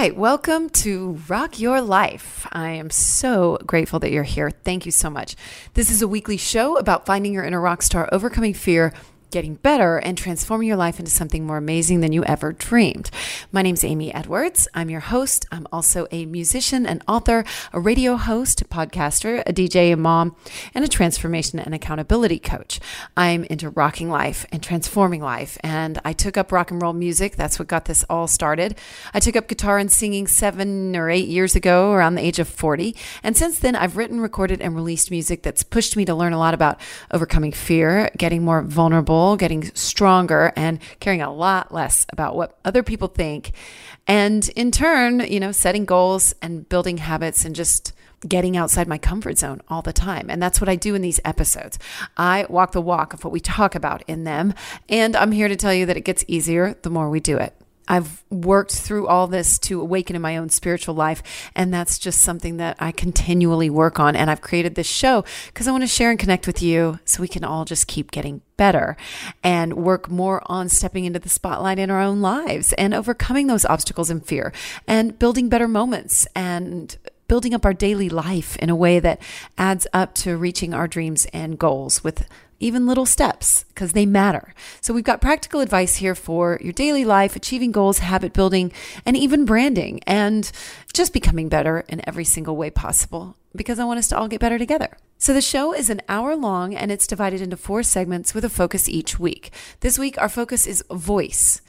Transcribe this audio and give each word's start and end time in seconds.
right, 0.00 0.16
welcome 0.16 0.70
to 0.70 1.20
Rock 1.28 1.60
Your 1.60 1.82
Life. 1.82 2.46
I 2.52 2.70
am 2.70 2.88
so 2.88 3.58
grateful 3.66 3.98
that 3.98 4.10
you're 4.10 4.22
here. 4.22 4.50
Thank 4.50 4.86
you 4.86 4.92
so 4.92 5.10
much. 5.10 5.36
This 5.74 5.90
is 5.90 6.00
a 6.00 6.08
weekly 6.08 6.38
show 6.38 6.78
about 6.78 7.04
finding 7.04 7.34
your 7.34 7.44
inner 7.44 7.60
rock 7.60 7.82
star, 7.82 8.08
overcoming 8.10 8.54
fear, 8.54 8.94
getting 9.30 9.54
better 9.54 9.98
and 9.98 10.18
transforming 10.18 10.66
your 10.66 10.76
life 10.76 10.98
into 10.98 11.10
something 11.10 11.46
more 11.46 11.56
amazing 11.56 12.00
than 12.00 12.12
you 12.12 12.24
ever 12.24 12.52
dreamed. 12.52 13.10
My 13.52 13.62
name's 13.62 13.84
Amy 13.84 14.12
Edwards. 14.12 14.66
I'm 14.74 14.90
your 14.90 15.00
host. 15.00 15.46
I'm 15.52 15.66
also 15.72 16.06
a 16.10 16.26
musician, 16.26 16.86
an 16.86 17.02
author, 17.06 17.44
a 17.72 17.80
radio 17.80 18.16
host, 18.16 18.60
a 18.60 18.64
podcaster, 18.64 19.42
a 19.46 19.52
DJ, 19.52 19.92
a 19.92 19.96
mom, 19.96 20.34
and 20.74 20.84
a 20.84 20.88
transformation 20.88 21.58
and 21.58 21.74
accountability 21.74 22.38
coach. 22.38 22.80
I'm 23.16 23.44
into 23.44 23.70
rocking 23.70 24.10
life 24.10 24.46
and 24.50 24.62
transforming 24.62 25.22
life. 25.22 25.58
And 25.62 26.00
I 26.04 26.12
took 26.12 26.36
up 26.36 26.50
rock 26.50 26.70
and 26.70 26.82
roll 26.82 26.92
music. 26.92 27.36
That's 27.36 27.58
what 27.58 27.68
got 27.68 27.84
this 27.84 28.04
all 28.10 28.26
started. 28.26 28.76
I 29.14 29.20
took 29.20 29.36
up 29.36 29.48
guitar 29.48 29.78
and 29.78 29.90
singing 29.90 30.26
seven 30.26 30.96
or 30.96 31.08
eight 31.08 31.28
years 31.28 31.54
ago, 31.54 31.92
around 31.92 32.16
the 32.16 32.24
age 32.24 32.38
of 32.38 32.48
40. 32.48 32.96
And 33.22 33.36
since 33.36 33.58
then, 33.58 33.76
I've 33.76 33.96
written, 33.96 34.20
recorded, 34.20 34.60
and 34.60 34.74
released 34.74 35.10
music 35.10 35.42
that's 35.42 35.62
pushed 35.62 35.96
me 35.96 36.04
to 36.06 36.14
learn 36.14 36.32
a 36.32 36.38
lot 36.38 36.54
about 36.54 36.80
overcoming 37.12 37.52
fear, 37.52 38.10
getting 38.16 38.44
more 38.44 38.62
vulnerable 38.62 39.19
getting 39.36 39.70
stronger, 39.74 40.52
and 40.56 40.78
caring 41.00 41.22
a 41.22 41.32
lot 41.32 41.72
less 41.72 42.06
about 42.10 42.36
what 42.36 42.58
other 42.64 42.82
people 42.82 43.08
think. 43.08 43.52
And 44.06 44.48
in 44.50 44.70
turn, 44.70 45.20
you 45.20 45.40
know, 45.40 45.52
setting 45.52 45.84
goals 45.84 46.34
and 46.42 46.68
building 46.68 46.98
habits 46.98 47.44
and 47.44 47.54
just 47.54 47.92
getting 48.26 48.56
outside 48.56 48.86
my 48.86 48.98
comfort 48.98 49.38
zone 49.38 49.62
all 49.68 49.82
the 49.82 49.92
time. 49.92 50.28
And 50.28 50.42
that's 50.42 50.60
what 50.60 50.68
I 50.68 50.76
do 50.76 50.94
in 50.94 51.02
these 51.02 51.20
episodes. 51.24 51.78
I 52.16 52.46
walk 52.48 52.72
the 52.72 52.80
walk 52.80 53.14
of 53.14 53.24
what 53.24 53.32
we 53.32 53.40
talk 53.40 53.74
about 53.74 54.02
in 54.06 54.24
them. 54.24 54.54
And 54.88 55.16
I'm 55.16 55.32
here 55.32 55.48
to 55.48 55.56
tell 55.56 55.72
you 55.72 55.86
that 55.86 55.96
it 55.96 56.04
gets 56.04 56.24
easier 56.28 56.76
the 56.82 56.90
more 56.90 57.08
we 57.08 57.20
do 57.20 57.38
it. 57.38 57.54
I've 57.90 58.22
worked 58.30 58.70
through 58.70 59.08
all 59.08 59.26
this 59.26 59.58
to 59.58 59.80
awaken 59.80 60.14
in 60.14 60.22
my 60.22 60.36
own 60.36 60.48
spiritual 60.48 60.94
life. 60.94 61.50
And 61.56 61.74
that's 61.74 61.98
just 61.98 62.20
something 62.20 62.56
that 62.58 62.76
I 62.78 62.92
continually 62.92 63.68
work 63.68 63.98
on. 63.98 64.14
And 64.14 64.30
I've 64.30 64.40
created 64.40 64.76
this 64.76 64.86
show 64.86 65.24
because 65.48 65.66
I 65.66 65.72
want 65.72 65.82
to 65.82 65.88
share 65.88 66.10
and 66.10 66.18
connect 66.18 66.46
with 66.46 66.62
you 66.62 67.00
so 67.04 67.20
we 67.20 67.26
can 67.26 67.42
all 67.42 67.64
just 67.64 67.88
keep 67.88 68.12
getting 68.12 68.42
better 68.56 68.96
and 69.42 69.74
work 69.74 70.08
more 70.08 70.40
on 70.46 70.68
stepping 70.68 71.04
into 71.04 71.18
the 71.18 71.28
spotlight 71.28 71.80
in 71.80 71.90
our 71.90 72.00
own 72.00 72.20
lives 72.20 72.72
and 72.74 72.94
overcoming 72.94 73.48
those 73.48 73.64
obstacles 73.64 74.08
and 74.08 74.24
fear 74.24 74.52
and 74.86 75.18
building 75.18 75.48
better 75.48 75.66
moments 75.66 76.28
and 76.36 76.96
building 77.26 77.54
up 77.54 77.64
our 77.64 77.74
daily 77.74 78.08
life 78.08 78.56
in 78.58 78.70
a 78.70 78.76
way 78.76 79.00
that 79.00 79.20
adds 79.58 79.86
up 79.92 80.14
to 80.14 80.36
reaching 80.36 80.74
our 80.74 80.86
dreams 80.86 81.26
and 81.32 81.58
goals 81.58 82.04
with 82.04 82.28
even 82.60 82.86
little 82.86 83.06
steps, 83.06 83.64
because 83.64 83.92
they 83.92 84.06
matter. 84.06 84.54
So, 84.80 84.94
we've 84.94 85.02
got 85.02 85.20
practical 85.20 85.60
advice 85.60 85.96
here 85.96 86.14
for 86.14 86.58
your 86.62 86.72
daily 86.72 87.04
life, 87.04 87.34
achieving 87.34 87.72
goals, 87.72 87.98
habit 87.98 88.32
building, 88.32 88.72
and 89.04 89.16
even 89.16 89.44
branding, 89.44 90.00
and 90.06 90.50
just 90.92 91.12
becoming 91.12 91.48
better 91.48 91.84
in 91.88 92.06
every 92.06 92.24
single 92.24 92.56
way 92.56 92.70
possible 92.70 93.36
because 93.54 93.78
I 93.78 93.84
want 93.84 93.98
us 93.98 94.08
to 94.08 94.18
all 94.18 94.28
get 94.28 94.40
better 94.40 94.58
together. 94.58 94.96
So 95.18 95.34
the 95.34 95.42
show 95.42 95.74
is 95.74 95.90
an 95.90 96.00
hour 96.08 96.34
long 96.34 96.74
and 96.74 96.90
it's 96.90 97.06
divided 97.06 97.42
into 97.42 97.56
four 97.56 97.82
segments 97.82 98.32
with 98.32 98.44
a 98.44 98.48
focus 98.48 98.88
each 98.88 99.18
week. 99.18 99.52
This 99.80 99.98
week, 99.98 100.16
our 100.18 100.28
focus 100.28 100.66
is 100.66 100.84
voice. 100.90 101.60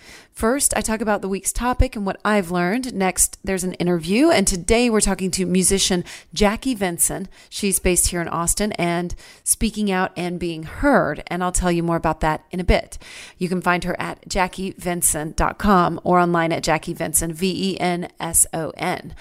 First, 0.42 0.76
I 0.76 0.82
talk 0.82 1.02
about 1.02 1.22
the 1.22 1.30
week's 1.30 1.54
topic 1.54 1.96
and 1.96 2.04
what 2.04 2.20
I've 2.26 2.50
learned. 2.50 2.96
Next, 2.96 3.38
there's 3.44 3.64
an 3.64 3.74
interview. 3.74 4.32
And 4.32 4.48
today 4.48 4.90
we're 4.90 5.00
talking 5.00 5.30
to 5.30 5.46
musician 5.46 6.04
Jackie 6.34 6.76
Venson. 6.76 7.28
She's 7.48 7.78
based 7.78 8.08
here 8.08 8.24
in 8.24 8.28
Austin 8.28 8.72
and 8.72 9.14
speaking 9.44 9.92
out 9.92 10.12
and 10.18 10.40
being 10.40 10.64
heard. 10.64 11.22
And 11.28 11.44
I'll 11.44 11.52
tell 11.52 11.72
you 11.72 11.84
more 11.84 11.96
about 11.96 12.22
that 12.22 12.44
in 12.50 12.60
a 12.60 12.64
bit. 12.64 12.98
You 13.38 13.50
can 13.50 13.62
find 13.62 13.84
her 13.84 13.96
at 14.02 14.28
jackievenson.com 14.28 16.02
or 16.04 16.18
online 16.18 16.52
at 16.52 16.64
Jackie 16.64 16.96
Venson, 16.96 17.34
V 17.34 17.74
E 17.74 17.80
N 17.80 18.10
S 18.20 18.48
O 18.52 18.72
N. 18.78 19.14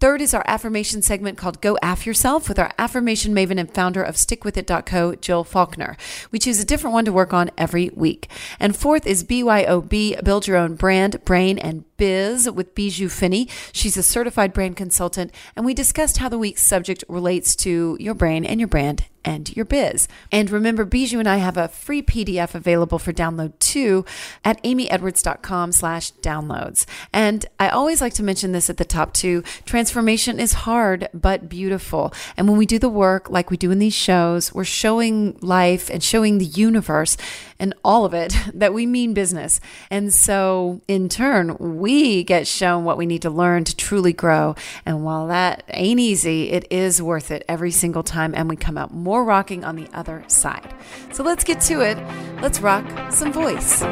Third 0.00 0.20
is 0.20 0.32
our 0.32 0.44
affirmation 0.46 1.02
segment 1.02 1.36
called 1.36 1.60
Go 1.60 1.76
Aff 1.82 2.06
Yourself 2.06 2.48
with 2.48 2.56
our 2.60 2.70
affirmation 2.78 3.34
maven 3.34 3.58
and 3.58 3.68
founder 3.68 4.00
of 4.00 4.14
StickWithIt.co, 4.14 5.16
Jill 5.16 5.42
Faulkner. 5.42 5.96
We 6.30 6.38
choose 6.38 6.60
a 6.60 6.64
different 6.64 6.94
one 6.94 7.04
to 7.06 7.12
work 7.12 7.32
on 7.32 7.50
every 7.58 7.90
week. 7.92 8.30
And 8.60 8.76
fourth 8.76 9.08
is 9.08 9.24
BYOB, 9.24 10.22
Build 10.22 10.46
Your 10.46 10.56
Own 10.56 10.76
Brand, 10.76 11.24
Brain, 11.24 11.58
and 11.58 11.84
Biz 11.96 12.48
with 12.48 12.76
Bijou 12.76 13.08
Finney. 13.08 13.48
She's 13.72 13.96
a 13.96 14.04
certified 14.04 14.52
brand 14.52 14.76
consultant, 14.76 15.34
and 15.56 15.66
we 15.66 15.74
discussed 15.74 16.18
how 16.18 16.28
the 16.28 16.38
week's 16.38 16.62
subject 16.62 17.02
relates 17.08 17.56
to 17.56 17.96
your 17.98 18.14
brain 18.14 18.44
and 18.44 18.60
your 18.60 18.68
brand 18.68 19.06
and 19.24 19.54
your 19.56 19.64
biz. 19.64 20.08
And 20.32 20.50
remember, 20.50 20.84
Bijou 20.84 21.18
and 21.18 21.28
I 21.28 21.36
have 21.36 21.56
a 21.56 21.68
free 21.68 22.02
PDF 22.02 22.54
available 22.54 22.98
for 22.98 23.12
download 23.12 23.58
too 23.58 24.04
at 24.44 24.62
amyedwards.com 24.62 25.72
slash 25.72 26.12
downloads. 26.14 26.86
And 27.12 27.46
I 27.58 27.68
always 27.68 28.00
like 28.00 28.14
to 28.14 28.22
mention 28.22 28.52
this 28.52 28.70
at 28.70 28.76
the 28.76 28.84
top 28.84 29.12
too. 29.12 29.42
Transformation 29.64 30.40
is 30.40 30.52
hard, 30.52 31.08
but 31.12 31.48
beautiful. 31.48 32.12
And 32.36 32.48
when 32.48 32.58
we 32.58 32.66
do 32.66 32.78
the 32.78 32.88
work 32.88 33.30
like 33.30 33.50
we 33.50 33.56
do 33.56 33.70
in 33.70 33.78
these 33.78 33.94
shows, 33.94 34.54
we're 34.54 34.64
showing 34.64 35.38
life 35.40 35.90
and 35.90 36.02
showing 36.02 36.38
the 36.38 36.44
universe 36.44 37.16
and 37.58 37.74
all 37.84 38.04
of 38.04 38.14
it 38.14 38.34
that 38.54 38.72
we 38.72 38.86
mean 38.86 39.14
business. 39.14 39.60
And 39.90 40.12
so 40.12 40.80
in 40.88 41.08
turn, 41.08 41.56
we 41.58 42.24
get 42.24 42.46
shown 42.46 42.84
what 42.84 42.98
we 42.98 43.06
need 43.06 43.22
to 43.22 43.30
learn 43.30 43.64
to 43.64 43.76
truly 43.76 44.12
grow. 44.12 44.54
And 44.86 45.04
while 45.04 45.26
that 45.28 45.64
ain't 45.68 46.00
easy, 46.00 46.50
it 46.50 46.66
is 46.70 47.02
worth 47.02 47.30
it 47.30 47.44
every 47.48 47.70
single 47.70 48.02
time. 48.02 48.34
And 48.34 48.48
we 48.48 48.56
come 48.56 48.78
out 48.78 48.92
more 48.92 49.17
rocking 49.24 49.64
on 49.64 49.76
the 49.76 49.88
other 49.92 50.24
side. 50.26 50.74
So 51.12 51.22
let's 51.22 51.44
get 51.44 51.60
to 51.62 51.80
it. 51.80 51.98
Let's 52.40 52.60
rock 52.60 53.12
some 53.12 53.32
voice. 53.32 53.82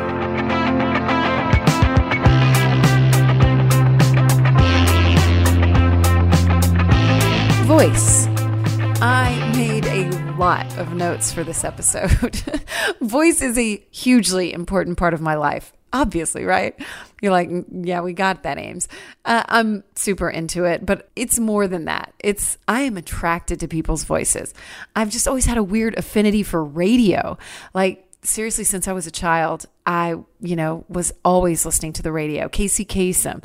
Voice. 7.67 8.27
I 9.03 9.53
made 9.57 9.85
a 9.87 10.09
lot 10.37 10.67
of 10.79 10.95
notes 10.95 11.33
for 11.33 11.45
this 11.45 11.65
episode. 11.65 12.11
Voice 13.01 13.43
is 13.43 13.59
a 13.59 13.85
hugely 13.91 14.53
important 14.53 14.97
part 14.97 15.15
of 15.15 15.21
my 15.21 15.35
life. 15.35 15.73
Obviously, 15.93 16.45
right? 16.45 16.75
You're 17.23 17.33
like, 17.33 17.49
yeah, 17.71 18.01
we 18.01 18.13
got 18.13 18.43
that, 18.43 18.59
Ames. 18.59 18.89
Uh, 19.25 19.45
I'm 19.49 19.85
super 19.95 20.29
into 20.29 20.65
it, 20.65 20.85
but 20.85 21.09
it's 21.17 21.39
more 21.39 21.67
than 21.69 21.87
that. 21.87 22.13
It's, 22.19 22.59
I 22.69 22.83
am 22.83 22.97
attracted 22.97 23.61
to 23.61 23.69
people's 23.69 24.05
voices. 24.05 24.53
I've 24.95 25.11
just 25.11 25.27
always 25.27 25.47
had 25.47 25.57
a 25.57 25.63
weird 25.63 25.97
affinity 25.97 26.43
for 26.43 26.63
radio. 26.63 27.39
Like, 27.73 28.07
seriously, 28.23 28.65
since 28.65 28.89
I 28.89 28.93
was 28.93 29.07
a 29.07 29.11
child, 29.11 29.67
I, 29.87 30.17
you 30.41 30.57
know, 30.57 30.85
was 30.89 31.13
always 31.25 31.65
listening 31.65 31.93
to 31.95 32.03
the 32.03 32.13
radio. 32.13 32.49
Casey 32.49 32.85
Kasem. 32.85 33.43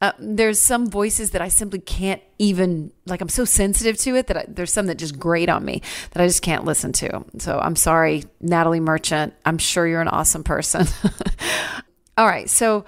Uh, 0.00 0.12
there's 0.18 0.58
some 0.58 0.88
voices 0.88 1.32
that 1.32 1.42
I 1.42 1.48
simply 1.48 1.78
can't 1.78 2.22
even 2.38 2.90
like. 3.04 3.20
I'm 3.20 3.28
so 3.28 3.44
sensitive 3.44 3.98
to 3.98 4.16
it 4.16 4.28
that 4.28 4.36
I, 4.36 4.44
there's 4.48 4.72
some 4.72 4.86
that 4.86 4.96
just 4.96 5.18
grate 5.18 5.50
on 5.50 5.62
me 5.64 5.82
that 6.12 6.22
I 6.22 6.26
just 6.26 6.40
can't 6.40 6.64
listen 6.64 6.92
to. 6.94 7.24
So 7.38 7.58
I'm 7.58 7.76
sorry, 7.76 8.24
Natalie 8.40 8.80
Merchant. 8.80 9.34
I'm 9.44 9.58
sure 9.58 9.86
you're 9.86 10.00
an 10.00 10.08
awesome 10.08 10.42
person. 10.42 10.86
All 12.16 12.26
right, 12.26 12.48
so 12.48 12.86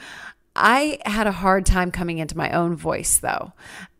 I 0.57 0.99
had 1.05 1.27
a 1.27 1.33
hard 1.33 1.67
time 1.67 1.91
coming 1.91 2.19
into 2.19 2.37
my 2.37 2.51
own 2.51 2.77
voice 2.77 3.19
though. 3.19 3.53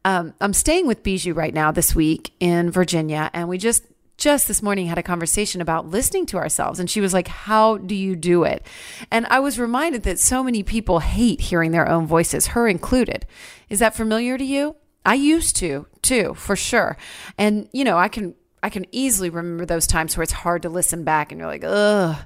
Um, 0.05 0.35
I'm 0.41 0.55
staying 0.55 0.87
with 0.87 1.03
Bijou 1.03 1.35
right 1.35 1.55
now 1.55 1.71
this 1.71 1.95
week 1.95 2.33
in 2.41 2.71
Virginia, 2.71 3.31
and 3.35 3.49
we 3.49 3.59
just 3.59 3.85
just 4.17 4.47
this 4.47 4.63
morning 4.63 4.87
had 4.87 4.99
a 4.99 5.03
conversation 5.03 5.61
about 5.61 5.89
listening 5.89 6.27
to 6.27 6.37
ourselves. 6.37 6.79
And 6.79 6.89
she 6.89 7.01
was 7.01 7.13
like, 7.13 7.29
How 7.29 7.79
do 7.79 7.95
you 7.95 8.17
do 8.17 8.45
it? 8.45 8.67
And 9.11 9.27
I 9.27 9.41
was 9.41 9.59
reminded 9.59 10.03
that 10.05 10.19
so 10.19 10.43
many 10.43 10.63
people 10.63 11.01
hate 11.01 11.41
hearing 11.41 11.71
their 11.71 11.89
own 11.89 12.07
voices, 12.07 12.49
her 12.49 12.69
included. 12.69 13.27
Is 13.69 13.79
that 13.81 13.95
familiar 13.95 14.39
to 14.39 14.45
you? 14.45 14.77
I 15.05 15.15
used 15.15 15.57
to, 15.57 15.87
too, 16.01 16.35
for 16.35 16.55
sure. 16.55 16.97
And, 17.37 17.69
you 17.73 17.85
know, 17.85 17.99
I 17.99 18.09
can. 18.09 18.35
I 18.65 18.71
can 18.71 18.87
easily 18.93 19.29
remember 19.29 19.67
those 19.67 19.89
times 19.89 20.17
where 20.17 20.23
it's 20.23 20.31
hard 20.31 20.63
to 20.63 20.69
listen 20.69 21.03
back 21.03 21.33
and 21.33 21.41
you're 21.41 21.49
like, 21.49 21.65
ugh. 21.67 22.17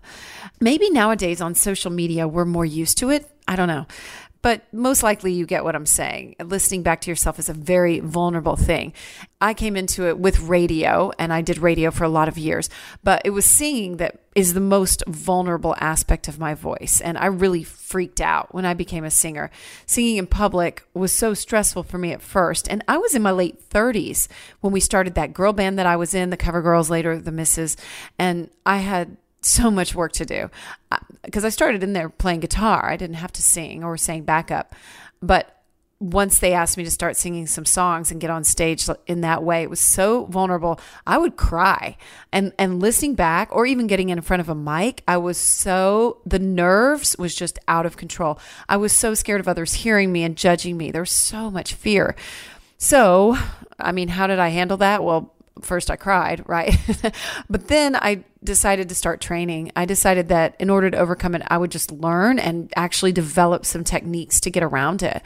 Maybe 0.60 0.90
nowadays 0.90 1.40
on 1.40 1.54
social 1.54 1.90
media, 1.90 2.28
we're 2.28 2.44
more 2.44 2.66
used 2.66 2.98
to 2.98 3.08
it. 3.08 3.26
I 3.48 3.56
don't 3.56 3.68
know. 3.68 3.86
But 4.46 4.62
most 4.72 5.02
likely, 5.02 5.32
you 5.32 5.44
get 5.44 5.64
what 5.64 5.74
I'm 5.74 5.86
saying. 5.86 6.36
Listening 6.38 6.84
back 6.84 7.00
to 7.00 7.10
yourself 7.10 7.40
is 7.40 7.48
a 7.48 7.52
very 7.52 7.98
vulnerable 7.98 8.54
thing. 8.54 8.92
I 9.40 9.54
came 9.54 9.74
into 9.74 10.06
it 10.06 10.20
with 10.20 10.38
radio, 10.38 11.10
and 11.18 11.32
I 11.32 11.42
did 11.42 11.58
radio 11.58 11.90
for 11.90 12.04
a 12.04 12.08
lot 12.08 12.28
of 12.28 12.38
years, 12.38 12.70
but 13.02 13.22
it 13.24 13.30
was 13.30 13.44
singing 13.44 13.96
that 13.96 14.20
is 14.36 14.54
the 14.54 14.60
most 14.60 15.02
vulnerable 15.08 15.74
aspect 15.80 16.28
of 16.28 16.38
my 16.38 16.54
voice. 16.54 17.00
And 17.00 17.18
I 17.18 17.26
really 17.26 17.64
freaked 17.64 18.20
out 18.20 18.54
when 18.54 18.64
I 18.64 18.72
became 18.72 19.02
a 19.02 19.10
singer. 19.10 19.50
Singing 19.84 20.16
in 20.16 20.28
public 20.28 20.84
was 20.94 21.10
so 21.10 21.34
stressful 21.34 21.82
for 21.82 21.98
me 21.98 22.12
at 22.12 22.22
first. 22.22 22.68
And 22.68 22.84
I 22.86 22.98
was 22.98 23.16
in 23.16 23.22
my 23.22 23.32
late 23.32 23.68
30s 23.70 24.28
when 24.60 24.72
we 24.72 24.78
started 24.78 25.16
that 25.16 25.34
girl 25.34 25.54
band 25.54 25.76
that 25.80 25.86
I 25.86 25.96
was 25.96 26.14
in, 26.14 26.30
the 26.30 26.36
Cover 26.36 26.62
Girls, 26.62 26.88
later 26.88 27.18
the 27.18 27.32
Misses. 27.32 27.76
And 28.16 28.48
I 28.64 28.76
had 28.76 29.16
so 29.46 29.70
much 29.70 29.94
work 29.94 30.12
to 30.12 30.24
do. 30.24 30.50
Because 31.22 31.44
I 31.44 31.48
started 31.48 31.82
in 31.82 31.92
there 31.92 32.08
playing 32.08 32.40
guitar. 32.40 32.90
I 32.90 32.96
didn't 32.96 33.16
have 33.16 33.32
to 33.32 33.42
sing 33.42 33.82
or 33.84 33.96
sing 33.96 34.22
backup, 34.22 34.74
but 35.22 35.56
once 35.98 36.38
they 36.38 36.52
asked 36.52 36.76
me 36.76 36.84
to 36.84 36.90
start 36.90 37.16
singing 37.16 37.46
some 37.46 37.64
songs 37.64 38.10
and 38.10 38.20
get 38.20 38.28
on 38.28 38.44
stage 38.44 38.86
in 39.06 39.22
that 39.22 39.42
way 39.42 39.62
it 39.62 39.70
was 39.70 39.80
so 39.80 40.26
vulnerable. 40.26 40.78
I 41.06 41.16
would 41.16 41.36
cry. 41.36 41.96
And 42.32 42.52
and 42.58 42.80
listening 42.80 43.14
back 43.14 43.48
or 43.50 43.64
even 43.64 43.86
getting 43.86 44.10
in 44.10 44.20
front 44.20 44.40
of 44.40 44.48
a 44.48 44.54
mic 44.54 45.02
i 45.08 45.16
was 45.16 45.38
so 45.38 46.20
the 46.26 46.38
nerves 46.38 47.16
was 47.18 47.34
just 47.34 47.58
out 47.66 47.86
of 47.86 47.96
control. 47.96 48.38
I 48.68 48.76
was 48.76 48.92
so 48.92 49.14
scared 49.14 49.40
of 49.40 49.48
others 49.48 49.74
hearing 49.74 50.12
me 50.12 50.22
and 50.22 50.36
judging 50.36 50.76
me. 50.76 50.90
There 50.90 51.02
was 51.02 51.10
so 51.10 51.50
much 51.50 51.74
fear. 51.74 52.14
So 52.76 53.38
i 53.78 53.90
mean 53.92 54.08
how 54.08 54.26
did 54.26 54.38
i 54.38 54.48
handle 54.48 54.76
that? 54.78 55.02
Well 55.02 55.32
first 55.62 55.90
I 55.90 55.96
cried, 55.96 56.42
right? 56.46 56.76
but 57.50 57.68
then 57.68 57.96
I 57.96 58.24
decided 58.44 58.88
to 58.88 58.94
start 58.94 59.20
training. 59.20 59.72
I 59.76 59.84
decided 59.84 60.28
that 60.28 60.54
in 60.58 60.70
order 60.70 60.90
to 60.90 60.98
overcome 60.98 61.34
it, 61.34 61.42
I 61.48 61.58
would 61.58 61.70
just 61.70 61.90
learn 61.90 62.38
and 62.38 62.72
actually 62.76 63.12
develop 63.12 63.66
some 63.66 63.84
techniques 63.84 64.40
to 64.40 64.50
get 64.50 64.62
around 64.62 65.02
it. 65.02 65.22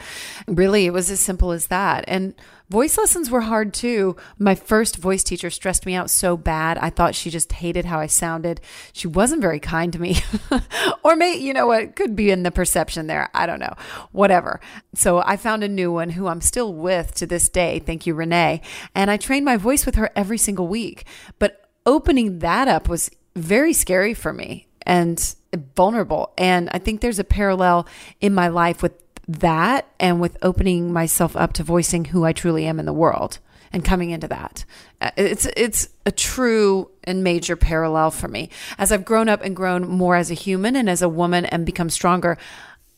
Really, 0.47 0.85
it 0.85 0.93
was 0.93 1.11
as 1.11 1.19
simple 1.19 1.51
as 1.51 1.67
that. 1.67 2.03
And 2.07 2.33
voice 2.71 2.97
lessons 2.97 3.29
were 3.29 3.41
hard 3.41 3.73
too. 3.73 4.15
My 4.39 4.55
first 4.55 4.95
voice 4.95 5.23
teacher 5.23 5.49
stressed 5.49 5.85
me 5.85 5.93
out 5.93 6.09
so 6.09 6.37
bad. 6.37 6.77
I 6.77 6.89
thought 6.89 7.15
she 7.15 7.29
just 7.29 7.51
hated 7.51 7.83
how 7.83 7.99
I 7.99 8.07
sounded. 8.07 8.61
She 8.93 9.07
wasn't 9.07 9.41
very 9.41 9.59
kind 9.59 9.91
to 9.91 9.99
me. 9.99 10.17
or 11.03 11.17
may, 11.17 11.35
you 11.35 11.53
know 11.53 11.67
what, 11.67 11.97
could 11.97 12.15
be 12.15 12.31
in 12.31 12.43
the 12.43 12.49
perception 12.51 13.07
there. 13.07 13.29
I 13.33 13.45
don't 13.45 13.59
know. 13.59 13.75
Whatever. 14.13 14.61
So 14.95 15.19
I 15.19 15.35
found 15.35 15.63
a 15.63 15.67
new 15.67 15.91
one 15.91 16.11
who 16.11 16.27
I'm 16.27 16.39
still 16.39 16.73
with 16.73 17.13
to 17.15 17.27
this 17.27 17.49
day. 17.49 17.79
Thank 17.79 18.07
you, 18.07 18.15
Renee. 18.15 18.61
And 18.95 19.11
I 19.11 19.17
trained 19.17 19.45
my 19.45 19.57
voice 19.57 19.85
with 19.85 19.95
her 19.95 20.09
every 20.15 20.37
single 20.37 20.67
week. 20.67 21.05
But 21.39 21.69
opening 21.85 22.39
that 22.39 22.69
up 22.69 22.87
was 22.87 23.11
very 23.35 23.73
scary 23.73 24.13
for 24.13 24.31
me 24.31 24.67
and 24.83 25.35
vulnerable. 25.75 26.31
And 26.37 26.69
I 26.71 26.79
think 26.79 27.01
there's 27.01 27.19
a 27.19 27.25
parallel 27.25 27.85
in 28.21 28.33
my 28.33 28.47
life 28.47 28.81
with 28.81 28.93
that 29.39 29.87
and 29.99 30.19
with 30.19 30.37
opening 30.41 30.91
myself 30.91 31.35
up 31.35 31.53
to 31.53 31.63
voicing 31.63 32.05
who 32.05 32.25
I 32.25 32.33
truly 32.33 32.65
am 32.65 32.79
in 32.79 32.85
the 32.85 32.93
world 32.93 33.39
and 33.73 33.85
coming 33.85 34.09
into 34.09 34.27
that. 34.27 34.65
Uh, 34.99 35.11
it's 35.15 35.47
it's 35.55 35.89
a 36.05 36.11
true 36.11 36.89
and 37.03 37.23
major 37.23 37.55
parallel 37.55 38.11
for 38.11 38.27
me. 38.27 38.49
As 38.77 38.91
I've 38.91 39.05
grown 39.05 39.29
up 39.29 39.43
and 39.43 39.55
grown 39.55 39.87
more 39.87 40.15
as 40.15 40.31
a 40.31 40.35
human 40.35 40.75
and 40.75 40.89
as 40.89 41.01
a 41.01 41.09
woman 41.09 41.45
and 41.45 41.65
become 41.65 41.89
stronger, 41.89 42.37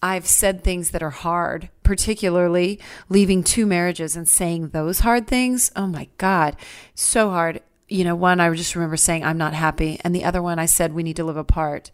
I've 0.02 0.28
said 0.28 0.64
things 0.64 0.92
that 0.92 1.04
are 1.04 1.12
hard, 1.12 1.70
particularly 1.84 2.80
leaving 3.08 3.44
two 3.44 3.66
marriages 3.66 4.16
and 4.16 4.28
saying 4.28 4.70
those 4.70 5.00
hard 5.00 5.28
things. 5.28 5.72
Oh 5.76 5.88
my 5.88 6.08
god, 6.18 6.56
so 6.96 7.30
hard. 7.30 7.62
You 7.88 8.04
know, 8.04 8.16
one 8.16 8.40
I 8.40 8.52
just 8.54 8.76
remember 8.76 8.98
saying 8.98 9.24
I'm 9.24 9.38
not 9.38 9.54
happy 9.54 10.00
and 10.04 10.16
the 10.16 10.24
other 10.24 10.42
one 10.42 10.58
I 10.58 10.66
said 10.66 10.94
we 10.94 11.04
need 11.04 11.18
to 11.18 11.24
live 11.24 11.38
apart. 11.38 11.92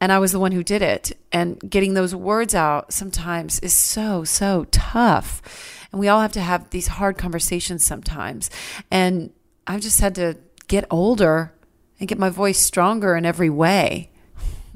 And 0.00 0.12
I 0.12 0.18
was 0.18 0.32
the 0.32 0.38
one 0.38 0.52
who 0.52 0.62
did 0.62 0.82
it. 0.82 1.12
And 1.32 1.58
getting 1.68 1.94
those 1.94 2.14
words 2.14 2.54
out 2.54 2.92
sometimes 2.92 3.58
is 3.60 3.74
so, 3.74 4.24
so 4.24 4.66
tough. 4.70 5.86
And 5.90 6.00
we 6.00 6.08
all 6.08 6.20
have 6.20 6.32
to 6.32 6.40
have 6.40 6.70
these 6.70 6.86
hard 6.86 7.18
conversations 7.18 7.84
sometimes. 7.84 8.50
And 8.90 9.30
I've 9.66 9.80
just 9.80 10.00
had 10.00 10.14
to 10.16 10.36
get 10.68 10.84
older 10.90 11.52
and 11.98 12.08
get 12.08 12.18
my 12.18 12.30
voice 12.30 12.58
stronger 12.58 13.16
in 13.16 13.26
every 13.26 13.50
way, 13.50 14.10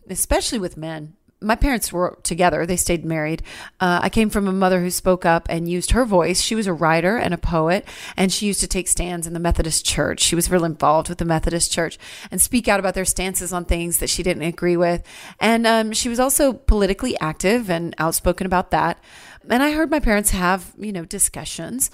especially 0.08 0.58
with 0.58 0.76
men 0.76 1.14
my 1.42 1.56
parents 1.56 1.92
were 1.92 2.18
together. 2.22 2.64
They 2.64 2.76
stayed 2.76 3.04
married. 3.04 3.42
Uh, 3.80 4.00
I 4.02 4.08
came 4.08 4.30
from 4.30 4.48
a 4.48 4.52
mother 4.52 4.80
who 4.80 4.90
spoke 4.90 5.26
up 5.26 5.46
and 5.50 5.68
used 5.68 5.90
her 5.90 6.04
voice. 6.04 6.40
She 6.40 6.54
was 6.54 6.66
a 6.66 6.72
writer 6.72 7.16
and 7.16 7.34
a 7.34 7.38
poet, 7.38 7.86
and 8.16 8.32
she 8.32 8.46
used 8.46 8.60
to 8.60 8.66
take 8.66 8.88
stands 8.88 9.26
in 9.26 9.32
the 9.32 9.40
Methodist 9.40 9.84
Church. 9.84 10.20
She 10.20 10.34
was 10.34 10.50
really 10.50 10.66
involved 10.66 11.08
with 11.08 11.18
the 11.18 11.24
Methodist 11.24 11.72
Church 11.72 11.98
and 12.30 12.40
speak 12.40 12.68
out 12.68 12.80
about 12.80 12.94
their 12.94 13.04
stances 13.04 13.52
on 13.52 13.64
things 13.64 13.98
that 13.98 14.10
she 14.10 14.22
didn't 14.22 14.42
agree 14.42 14.76
with. 14.76 15.02
And 15.40 15.66
um, 15.66 15.92
she 15.92 16.08
was 16.08 16.20
also 16.20 16.52
politically 16.52 17.18
active 17.20 17.70
and 17.70 17.94
outspoken 17.98 18.46
about 18.46 18.70
that. 18.70 19.02
And 19.48 19.62
I 19.62 19.72
heard 19.72 19.90
my 19.90 20.00
parents 20.00 20.30
have, 20.30 20.72
you 20.78 20.92
know, 20.92 21.04
discussions 21.04 21.90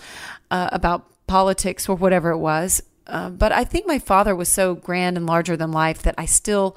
uh, 0.51 0.69
about 0.73 1.27
politics 1.27 1.89
or 1.89 1.97
whatever 1.97 2.31
it 2.31 2.39
was. 2.39 2.83
Uh, 3.07 3.31
but 3.31 3.53
I 3.53 3.65
think 3.65 3.87
my 3.87 3.99
father 3.99 4.37
was 4.37 4.51
so 4.51 4.75
grand 4.75 5.17
and 5.17 5.27
larger 5.27 5.57
than 5.57 5.73
life 5.73 6.03
that 6.03 6.15
I 6.19 6.27
still 6.27 6.77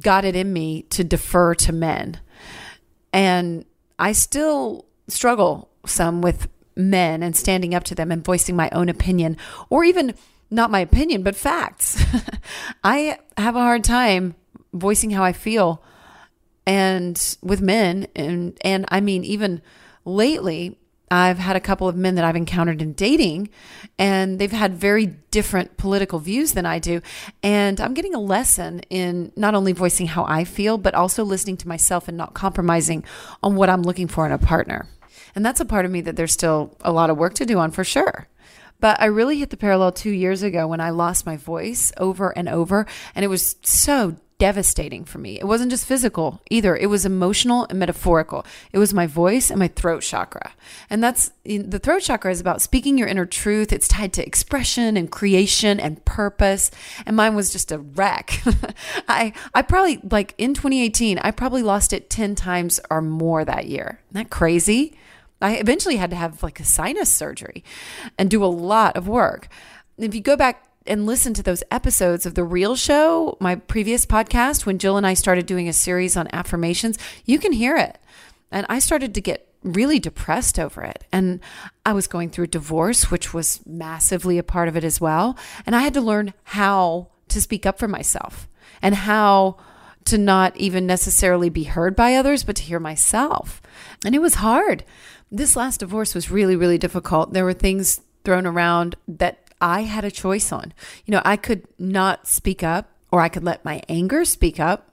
got 0.00 0.24
it 0.24 0.36
in 0.36 0.52
me 0.52 0.82
to 0.82 1.04
defer 1.04 1.54
to 1.54 1.72
men. 1.72 2.20
And 3.12 3.64
I 3.98 4.12
still 4.12 4.86
struggle 5.08 5.70
some 5.86 6.20
with 6.20 6.48
men 6.76 7.22
and 7.22 7.34
standing 7.34 7.74
up 7.74 7.84
to 7.84 7.94
them 7.94 8.12
and 8.12 8.24
voicing 8.24 8.54
my 8.54 8.68
own 8.72 8.88
opinion, 8.88 9.36
or 9.70 9.84
even 9.84 10.14
not 10.50 10.70
my 10.70 10.80
opinion, 10.80 11.22
but 11.22 11.36
facts. 11.36 12.02
I 12.84 13.18
have 13.36 13.56
a 13.56 13.60
hard 13.60 13.84
time 13.84 14.34
voicing 14.72 15.10
how 15.10 15.24
I 15.24 15.32
feel 15.32 15.82
and 16.68 17.36
with 17.42 17.62
men 17.62 18.06
and 18.14 18.58
and 18.60 18.84
I 18.90 19.00
mean 19.00 19.24
even 19.24 19.62
lately 20.04 20.78
I've 21.10 21.38
had 21.38 21.56
a 21.56 21.60
couple 21.60 21.88
of 21.88 21.96
men 21.96 22.14
that 22.16 22.24
I've 22.24 22.36
encountered 22.36 22.82
in 22.82 22.92
dating, 22.92 23.48
and 23.98 24.38
they've 24.38 24.52
had 24.52 24.74
very 24.74 25.06
different 25.30 25.76
political 25.76 26.18
views 26.18 26.52
than 26.52 26.66
I 26.66 26.78
do. 26.78 27.00
And 27.42 27.80
I'm 27.80 27.94
getting 27.94 28.14
a 28.14 28.20
lesson 28.20 28.80
in 28.90 29.32
not 29.36 29.54
only 29.54 29.72
voicing 29.72 30.06
how 30.06 30.24
I 30.24 30.44
feel, 30.44 30.78
but 30.78 30.94
also 30.94 31.24
listening 31.24 31.56
to 31.58 31.68
myself 31.68 32.08
and 32.08 32.16
not 32.16 32.34
compromising 32.34 33.04
on 33.42 33.56
what 33.56 33.70
I'm 33.70 33.82
looking 33.82 34.08
for 34.08 34.26
in 34.26 34.32
a 34.32 34.38
partner. 34.38 34.86
And 35.34 35.44
that's 35.44 35.60
a 35.60 35.64
part 35.64 35.84
of 35.84 35.90
me 35.90 36.00
that 36.02 36.16
there's 36.16 36.32
still 36.32 36.76
a 36.80 36.92
lot 36.92 37.10
of 37.10 37.16
work 37.16 37.34
to 37.34 37.46
do 37.46 37.58
on 37.58 37.70
for 37.70 37.84
sure. 37.84 38.28
But 38.80 39.00
I 39.00 39.06
really 39.06 39.38
hit 39.38 39.50
the 39.50 39.56
parallel 39.56 39.92
two 39.92 40.10
years 40.10 40.42
ago 40.42 40.68
when 40.68 40.80
I 40.80 40.90
lost 40.90 41.26
my 41.26 41.36
voice 41.36 41.92
over 41.96 42.30
and 42.36 42.48
over. 42.48 42.86
And 43.14 43.24
it 43.24 43.28
was 43.28 43.56
so 43.62 44.16
devastating 44.38 45.04
for 45.04 45.18
me. 45.18 45.38
It 45.38 45.46
wasn't 45.46 45.70
just 45.70 45.86
physical 45.86 46.40
either, 46.50 46.76
it 46.76 46.86
was 46.86 47.04
emotional 47.04 47.66
and 47.68 47.78
metaphorical. 47.78 48.46
It 48.72 48.78
was 48.78 48.94
my 48.94 49.06
voice 49.06 49.50
and 49.50 49.58
my 49.58 49.68
throat 49.68 50.02
chakra. 50.02 50.52
And 50.88 51.02
that's 51.02 51.32
the 51.44 51.78
throat 51.78 52.02
chakra 52.02 52.30
is 52.30 52.40
about 52.40 52.62
speaking 52.62 52.96
your 52.96 53.08
inner 53.08 53.26
truth. 53.26 53.72
It's 53.72 53.88
tied 53.88 54.12
to 54.14 54.26
expression 54.26 54.96
and 54.96 55.10
creation 55.10 55.80
and 55.80 56.04
purpose. 56.04 56.70
And 57.04 57.16
mine 57.16 57.34
was 57.34 57.50
just 57.50 57.72
a 57.72 57.78
wreck. 57.78 58.42
I 59.08 59.32
I 59.54 59.62
probably 59.62 60.00
like 60.10 60.34
in 60.38 60.54
2018, 60.54 61.18
I 61.18 61.30
probably 61.30 61.62
lost 61.62 61.92
it 61.92 62.10
10 62.10 62.34
times 62.34 62.80
or 62.90 63.02
more 63.02 63.44
that 63.44 63.66
year. 63.66 64.00
Isn't 64.10 64.24
that 64.24 64.30
crazy? 64.30 64.96
I 65.40 65.54
eventually 65.54 65.96
had 65.96 66.10
to 66.10 66.16
have 66.16 66.42
like 66.42 66.60
a 66.60 66.64
sinus 66.64 67.14
surgery 67.14 67.64
and 68.18 68.30
do 68.30 68.44
a 68.44 68.46
lot 68.46 68.96
of 68.96 69.08
work. 69.08 69.48
If 69.96 70.14
you 70.14 70.20
go 70.20 70.36
back 70.36 70.67
and 70.88 71.06
listen 71.06 71.34
to 71.34 71.42
those 71.42 71.62
episodes 71.70 72.26
of 72.26 72.34
The 72.34 72.44
Real 72.44 72.74
Show, 72.74 73.36
my 73.40 73.56
previous 73.56 74.06
podcast, 74.06 74.66
when 74.66 74.78
Jill 74.78 74.96
and 74.96 75.06
I 75.06 75.14
started 75.14 75.46
doing 75.46 75.68
a 75.68 75.72
series 75.72 76.16
on 76.16 76.28
affirmations, 76.32 76.98
you 77.24 77.38
can 77.38 77.52
hear 77.52 77.76
it. 77.76 77.98
And 78.50 78.66
I 78.68 78.78
started 78.78 79.14
to 79.14 79.20
get 79.20 79.48
really 79.62 79.98
depressed 79.98 80.58
over 80.58 80.82
it. 80.82 81.04
And 81.12 81.40
I 81.84 81.92
was 81.92 82.06
going 82.06 82.30
through 82.30 82.48
divorce, 82.48 83.10
which 83.10 83.34
was 83.34 83.60
massively 83.66 84.38
a 84.38 84.42
part 84.42 84.68
of 84.68 84.76
it 84.76 84.84
as 84.84 85.00
well. 85.00 85.36
And 85.66 85.76
I 85.76 85.82
had 85.82 85.94
to 85.94 86.00
learn 86.00 86.34
how 86.44 87.08
to 87.28 87.40
speak 87.40 87.66
up 87.66 87.78
for 87.78 87.88
myself 87.88 88.48
and 88.80 88.94
how 88.94 89.56
to 90.06 90.16
not 90.16 90.56
even 90.56 90.86
necessarily 90.86 91.50
be 91.50 91.64
heard 91.64 91.94
by 91.94 92.14
others, 92.14 92.42
but 92.44 92.56
to 92.56 92.62
hear 92.62 92.80
myself. 92.80 93.60
And 94.04 94.14
it 94.14 94.20
was 94.20 94.36
hard. 94.36 94.84
This 95.30 95.56
last 95.56 95.80
divorce 95.80 96.14
was 96.14 96.30
really, 96.30 96.56
really 96.56 96.78
difficult. 96.78 97.34
There 97.34 97.44
were 97.44 97.52
things 97.52 98.00
thrown 98.24 98.46
around 98.46 98.96
that 99.06 99.47
I 99.60 99.82
had 99.82 100.04
a 100.04 100.10
choice 100.10 100.52
on. 100.52 100.72
You 101.04 101.12
know, 101.12 101.22
I 101.24 101.36
could 101.36 101.66
not 101.78 102.26
speak 102.26 102.62
up, 102.62 102.90
or 103.10 103.20
I 103.20 103.28
could 103.28 103.44
let 103.44 103.64
my 103.64 103.82
anger 103.88 104.24
speak 104.24 104.60
up, 104.60 104.90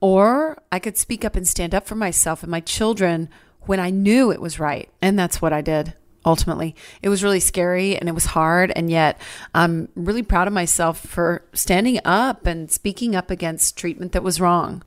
or 0.00 0.58
I 0.70 0.78
could 0.78 0.96
speak 0.96 1.24
up 1.24 1.36
and 1.36 1.48
stand 1.48 1.74
up 1.74 1.86
for 1.86 1.94
myself 1.94 2.42
and 2.42 2.50
my 2.50 2.60
children 2.60 3.28
when 3.62 3.80
I 3.80 3.90
knew 3.90 4.30
it 4.30 4.40
was 4.40 4.60
right. 4.60 4.88
And 5.00 5.18
that's 5.18 5.40
what 5.40 5.52
I 5.52 5.62
did 5.62 5.94
ultimately. 6.24 6.74
It 7.02 7.08
was 7.08 7.22
really 7.22 7.40
scary 7.40 7.96
and 7.96 8.08
it 8.08 8.14
was 8.14 8.26
hard. 8.26 8.72
And 8.74 8.90
yet 8.90 9.20
I'm 9.54 9.88
really 9.94 10.22
proud 10.22 10.46
of 10.46 10.54
myself 10.54 11.00
for 11.00 11.44
standing 11.52 12.00
up 12.04 12.46
and 12.46 12.70
speaking 12.70 13.14
up 13.14 13.30
against 13.30 13.76
treatment 13.76 14.12
that 14.12 14.22
was 14.22 14.40
wrong. 14.40 14.82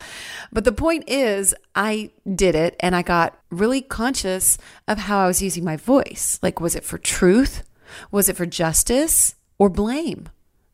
But 0.51 0.63
the 0.63 0.71
point 0.71 1.03
is, 1.07 1.53
I 1.75 2.11
did 2.33 2.55
it 2.55 2.75
and 2.79 2.95
I 2.95 3.01
got 3.01 3.37
really 3.49 3.81
conscious 3.81 4.57
of 4.87 4.97
how 4.99 5.19
I 5.19 5.27
was 5.27 5.41
using 5.41 5.63
my 5.63 5.77
voice. 5.77 6.39
Like, 6.41 6.59
was 6.59 6.75
it 6.75 6.83
for 6.83 6.97
truth? 6.97 7.63
Was 8.11 8.29
it 8.29 8.37
for 8.37 8.45
justice 8.45 9.35
or 9.57 9.69
blame? 9.69 10.29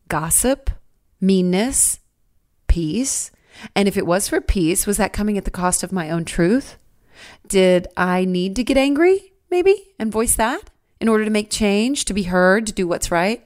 Gossip? 0.07 0.69
Meanness? 1.21 1.99
Peace? 2.67 3.31
And 3.75 3.87
if 3.87 3.97
it 3.97 4.05
was 4.05 4.27
for 4.27 4.41
peace, 4.41 4.87
was 4.87 4.97
that 4.97 5.13
coming 5.13 5.37
at 5.37 5.45
the 5.45 5.51
cost 5.51 5.83
of 5.83 5.91
my 5.91 6.09
own 6.09 6.25
truth? 6.25 6.77
Did 7.47 7.87
I 7.95 8.25
need 8.25 8.55
to 8.55 8.63
get 8.63 8.77
angry, 8.77 9.33
maybe, 9.49 9.93
and 9.99 10.11
voice 10.11 10.35
that 10.35 10.69
in 10.99 11.07
order 11.07 11.25
to 11.25 11.29
make 11.29 11.49
change, 11.49 12.05
to 12.05 12.13
be 12.13 12.23
heard, 12.23 12.65
to 12.67 12.73
do 12.73 12.87
what's 12.87 13.11
right? 13.11 13.45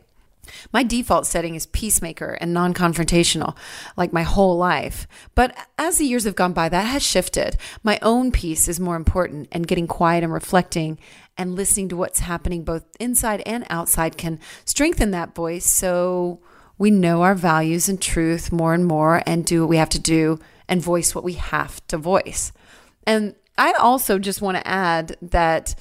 My 0.72 0.84
default 0.84 1.26
setting 1.26 1.56
is 1.56 1.66
peacemaker 1.66 2.38
and 2.40 2.54
non 2.54 2.74
confrontational, 2.74 3.58
like 3.96 4.14
my 4.14 4.24
whole 4.24 4.58
life. 4.58 5.08
But 5.36 5.56
as 5.78 5.98
the 5.98 6.06
years 6.06 6.24
have 6.24 6.36
gone 6.36 6.54
by, 6.54 6.70
that 6.70 6.84
has 6.84 7.04
shifted. 7.04 7.58
My 7.84 8.00
own 8.02 8.32
peace 8.32 8.68
is 8.68 8.80
more 8.80 8.96
important, 8.96 9.50
and 9.52 9.68
getting 9.68 9.88
quiet 9.88 10.24
and 10.24 10.32
reflecting 10.32 11.00
and 11.38 11.56
listening 11.56 11.90
to 11.90 11.98
what's 11.98 12.20
happening 12.20 12.64
both 12.64 12.84
inside 13.00 13.42
and 13.46 13.66
outside 13.70 14.18
can 14.18 14.40
strengthen 14.66 15.12
that 15.12 15.36
voice 15.36 15.66
so 15.66 16.40
we 16.78 16.92
know 16.92 17.24
our 17.24 17.36
values 17.36 17.90
and 17.90 18.02
truth 18.02 18.52
more 18.52 18.74
and 18.74 18.86
more 18.86 19.24
and 19.26 19.46
do 19.46 19.62
what 19.62 19.70
we 19.70 19.78
have 19.78 19.90
to 19.90 20.00
do 20.00 20.40
and 20.68 20.82
voice 20.82 21.16
what 21.16 21.24
we 21.24 21.34
have 21.34 21.86
to 21.88 21.98
voice. 21.98 22.52
And 23.06 23.36
I 23.58 23.74
also 23.74 24.20
just 24.20 24.42
want 24.42 24.58
to 24.58 24.68
add 24.68 25.18
that 25.22 25.76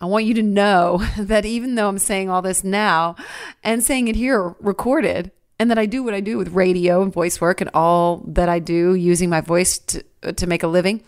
I 0.00 0.06
want 0.06 0.24
you 0.24 0.34
to 0.34 0.42
know 0.42 0.98
that 1.18 1.46
even 1.46 1.74
though 1.74 1.88
I'm 1.88 1.98
saying 1.98 2.28
all 2.28 2.42
this 2.42 2.64
now 2.64 3.16
and 3.62 3.82
saying 3.82 4.08
it 4.08 4.16
here 4.16 4.54
recorded, 4.60 5.30
and 5.58 5.70
that 5.70 5.78
I 5.78 5.86
do 5.86 6.02
what 6.02 6.14
I 6.14 6.20
do 6.20 6.38
with 6.38 6.50
radio 6.50 7.02
and 7.02 7.12
voice 7.12 7.40
work 7.40 7.60
and 7.60 7.70
all 7.74 8.24
that 8.26 8.48
I 8.48 8.58
do 8.58 8.94
using 8.94 9.30
my 9.30 9.40
voice 9.40 9.78
to, 9.78 10.04
to 10.32 10.46
make 10.46 10.62
a 10.62 10.68
living, 10.68 11.02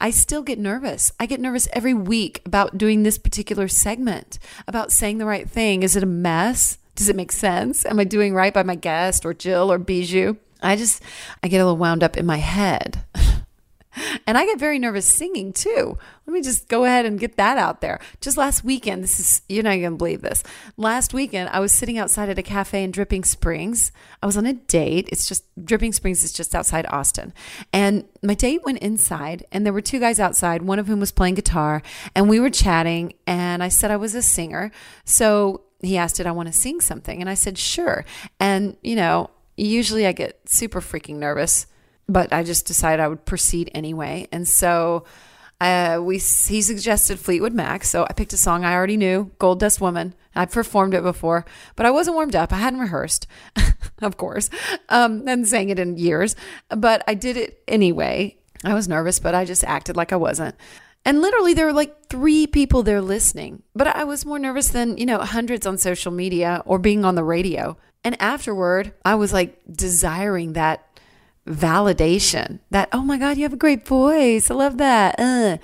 I 0.00 0.10
still 0.10 0.42
get 0.42 0.58
nervous. 0.58 1.12
I 1.20 1.26
get 1.26 1.40
nervous 1.40 1.68
every 1.72 1.94
week 1.94 2.42
about 2.44 2.78
doing 2.78 3.02
this 3.02 3.18
particular 3.18 3.68
segment, 3.68 4.38
about 4.66 4.92
saying 4.92 5.18
the 5.18 5.26
right 5.26 5.48
thing. 5.48 5.82
Is 5.82 5.96
it 5.96 6.02
a 6.02 6.06
mess? 6.06 6.78
Does 6.96 7.08
it 7.08 7.16
make 7.16 7.32
sense? 7.32 7.86
Am 7.86 8.00
I 8.00 8.04
doing 8.04 8.34
right 8.34 8.52
by 8.52 8.62
my 8.62 8.74
guest 8.74 9.24
or 9.24 9.32
Jill 9.32 9.70
or 9.70 9.78
Bijou? 9.78 10.36
I 10.62 10.76
just, 10.76 11.02
I 11.42 11.48
get 11.48 11.58
a 11.58 11.64
little 11.64 11.78
wound 11.78 12.02
up 12.02 12.16
in 12.16 12.26
my 12.26 12.38
head. 12.38 13.04
And 14.26 14.38
I 14.38 14.46
get 14.46 14.58
very 14.58 14.78
nervous 14.78 15.06
singing 15.06 15.52
too. 15.52 15.98
Let 16.26 16.32
me 16.32 16.42
just 16.42 16.68
go 16.68 16.84
ahead 16.84 17.06
and 17.06 17.18
get 17.18 17.36
that 17.36 17.58
out 17.58 17.80
there. 17.80 17.98
Just 18.20 18.36
last 18.36 18.62
weekend, 18.62 19.02
this 19.02 19.18
is, 19.18 19.42
you're 19.48 19.64
not 19.64 19.70
going 19.70 19.82
to 19.82 19.96
believe 19.96 20.22
this. 20.22 20.44
Last 20.76 21.12
weekend, 21.12 21.48
I 21.50 21.58
was 21.58 21.72
sitting 21.72 21.98
outside 21.98 22.28
at 22.28 22.38
a 22.38 22.42
cafe 22.42 22.84
in 22.84 22.92
Dripping 22.92 23.24
Springs. 23.24 23.90
I 24.22 24.26
was 24.26 24.36
on 24.36 24.46
a 24.46 24.52
date. 24.52 25.08
It's 25.10 25.26
just, 25.26 25.44
Dripping 25.64 25.92
Springs 25.92 26.22
is 26.22 26.32
just 26.32 26.54
outside 26.54 26.86
Austin. 26.86 27.32
And 27.72 28.04
my 28.22 28.34
date 28.34 28.62
went 28.64 28.78
inside, 28.78 29.44
and 29.50 29.66
there 29.66 29.72
were 29.72 29.80
two 29.80 29.98
guys 29.98 30.20
outside, 30.20 30.62
one 30.62 30.78
of 30.78 30.86
whom 30.86 31.00
was 31.00 31.10
playing 31.10 31.34
guitar. 31.34 31.82
And 32.14 32.28
we 32.28 32.38
were 32.38 32.50
chatting, 32.50 33.14
and 33.26 33.62
I 33.62 33.68
said 33.68 33.90
I 33.90 33.96
was 33.96 34.14
a 34.14 34.22
singer. 34.22 34.70
So 35.04 35.62
he 35.80 35.96
asked, 35.96 36.16
Did 36.16 36.26
I 36.26 36.32
want 36.32 36.46
to 36.46 36.52
sing 36.52 36.80
something? 36.80 37.20
And 37.20 37.28
I 37.28 37.34
said, 37.34 37.58
Sure. 37.58 38.04
And, 38.38 38.76
you 38.82 38.94
know, 38.94 39.30
usually 39.56 40.06
I 40.06 40.12
get 40.12 40.48
super 40.48 40.80
freaking 40.80 41.16
nervous 41.16 41.66
but 42.12 42.32
I 42.32 42.42
just 42.42 42.66
decided 42.66 43.02
I 43.02 43.08
would 43.08 43.24
proceed 43.24 43.70
anyway. 43.74 44.28
And 44.32 44.46
so 44.46 45.04
uh, 45.60 46.00
we 46.02 46.14
he 46.14 46.62
suggested 46.62 47.18
Fleetwood 47.18 47.52
Mac, 47.52 47.84
so 47.84 48.04
I 48.08 48.12
picked 48.14 48.32
a 48.32 48.38
song 48.38 48.64
I 48.64 48.74
already 48.74 48.96
knew, 48.96 49.30
Gold 49.38 49.60
Dust 49.60 49.80
Woman. 49.80 50.14
I'd 50.34 50.50
performed 50.50 50.94
it 50.94 51.02
before, 51.02 51.44
but 51.76 51.86
I 51.86 51.90
wasn't 51.90 52.14
warmed 52.14 52.36
up. 52.36 52.52
I 52.52 52.56
hadn't 52.56 52.80
rehearsed, 52.80 53.26
of 54.02 54.16
course, 54.16 54.48
um, 54.88 55.28
and 55.28 55.46
sang 55.46 55.68
it 55.68 55.78
in 55.78 55.98
years, 55.98 56.34
but 56.68 57.02
I 57.06 57.14
did 57.14 57.36
it 57.36 57.62
anyway. 57.68 58.36
I 58.64 58.74
was 58.74 58.88
nervous, 58.88 59.18
but 59.18 59.34
I 59.34 59.44
just 59.44 59.64
acted 59.64 59.96
like 59.96 60.12
I 60.12 60.16
wasn't. 60.16 60.54
And 61.04 61.20
literally, 61.20 61.54
there 61.54 61.66
were 61.66 61.72
like 61.72 62.06
three 62.08 62.46
people 62.46 62.82
there 62.82 63.00
listening, 63.00 63.62
but 63.74 63.86
I 63.86 64.04
was 64.04 64.24
more 64.26 64.38
nervous 64.38 64.68
than, 64.68 64.98
you 64.98 65.06
know, 65.06 65.18
hundreds 65.18 65.66
on 65.66 65.78
social 65.78 66.12
media 66.12 66.62
or 66.64 66.78
being 66.78 67.04
on 67.04 67.14
the 67.14 67.24
radio. 67.24 67.76
And 68.04 68.20
afterward, 68.20 68.92
I 69.04 69.14
was 69.14 69.32
like 69.32 69.58
desiring 69.70 70.54
that 70.54 70.86
validation 71.50 72.60
that, 72.70 72.88
oh 72.92 73.02
my 73.02 73.18
God, 73.18 73.36
you 73.36 73.42
have 73.44 73.52
a 73.52 73.56
great 73.56 73.86
voice. 73.86 74.50
I 74.50 74.54
love 74.54 74.78
that. 74.78 75.16
Uh. 75.18 75.58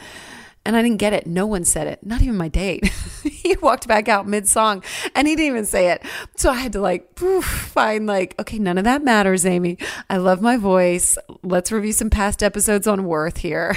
And 0.64 0.74
I 0.74 0.82
didn't 0.82 0.98
get 0.98 1.12
it. 1.12 1.28
No 1.28 1.46
one 1.46 1.64
said 1.64 1.86
it, 1.86 2.04
not 2.04 2.22
even 2.22 2.36
my 2.36 2.48
date. 2.48 2.88
he 3.22 3.54
walked 3.62 3.86
back 3.86 4.08
out 4.08 4.26
mid 4.26 4.48
song 4.48 4.82
and 5.14 5.28
he 5.28 5.36
didn't 5.36 5.52
even 5.52 5.64
say 5.64 5.92
it. 5.92 6.02
So 6.34 6.50
I 6.50 6.56
had 6.56 6.72
to 6.72 6.80
like 6.80 7.14
poof, 7.14 7.44
find 7.44 8.08
like, 8.08 8.34
okay, 8.40 8.58
none 8.58 8.76
of 8.76 8.82
that 8.82 9.04
matters, 9.04 9.46
Amy. 9.46 9.78
I 10.10 10.16
love 10.16 10.42
my 10.42 10.56
voice. 10.56 11.16
Let's 11.44 11.70
review 11.70 11.92
some 11.92 12.10
past 12.10 12.42
episodes 12.42 12.88
on 12.88 13.04
Worth 13.04 13.36
here. 13.36 13.76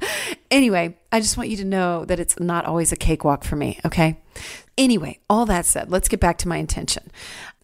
anyway, 0.50 0.96
I 1.12 1.20
just 1.20 1.36
want 1.36 1.50
you 1.50 1.58
to 1.58 1.64
know 1.66 2.06
that 2.06 2.18
it's 2.18 2.40
not 2.40 2.64
always 2.64 2.90
a 2.90 2.96
cakewalk 2.96 3.44
for 3.44 3.56
me, 3.56 3.78
okay? 3.84 4.22
Anyway, 4.78 5.18
all 5.28 5.44
that 5.44 5.66
said, 5.66 5.90
let's 5.90 6.08
get 6.08 6.20
back 6.20 6.38
to 6.38 6.48
my 6.48 6.56
intention. 6.56 7.10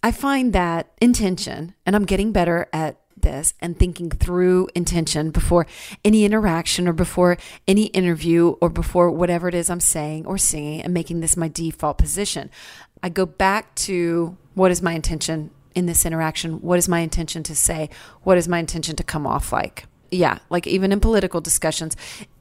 I 0.03 0.13
find 0.13 0.53
that 0.53 0.93
intention, 1.01 1.75
and 1.87 1.97
I'm 1.97 2.05
getting 2.05 2.31
better 2.31 2.69
at 2.75 2.99
this 3.27 3.55
and 3.61 3.77
thinking 3.77 4.09
through 4.09 4.69
intention 4.75 5.31
before 5.31 5.67
any 6.05 6.25
interaction 6.25 6.87
or 6.87 6.93
before 6.93 7.37
any 7.67 7.87
interview 7.87 8.51
or 8.61 8.71
before 8.71 9.11
whatever 9.11 9.49
it 9.49 9.55
is 9.55 9.69
I'm 9.69 9.81
saying 9.81 10.27
or 10.27 10.39
singing 10.39 10.81
and 10.81 10.95
making 10.95 11.21
this 11.21 11.37
my 11.37 11.49
default 11.49 11.99
position. 11.99 12.51
I 13.03 13.09
go 13.09 13.27
back 13.27 13.75
to 13.87 14.37
what 14.55 14.71
is 14.71 14.81
my 14.81 14.93
intention 14.93 15.51
in 15.75 15.87
this 15.87 16.07
interaction? 16.07 16.63
What 16.63 16.79
is 16.79 16.89
my 16.89 17.01
intention 17.01 17.43
to 17.43 17.55
say? 17.55 17.91
What 18.23 18.39
is 18.39 18.49
my 18.49 18.59
intention 18.59 18.97
to 18.97 19.05
come 19.05 19.27
off 19.27 19.53
like? 19.53 19.87
Yeah, 20.11 20.39
like 20.49 20.67
even 20.67 20.93
in 20.93 21.01
political 21.01 21.41
discussions, 21.41 21.97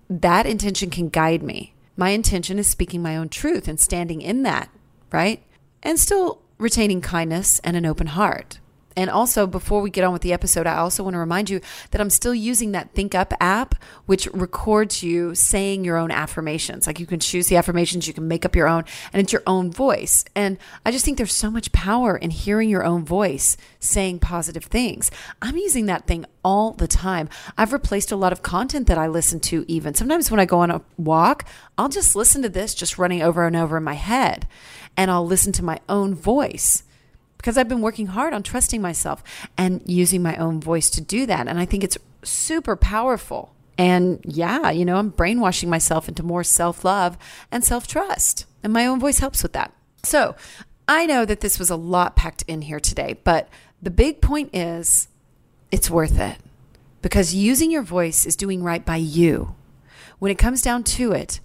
that 0.10 0.46
intention 0.46 0.90
can 0.92 1.10
guide 1.10 1.44
me. 1.44 1.74
My 1.98 2.10
intention 2.10 2.60
is 2.60 2.68
speaking 2.68 3.02
my 3.02 3.18
own 3.18 3.30
truth 3.30 3.68
and 3.68 3.80
standing 3.80 4.22
in 4.22 4.44
that, 4.44 4.70
right? 5.12 5.44
And 5.82 6.00
still 6.00 6.42
retaining 6.58 7.02
kindness 7.02 7.60
and 7.64 7.76
an 7.76 7.86
open 7.86 8.08
heart. 8.08 8.60
And 8.98 9.10
also, 9.10 9.46
before 9.46 9.82
we 9.82 9.90
get 9.90 10.04
on 10.04 10.14
with 10.14 10.22
the 10.22 10.32
episode, 10.32 10.66
I 10.68 10.78
also 10.78 11.04
want 11.04 11.16
to 11.16 11.20
remind 11.20 11.50
you 11.50 11.60
that 11.92 12.00
I'm 12.00 12.10
still 12.10 12.34
using 12.34 12.72
that 12.72 12.92
Think 12.92 13.14
Up 13.14 13.34
app, 13.42 13.76
which 14.06 14.28
records 14.28 15.04
you 15.04 15.36
saying 15.36 15.84
your 15.84 15.98
own 15.98 16.12
affirmations. 16.12 16.88
Like 16.88 17.00
you 17.00 17.06
can 17.06 17.20
choose 17.20 17.48
the 17.48 17.58
affirmations, 17.58 18.08
you 18.08 18.14
can 18.14 18.28
make 18.28 18.46
up 18.46 18.56
your 18.56 18.68
own, 18.68 18.86
and 19.12 19.22
it's 19.22 19.34
your 19.34 19.44
own 19.46 19.72
voice. 19.72 20.24
And 20.36 20.58
I 20.86 20.92
just 20.92 21.04
think 21.04 21.18
there's 21.18 21.34
so 21.34 21.52
much 21.52 21.72
power 21.72 22.16
in 22.16 22.30
hearing 22.30 22.70
your 22.70 22.86
own 22.86 23.04
voice 23.04 23.58
saying 23.80 24.20
positive 24.20 24.66
things. 24.66 25.12
I'm 25.42 25.58
using 25.58 25.88
that 25.88 26.08
thing 26.08 26.26
all 26.44 26.72
the 26.72 26.88
time. 26.88 27.28
I've 27.58 27.74
replaced 27.74 28.12
a 28.12 28.16
lot 28.16 28.32
of 28.32 28.44
content 28.44 28.88
that 28.88 28.98
I 28.98 29.08
listen 29.08 29.40
to, 29.42 29.66
even. 29.68 29.94
Sometimes 29.94 30.32
when 30.32 30.40
I 30.40 30.46
go 30.46 30.60
on 30.60 30.72
a 30.72 30.82
walk, 30.98 31.46
I'll 31.78 31.90
just 31.90 32.16
listen 32.16 32.42
to 32.44 32.50
this 32.50 32.74
just 32.74 32.98
running 32.98 33.22
over 33.22 33.46
and 33.46 33.56
over 33.56 33.78
in 33.78 33.84
my 33.84 33.96
head, 33.96 34.48
and 34.96 35.12
I'll 35.12 35.26
listen 35.26 35.52
to 35.54 35.64
my 35.64 35.80
own 35.90 36.16
voice 36.16 36.84
because 37.38 37.58
I've 37.58 37.70
been 37.70 37.82
working 37.82 38.08
hard 38.08 38.34
on 38.34 38.44
trusting 38.44 38.82
myself 38.82 39.24
and 39.58 39.82
using 39.86 40.22
my 40.22 40.36
own 40.38 40.60
voice 40.60 40.90
to 40.92 41.02
do 41.02 41.26
that. 41.26 41.48
And 41.48 41.60
I 41.60 41.66
think 41.66 41.84
it's 41.84 41.98
super 42.24 42.76
powerful. 42.76 43.54
And 43.78 44.20
yeah, 44.24 44.70
you 44.72 44.86
know, 44.86 44.98
I'm 44.98 45.10
brainwashing 45.10 45.70
myself 45.70 46.08
into 46.08 46.24
more 46.24 46.44
self 46.44 46.84
love 46.84 47.18
and 47.52 47.64
self 47.64 47.88
trust. 47.88 48.46
And 48.64 48.74
my 48.74 48.86
own 48.86 49.00
voice 49.00 49.20
helps 49.20 49.44
with 49.44 49.54
that. 49.54 49.74
So 50.04 50.36
I 50.88 51.06
know 51.06 51.26
that 51.26 51.42
this 51.42 51.60
was 51.60 51.70
a 51.70 51.76
lot 51.76 52.16
packed 52.16 52.44
in 52.48 52.64
here 52.64 52.80
today, 52.80 53.18
but 53.24 53.50
the 53.82 53.92
big 53.92 54.22
point 54.22 54.56
is 54.56 55.08
it's 55.72 55.90
worth 55.90 56.20
it 56.20 56.38
because 57.02 57.34
using 57.34 57.70
your 57.70 57.82
voice 57.82 58.26
is 58.26 58.36
doing 58.36 58.64
right 58.64 58.86
by 58.86 58.96
you. 58.96 59.56
When 60.20 60.32
it 60.32 60.38
comes 60.38 60.62
down 60.62 60.84
to 60.84 61.12
it, 61.12 61.40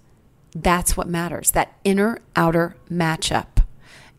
that's 0.53 0.95
what 0.95 1.07
matters 1.07 1.51
that 1.51 1.77
inner 1.83 2.19
outer 2.35 2.75
matchup 2.89 3.60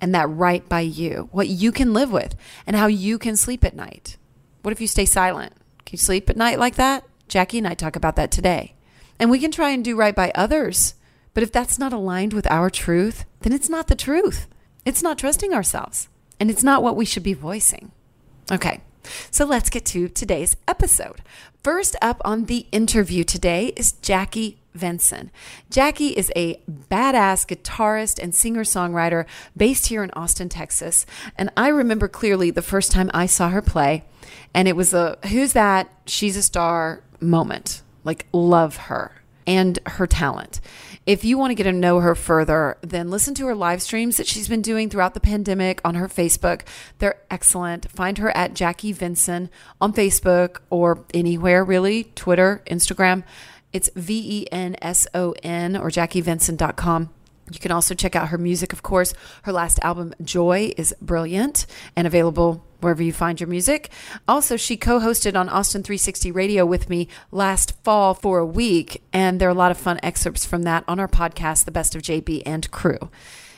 and 0.02 0.14
that 0.14 0.28
right 0.28 0.68
by 0.68 0.80
you, 0.80 1.28
what 1.30 1.46
you 1.46 1.70
can 1.70 1.94
live 1.94 2.10
with, 2.10 2.34
and 2.66 2.74
how 2.74 2.88
you 2.88 3.18
can 3.18 3.36
sleep 3.36 3.64
at 3.64 3.76
night. 3.76 4.18
What 4.62 4.72
if 4.72 4.80
you 4.80 4.88
stay 4.88 5.04
silent? 5.04 5.54
Can 5.86 5.92
you 5.92 5.98
sleep 5.98 6.28
at 6.28 6.36
night 6.36 6.58
like 6.58 6.74
that? 6.74 7.04
Jackie 7.28 7.58
and 7.58 7.68
I 7.68 7.74
talk 7.74 7.94
about 7.94 8.16
that 8.16 8.32
today. 8.32 8.74
And 9.18 9.30
we 9.30 9.38
can 9.38 9.52
try 9.52 9.70
and 9.70 9.84
do 9.84 9.96
right 9.96 10.14
by 10.14 10.32
others, 10.34 10.96
but 11.34 11.44
if 11.44 11.52
that's 11.52 11.78
not 11.78 11.92
aligned 11.92 12.32
with 12.32 12.50
our 12.50 12.68
truth, 12.68 13.24
then 13.40 13.52
it's 13.52 13.68
not 13.68 13.86
the 13.86 13.94
truth. 13.94 14.48
It's 14.84 15.02
not 15.02 15.18
trusting 15.18 15.54
ourselves, 15.54 16.08
and 16.40 16.50
it's 16.50 16.64
not 16.64 16.82
what 16.82 16.96
we 16.96 17.04
should 17.04 17.22
be 17.22 17.34
voicing. 17.34 17.92
Okay, 18.50 18.80
so 19.30 19.44
let's 19.44 19.70
get 19.70 19.84
to 19.86 20.08
today's 20.08 20.56
episode. 20.66 21.22
First 21.62 21.94
up 22.02 22.20
on 22.24 22.46
the 22.46 22.66
interview 22.72 23.22
today 23.22 23.72
is 23.76 23.92
Jackie 23.92 24.58
Venson. 24.76 25.30
Jackie 25.70 26.08
is 26.08 26.32
a 26.34 26.60
badass 26.68 27.46
guitarist 27.46 28.20
and 28.20 28.34
singer 28.34 28.64
songwriter 28.64 29.26
based 29.56 29.86
here 29.86 30.02
in 30.02 30.10
Austin, 30.10 30.48
Texas. 30.48 31.06
And 31.38 31.50
I 31.56 31.68
remember 31.68 32.08
clearly 32.08 32.50
the 32.50 32.62
first 32.62 32.90
time 32.90 33.12
I 33.14 33.26
saw 33.26 33.50
her 33.50 33.62
play, 33.62 34.02
and 34.52 34.66
it 34.66 34.74
was 34.74 34.92
a 34.92 35.18
who's 35.30 35.52
that? 35.52 35.88
She's 36.04 36.36
a 36.36 36.42
star 36.42 37.04
moment. 37.20 37.82
Like, 38.02 38.26
love 38.32 38.76
her 38.88 39.21
and 39.46 39.78
her 39.86 40.06
talent. 40.06 40.60
If 41.04 41.24
you 41.24 41.36
want 41.36 41.50
to 41.50 41.54
get 41.56 41.64
to 41.64 41.72
know 41.72 41.98
her 42.00 42.14
further, 42.14 42.78
then 42.80 43.10
listen 43.10 43.34
to 43.34 43.46
her 43.46 43.54
live 43.54 43.82
streams 43.82 44.16
that 44.18 44.26
she's 44.26 44.48
been 44.48 44.62
doing 44.62 44.88
throughout 44.88 45.14
the 45.14 45.20
pandemic 45.20 45.80
on 45.84 45.96
her 45.96 46.06
Facebook. 46.06 46.62
They're 46.98 47.20
excellent. 47.30 47.90
Find 47.90 48.18
her 48.18 48.34
at 48.36 48.54
Jackie 48.54 48.94
Venson 48.94 49.48
on 49.80 49.92
Facebook 49.92 50.58
or 50.70 51.04
anywhere 51.12 51.64
really 51.64 52.04
Twitter, 52.14 52.62
Instagram. 52.66 53.24
It's 53.72 53.90
V 53.96 54.42
E 54.42 54.52
N 54.52 54.76
S 54.80 55.06
O 55.14 55.34
N 55.42 55.76
or 55.76 55.88
JackieVenson.com. 55.88 57.10
You 57.50 57.58
can 57.58 57.72
also 57.72 57.94
check 57.94 58.14
out 58.14 58.28
her 58.28 58.38
music, 58.38 58.72
of 58.72 58.82
course. 58.82 59.14
Her 59.42 59.52
last 59.52 59.78
album, 59.82 60.14
Joy, 60.22 60.72
is 60.76 60.94
brilliant 61.00 61.66
and 61.96 62.06
available 62.06 62.64
wherever 62.80 63.02
you 63.02 63.12
find 63.12 63.40
your 63.40 63.48
music. 63.48 63.90
Also, 64.28 64.56
she 64.56 64.76
co 64.76 65.00
hosted 65.00 65.38
on 65.38 65.48
Austin 65.48 65.82
360 65.82 66.30
Radio 66.30 66.64
with 66.64 66.88
me 66.88 67.08
last 67.30 67.74
fall 67.82 68.14
for 68.14 68.38
a 68.38 68.46
week, 68.46 69.02
and 69.12 69.40
there 69.40 69.48
are 69.48 69.52
a 69.52 69.54
lot 69.54 69.70
of 69.70 69.78
fun 69.78 69.98
excerpts 70.02 70.44
from 70.44 70.62
that 70.62 70.84
on 70.86 71.00
our 71.00 71.08
podcast, 71.08 71.64
The 71.64 71.72
Best 71.72 71.94
of 71.94 72.02
JB 72.02 72.42
and 72.46 72.70
Crew. 72.70 73.10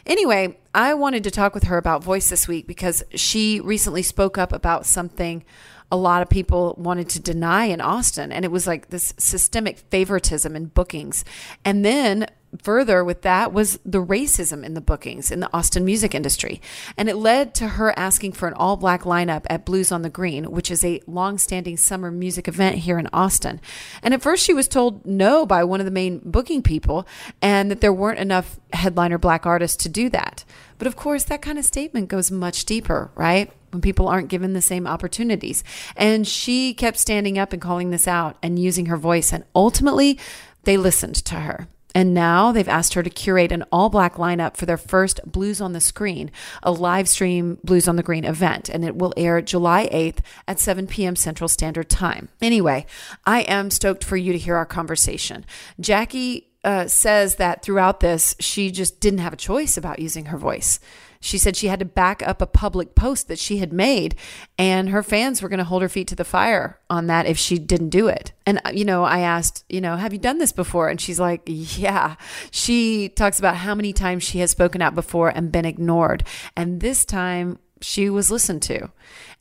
Anyway, 0.07 0.59
I 0.75 0.95
wanted 0.95 1.25
to 1.25 1.31
talk 1.31 1.55
with 1.55 1.65
her 1.65 1.79
about 1.79 2.05
voice 2.05 2.29
this 2.29 2.47
week 2.47 2.67
because 2.67 3.03
she 3.15 3.61
recently 3.61 4.03
spoke 4.03 4.37
up 4.37 4.53
about 4.53 4.85
something 4.85 5.45
a 5.91 5.97
lot 5.97 6.23
of 6.23 6.29
people 6.29 6.75
wanted 6.77 7.09
to 7.11 7.21
deny 7.21 7.67
in 7.67 7.81
Austin. 7.81 8.33
And 8.33 8.45
it 8.45 8.51
was 8.51 8.67
like 8.67 8.89
this 8.89 9.15
systemic 9.17 9.79
favoritism 9.79 10.57
in 10.57 10.67
bookings. 10.67 11.25
And 11.65 11.85
then 11.85 12.27
further 12.63 13.05
with 13.05 13.23
that 13.23 13.53
was 13.53 13.79
the 13.85 14.03
racism 14.03 14.65
in 14.65 14.75
the 14.75 14.81
bookings 14.81 15.31
in 15.31 15.41
the 15.41 15.51
Austin 15.53 15.85
music 15.85 16.15
industry. 16.15 16.61
And 16.97 17.09
it 17.09 17.17
led 17.17 17.55
to 17.57 17.69
her 17.69 17.97
asking 17.99 18.33
for 18.33 18.49
an 18.49 18.55
all 18.55 18.77
black 18.77 19.03
lineup 19.03 19.45
at 19.51 19.65
Blues 19.65 19.91
on 19.93 20.03
the 20.03 20.11
Green, 20.11 20.51
which 20.51 20.71
is 20.71 20.85
a 20.85 21.01
long 21.07 21.39
standing 21.39 21.77
summer 21.77 22.11
music 22.11 22.49
event 22.49 22.77
here 22.79 22.99
in 22.99 23.09
Austin. 23.13 23.61
And 24.03 24.15
at 24.15 24.23
first 24.23 24.45
she 24.45 24.55
was 24.55 24.69
told 24.69 25.05
no 25.07 25.47
by 25.47 25.65
one 25.65 25.81
of 25.81 25.87
the 25.87 25.91
main 25.91 26.21
booking 26.25 26.63
people 26.63 27.07
and 27.43 27.71
that 27.71 27.81
there 27.81 27.93
weren't 27.93 28.19
enough 28.19 28.59
headliner 28.73 29.19
black 29.19 29.47
artists 29.47 29.83
to 29.85 29.89
do 29.89 30.09
that. 30.11 30.45
But 30.79 30.87
of 30.87 30.97
course, 30.97 31.25
that 31.25 31.43
kind 31.43 31.59
of 31.59 31.65
statement 31.65 32.09
goes 32.09 32.31
much 32.31 32.65
deeper, 32.65 33.11
right? 33.15 33.53
When 33.71 33.81
people 33.81 34.09
aren't 34.09 34.29
given 34.29 34.53
the 34.53 34.61
same 34.61 34.87
opportunities. 34.87 35.65
And 35.97 36.27
she 36.27 36.75
kept 36.75 36.99
standing 36.99 37.39
up 37.39 37.53
and 37.53 37.63
calling 37.63 37.91
this 37.91 38.09
out 38.09 38.37
and 38.43 38.59
using 38.59 38.87
her 38.87 38.97
voice. 38.97 39.33
And 39.33 39.45
ultimately, 39.55 40.19
they 40.65 40.77
listened 40.77 41.17
to 41.17 41.37
her. 41.37 41.69
And 41.95 42.13
now 42.13 42.53
they've 42.53 42.69
asked 42.69 42.95
her 42.95 43.03
to 43.03 43.11
curate 43.11 43.53
an 43.53 43.65
all 43.71 43.89
black 43.89 44.15
lineup 44.15 44.57
for 44.57 44.67
their 44.67 44.77
first 44.77 45.21
Blues 45.25 45.61
on 45.61 45.73
the 45.73 45.81
Screen, 45.81 46.31
a 46.63 46.73
live 46.73 47.09
stream 47.09 47.59
Blues 47.63 47.87
on 47.87 47.97
the 47.97 48.03
Green 48.03 48.25
event. 48.25 48.69
And 48.69 48.85
it 48.85 48.97
will 48.97 49.15
air 49.17 49.41
July 49.41 49.89
8th 49.93 50.19
at 50.49 50.59
7 50.59 50.87
p.m. 50.87 51.17
Central 51.17 51.49
Standard 51.49 51.89
Time. 51.89 52.29
Anyway, 52.43 52.87
I 53.25 53.43
am 53.43 53.71
stoked 53.71 54.03
for 54.05 54.17
you 54.17 54.33
to 54.33 54.39
hear 54.39 54.57
our 54.57 54.67
conversation. 54.67 55.45
Jackie 55.79 56.49
uh, 56.65 56.89
says 56.89 57.37
that 57.37 57.63
throughout 57.63 58.01
this, 58.01 58.35
she 58.41 58.71
just 58.71 58.99
didn't 59.01 59.21
have 59.21 59.33
a 59.33 59.37
choice 59.37 59.77
about 59.77 59.99
using 59.99 60.27
her 60.27 60.39
voice. 60.39 60.81
She 61.25 61.39
said 61.39 61.57
she 61.57 61.69
had 61.69 61.79
to 61.79 61.87
back 61.87 62.23
up 62.23 62.43
a 62.43 62.47
public 62.47 62.95
post 62.95 63.29
that 63.29 63.39
she 63.39 63.57
had 63.57 63.73
made, 63.73 64.15
and 64.59 64.91
her 64.91 65.03
fans 65.03 65.41
were 65.41 65.49
going 65.49 65.59
to 65.59 65.65
hold 65.65 65.81
her 65.81 65.89
feet 65.89 66.07
to 66.09 66.15
the 66.15 66.23
fire 66.23 66.79
on 66.91 67.07
that 67.07 67.25
if 67.25 67.39
she 67.39 67.59
didn't 67.59 67.89
do 67.89 68.09
it. 68.09 68.33
And, 68.45 68.61
uh, 68.63 68.73
you 68.75 68.85
know, 68.85 69.05
I 69.05 69.21
asked, 69.21 69.65
you 69.71 69.81
know, 69.81 69.97
have 69.97 70.13
you 70.13 70.19
done 70.19 70.37
this 70.37 70.53
before? 70.53 70.91
And 70.91 71.01
she's 71.01 71.19
like, 71.19 71.41
yeah. 71.47 72.17
She 72.51 73.09
talks 73.09 73.39
about 73.39 73.57
how 73.57 73.75
many 73.75 73.95
times 73.95 74.23
she 74.23 74.41
has 74.41 74.51
spoken 74.51 74.83
out 74.83 74.95
before 74.95 75.31
and 75.31 75.51
been 75.51 75.65
ignored. 75.65 76.25
And 76.59 76.83
this 76.83 77.07
time, 77.07 77.59
she 77.81 78.11
was 78.11 78.31
listened 78.31 78.61
to 78.65 78.91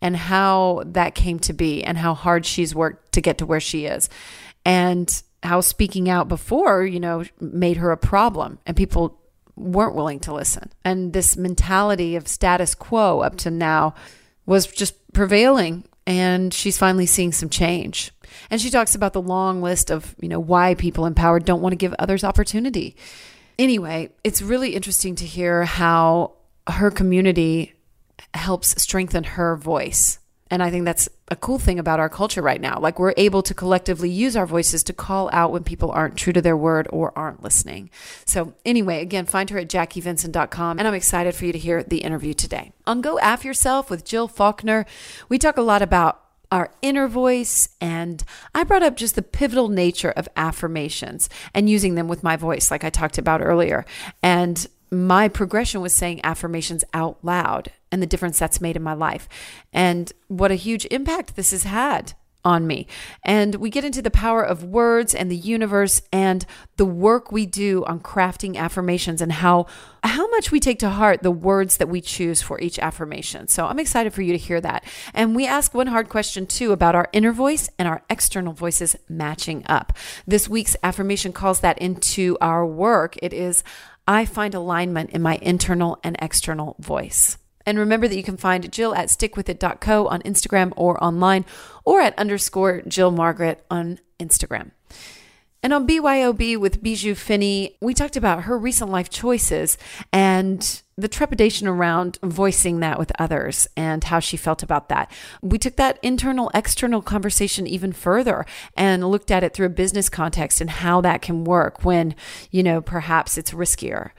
and 0.02 0.16
how 0.16 0.84
that 0.86 1.16
came 1.16 1.40
to 1.40 1.52
be 1.52 1.84
and 1.84 1.98
how 1.98 2.13
hard 2.13 2.46
she's 2.46 2.74
worked 2.74 3.12
to 3.12 3.22
get 3.22 3.38
to 3.40 3.46
where 3.46 3.60
she 3.60 3.88
is. 3.88 4.08
And 4.63 5.12
how 5.44 5.60
speaking 5.60 6.10
out 6.10 6.30
before, 6.30 6.86
you 6.86 7.02
know, 7.02 7.25
made 7.42 7.75
her 7.75 7.92
a 7.92 7.98
problem 7.98 8.60
and 8.66 8.78
people 8.78 9.20
weren't 9.56 9.96
willing 9.96 10.20
to 10.22 10.34
listen. 10.34 10.72
And 10.84 11.14
this 11.14 11.38
mentality 11.38 12.16
of 12.16 12.28
status 12.28 12.76
quo 12.76 13.20
up 13.20 13.36
to 13.38 13.52
now 13.52 13.94
was 14.46 14.68
just 14.68 14.96
prevailing 15.14 15.86
and 16.06 16.54
she's 16.54 16.78
finally 16.78 17.06
seeing 17.06 17.32
some 17.32 17.50
change. 17.50 18.12
And 18.50 18.60
she 18.60 18.70
talks 18.70 18.96
about 18.96 19.14
the 19.14 19.22
long 19.22 19.62
list 19.62 19.90
of, 19.90 20.16
you 20.20 20.28
know, 20.28 20.40
why 20.40 20.76
people 20.76 21.06
empowered 21.06 21.46
don't 21.46 21.62
want 21.62 21.74
to 21.74 21.78
give 21.78 21.94
others 22.00 22.24
opportunity. 22.24 22.96
Anyway, 23.58 24.10
it's 24.24 24.42
really 24.42 24.76
interesting 24.76 25.16
to 25.16 25.26
hear 25.26 25.64
how 25.64 26.34
her 26.68 26.90
community 26.90 27.74
helps 28.34 28.82
strengthen 28.82 29.24
her 29.24 29.56
voice 29.56 30.20
and 30.54 30.62
I 30.62 30.70
think 30.70 30.86
that's 30.86 31.10
a 31.30 31.36
cool 31.36 31.58
thing 31.58 31.80
about 31.80 32.00
our 32.00 32.10
culture 32.10 32.44
right 32.44 32.62
now. 32.62 32.78
Like 32.80 33.00
we're 33.00 33.16
able 33.18 33.42
to 33.42 33.56
collectively 33.56 34.12
use 34.12 34.36
our 34.36 34.46
voices 34.46 34.84
to 34.84 34.94
call 34.94 35.28
out 35.34 35.52
when 35.52 35.64
people 35.64 35.90
aren't 35.90 36.16
true 36.16 36.32
to 36.32 36.44
their 36.44 36.56
word 36.56 36.88
or 36.92 37.12
aren't 37.18 37.42
listening. 37.42 37.90
So, 38.24 38.54
anyway, 38.64 39.02
again, 39.02 39.26
find 39.26 39.50
her 39.50 39.58
at 39.58 39.68
jackievenson.com. 39.68 40.78
And 40.78 40.88
I'm 40.88 40.94
excited 40.94 41.34
for 41.34 41.46
you 41.46 41.54
to 41.54 41.58
hear 41.58 41.82
the 41.82 42.04
interview 42.04 42.36
today. 42.36 42.72
On 42.86 43.02
Go 43.02 43.18
Af 43.18 43.44
Yourself 43.44 43.90
with 43.90 44.06
Jill 44.06 44.28
Faulkner, 44.28 44.86
we 45.28 45.40
talk 45.40 45.58
a 45.58 45.64
lot 45.64 45.82
about 45.82 46.22
our 46.52 46.70
inner 46.84 47.08
voice. 47.08 47.70
And 47.82 48.24
I 48.54 48.64
brought 48.64 48.84
up 48.84 48.96
just 48.96 49.16
the 49.16 49.24
pivotal 49.24 49.70
nature 49.70 50.12
of 50.12 50.30
affirmations 50.36 51.30
and 51.56 51.68
using 51.68 51.96
them 51.96 52.08
with 52.08 52.22
my 52.22 52.36
voice, 52.36 52.70
like 52.70 52.84
I 52.84 52.92
talked 52.92 53.18
about 53.18 53.42
earlier. 53.42 53.86
And 54.22 54.68
my 54.92 55.30
progression 55.30 55.82
was 55.82 55.94
saying 55.94 56.22
affirmations 56.24 56.84
out 56.94 57.18
loud 57.24 57.72
and 57.94 58.02
the 58.02 58.08
difference 58.08 58.40
that's 58.40 58.60
made 58.60 58.76
in 58.76 58.84
my 58.84 58.94
life 58.94 59.30
and 59.72 60.12
what 60.28 60.52
a 60.52 60.56
huge 60.56 60.86
impact 60.88 61.36
this 61.36 61.52
has 61.52 61.64
had 61.64 62.14
on 62.46 62.68
me. 62.68 62.88
And 63.24 63.56
we 63.56 63.70
get 63.70 63.86
into 63.86 64.02
the 64.02 64.12
power 64.12 64.44
of 64.44 64.64
words 64.64 65.16
and 65.16 65.32
the 65.32 65.36
universe 65.36 66.02
and 66.12 66.46
the 66.76 66.86
work 66.86 67.32
we 67.32 67.46
do 67.46 67.86
on 67.86 68.02
crafting 68.02 68.58
affirmations 68.58 69.22
and 69.22 69.32
how 69.32 69.68
how 70.04 70.30
much 70.32 70.52
we 70.52 70.60
take 70.60 70.80
to 70.80 70.90
heart 70.90 71.24
the 71.24 71.32
words 71.32 71.78
that 71.78 71.88
we 71.88 72.02
choose 72.02 72.42
for 72.42 72.60
each 72.60 72.78
affirmation. 72.80 73.48
So 73.48 73.66
I'm 73.66 73.80
excited 73.80 74.14
for 74.14 74.22
you 74.22 74.34
to 74.34 74.38
hear 74.38 74.60
that. 74.60 74.84
And 75.14 75.36
we 75.36 75.48
ask 75.48 75.74
one 75.74 75.88
hard 75.88 76.10
question 76.10 76.46
too 76.46 76.74
about 76.74 76.96
our 76.96 77.08
inner 77.14 77.32
voice 77.32 77.70
and 77.80 77.88
our 77.88 78.04
external 78.10 78.52
voices 78.52 78.98
matching 79.08 79.64
up. 79.68 79.94
This 80.28 80.50
week's 80.50 80.76
affirmation 80.84 81.32
calls 81.32 81.62
that 81.62 81.78
into 81.78 82.38
our 82.42 82.66
work. 82.66 83.16
It 83.22 83.32
is 83.32 83.64
I 84.06 84.26
find 84.26 84.54
alignment 84.54 85.12
in 85.12 85.22
my 85.22 85.40
internal 85.42 85.98
and 86.04 86.18
external 86.20 86.76
voice. 86.80 87.38
And 87.65 87.77
remember 87.77 88.08
that 88.08 88.15
you 88.17 88.24
can 88.24 88.38
find 88.38 88.72
Jill 88.72 88.93
at 88.96 89.10
stickwithit.co 89.10 90.08
on 90.08 90.21
Instagram 90.23 90.73
or 90.76 91.02
online, 91.04 91.45
or 91.86 92.02
at 92.02 92.17
underscore 92.17 92.82
Jill 92.88 93.12
Margaret 93.12 93.63
on 93.69 93.99
Instagram. 94.19 94.71
And 95.63 95.71
on 95.71 95.88
BYOB 95.88 96.58
with 96.58 96.84
Bijou 96.84 97.15
Finney, 97.15 97.78
we 97.82 97.93
talked 97.93 98.17
about 98.17 98.43
her 98.43 98.58
recent 98.58 98.91
life 98.91 99.10
choices 99.10 99.78
and 100.12 100.82
the 100.97 101.08
trepidation 101.08 101.67
around 101.67 102.19
voicing 102.21 102.82
that 102.82 102.99
with 102.99 103.13
others 103.17 103.65
and 103.78 104.04
how 104.04 104.19
she 104.19 104.36
felt 104.36 104.62
about 104.62 104.89
that. 104.89 105.10
We 105.41 105.58
took 105.58 105.78
that 105.78 105.99
internal 106.04 106.52
external 106.54 107.02
conversation 107.02 107.65
even 107.65 107.93
further 107.93 108.45
and 108.76 109.10
looked 109.10 109.32
at 109.32 109.43
it 109.43 109.54
through 109.54 109.67
a 109.67 109.69
business 109.69 110.10
context 110.10 110.60
and 110.60 110.69
how 110.69 110.99
that 110.99 111.21
can 111.21 111.45
work 111.45 111.86
when, 111.86 112.13
you 112.52 112.62
know, 112.62 112.82
perhaps 112.82 113.38
it's 113.38 113.52
riskier. 113.52 114.12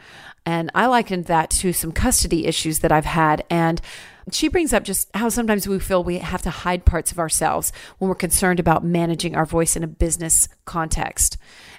And 0.46 0.70
I 0.74 0.86
likened 0.86 1.26
that 1.26 1.50
to 1.50 1.72
some 1.72 1.92
custody 1.92 2.46
issues 2.46 2.80
that 2.80 2.92
I've 2.92 3.06
had. 3.06 3.44
And 3.48 3.80
she 4.32 4.48
brings 4.48 4.72
up 4.72 4.84
just 4.84 5.08
how 5.14 5.28
sometimes 5.28 5.68
we 5.68 5.78
feel 5.78 6.02
we 6.02 6.18
have 6.18 6.42
to 6.42 6.50
hide 6.50 6.84
parts 6.84 7.12
of 7.12 7.18
ourselves 7.18 7.72
when 7.98 8.08
we're 8.08 8.14
concerned 8.14 8.60
about 8.60 8.84
managing 8.84 9.34
our 9.36 9.46
voice 9.46 9.76
in 9.76 9.82
a 9.82 9.88
business 9.88 10.48
context 10.64 11.36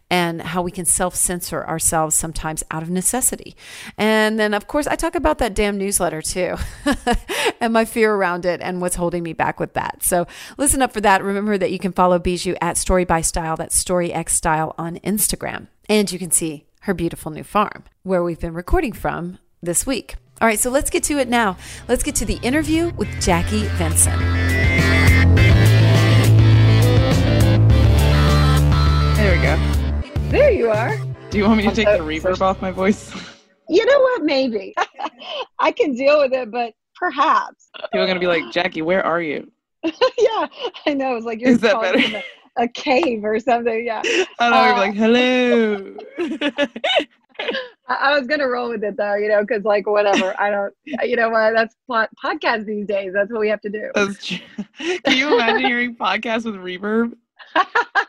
and 0.10 0.42
how 0.42 0.62
we 0.62 0.72
can 0.72 0.86
self 0.86 1.16
censor 1.16 1.66
ourselves 1.66 2.16
sometimes 2.16 2.64
out 2.70 2.84
of 2.84 2.90
necessity. 2.90 3.56
And 3.98 4.40
then, 4.40 4.54
of 4.54 4.68
course, 4.68 4.86
I 4.88 4.96
talk 4.96 5.16
about 5.16 5.40
that 5.40 5.56
damn 5.56 5.78
newsletter 5.78 6.22
too 6.22 6.58
and 7.60 7.74
my 7.74 7.86
fear 7.86 8.14
around 8.14 8.46
it 8.46 8.62
and 8.62 8.82
what's 8.82 8.96
holding 8.96 9.24
me 9.24 9.34
back 9.34 9.60
with 9.60 9.74
that. 9.74 10.04
So 10.04 10.28
listen 10.58 10.82
up 10.82 10.94
for 10.94 11.02
that. 11.02 11.24
Remember 11.24 11.58
that 11.58 11.72
you 11.72 11.80
can 11.80 11.92
follow 11.92 12.20
Bijou 12.20 12.56
at 12.62 12.78
Story 12.78 13.06
by 13.06 13.22
Style, 13.22 13.56
that's 13.56 13.76
Story 13.76 14.14
X 14.14 14.36
Style 14.36 14.76
on 14.78 14.98
Instagram. 15.00 15.68
And 15.90 16.12
you 16.12 16.20
can 16.20 16.32
see 16.32 16.66
her 16.86 16.94
beautiful 16.94 17.32
new 17.32 17.44
farm, 17.44 17.84
where 18.04 18.22
we've 18.22 18.40
been 18.40 18.54
recording 18.54 18.94
from 18.94 19.40
this 19.62 19.88
week. 19.88 20.18
All 20.40 20.48
right, 20.48 20.60
so 20.60 20.70
let's 20.70 20.92
get 20.92 21.02
to 21.06 21.18
it 21.18 21.28
now. 21.28 21.58
Let's 21.88 22.04
get 22.04 22.14
to 22.16 22.26
the 22.26 22.36
interview 22.44 22.92
with 22.96 23.10
Jackie 23.20 23.64
Venson. 23.80 24.16
There 29.16 29.36
we 29.36 29.42
go. 29.42 30.30
There 30.30 30.52
you 30.52 30.70
are. 30.70 30.96
Do 31.32 31.40
you 31.40 31.46
want 31.46 31.58
me 31.58 31.64
to 31.64 31.74
take 31.74 31.88
the 31.88 32.04
reverb 32.04 32.42
off 32.42 32.62
my 32.62 32.70
voice? 32.70 33.12
You 33.68 33.84
know 33.84 34.00
what? 34.00 34.24
Maybe. 34.24 34.76
I 35.60 35.72
can 35.72 35.96
deal 35.96 36.20
with 36.20 36.34
it, 36.34 36.52
but 36.52 36.74
perhaps. 36.96 37.68
People 37.76 38.02
are 38.02 38.06
going 38.06 38.14
to 38.14 38.20
be 38.20 38.28
like, 38.28 38.54
Jackie, 38.54 38.84
where 38.84 39.04
are 39.04 39.24
you? 39.24 39.52
yeah, 39.84 40.48
I 40.86 40.94
know. 40.94 41.16
It's 41.16 41.26
like 41.26 41.42
you're 41.42 41.50
Is 41.50 41.62
that 41.62 41.82
better? 41.82 42.22
A, 42.58 42.68
cave 42.68 43.24
or 43.24 43.40
something. 43.40 43.86
Yeah. 43.86 44.02
I 44.40 44.50
don't 44.50 44.52
know. 44.52 44.76
Uh, 44.76 44.78
like, 44.78 44.94
hello. 44.96 45.98
I 47.88 48.18
was 48.18 48.28
gonna 48.28 48.48
roll 48.48 48.70
with 48.70 48.84
it 48.84 48.98
though, 48.98 49.16
you 49.16 49.28
know, 49.28 49.42
because 49.42 49.64
like 49.64 49.88
whatever. 49.88 50.34
I 50.40 50.50
don't, 50.50 50.74
you 51.04 51.16
know 51.16 51.30
what? 51.30 51.54
That's 51.54 51.76
pod- 51.88 52.10
podcast 52.24 52.66
these 52.66 52.88
days. 52.88 53.14
That's 53.14 53.32
what 53.32 53.42
we 53.42 53.50
have 53.50 53.62
to 53.62 53.70
do. 53.70 53.92
Can 55.04 55.18
you 55.18 55.34
imagine 55.34 55.66
hearing 55.66 55.96
podcasts 55.96 56.46
with 56.46 56.56
reverb? 56.56 57.14
I 57.56 57.66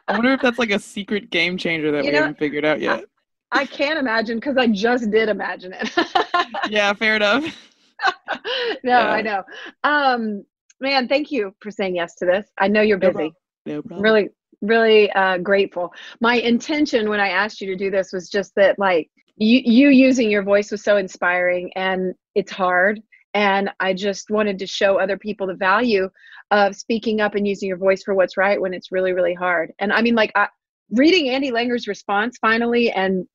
wonder 0.09 0.33
if 0.33 0.41
that's 0.41 0.59
like 0.59 0.71
a 0.71 0.79
secret 0.79 1.31
game 1.31 1.57
changer 1.57 1.91
that 1.93 2.05
you 2.05 2.11
we 2.11 2.13
know, 2.13 2.23
haven't 2.23 2.39
figured 2.39 2.65
out 2.65 2.81
yet. 2.81 3.05
I, 3.53 3.63
I 3.63 3.67
can't 3.67 3.99
imagine 3.99 4.39
because 4.39 4.57
I 4.57 4.69
just 4.69 5.11
did 5.11 5.29
imagine 5.29 5.75
it. 5.75 5.91
yeah, 6.71 6.93
fair 6.93 7.17
enough. 7.17 7.45
no, 8.85 8.93
yeah. 9.01 9.11
I 9.11 9.23
know. 9.23 9.43
Um, 9.85 10.45
man, 10.81 11.09
thank 11.09 11.31
you 11.31 11.55
for 11.61 11.71
saying 11.71 11.97
yes 11.97 12.15
to 12.17 12.27
this. 12.27 12.47
I 12.59 12.69
know 12.69 12.83
you're 12.83 12.99
busy. 12.99 13.15
No. 13.15 13.31
No 13.67 13.83
problem. 13.83 14.03
Really, 14.03 14.29
really 14.63 15.11
uh, 15.13 15.39
grateful. 15.39 15.93
My 16.21 16.37
intention 16.37 17.11
when 17.11 17.21
I 17.21 17.29
asked 17.29 17.61
you 17.61 17.67
to 17.67 17.77
do 17.77 17.91
this 17.91 18.13
was 18.13 18.31
just 18.31 18.55
that, 18.55 18.79
like, 18.79 19.11
you, 19.37 19.61
you 19.65 19.89
using 19.91 20.31
your 20.31 20.43
voice 20.43 20.71
was 20.71 20.83
so 20.83 20.97
inspiring 20.97 21.71
and 21.77 22.15
it's 22.35 22.53
hard. 22.53 23.03
And 23.35 23.71
I 23.81 23.93
just 23.93 24.31
wanted 24.31 24.59
to 24.61 24.67
show 24.67 24.99
other 24.99 25.19
people 25.19 25.47
the 25.47 25.55
value 25.55 26.09
of 26.51 26.75
speaking 26.75 27.21
up 27.21 27.35
and 27.35 27.47
using 27.47 27.69
your 27.69 27.77
voice 27.77 28.03
for 28.03 28.15
what's 28.15 28.39
right 28.39 28.59
when 28.59 28.73
it's 28.73 28.91
really, 28.91 29.13
really 29.13 29.35
hard. 29.35 29.73
And 29.79 29.93
I 29.93 30.01
mean, 30.01 30.15
like, 30.15 30.33
I, 30.35 30.49
reading 30.91 31.29
Andy 31.29 31.51
Langer's 31.51 31.87
response 31.87 32.39
finally 32.41 32.91
and 32.93 33.27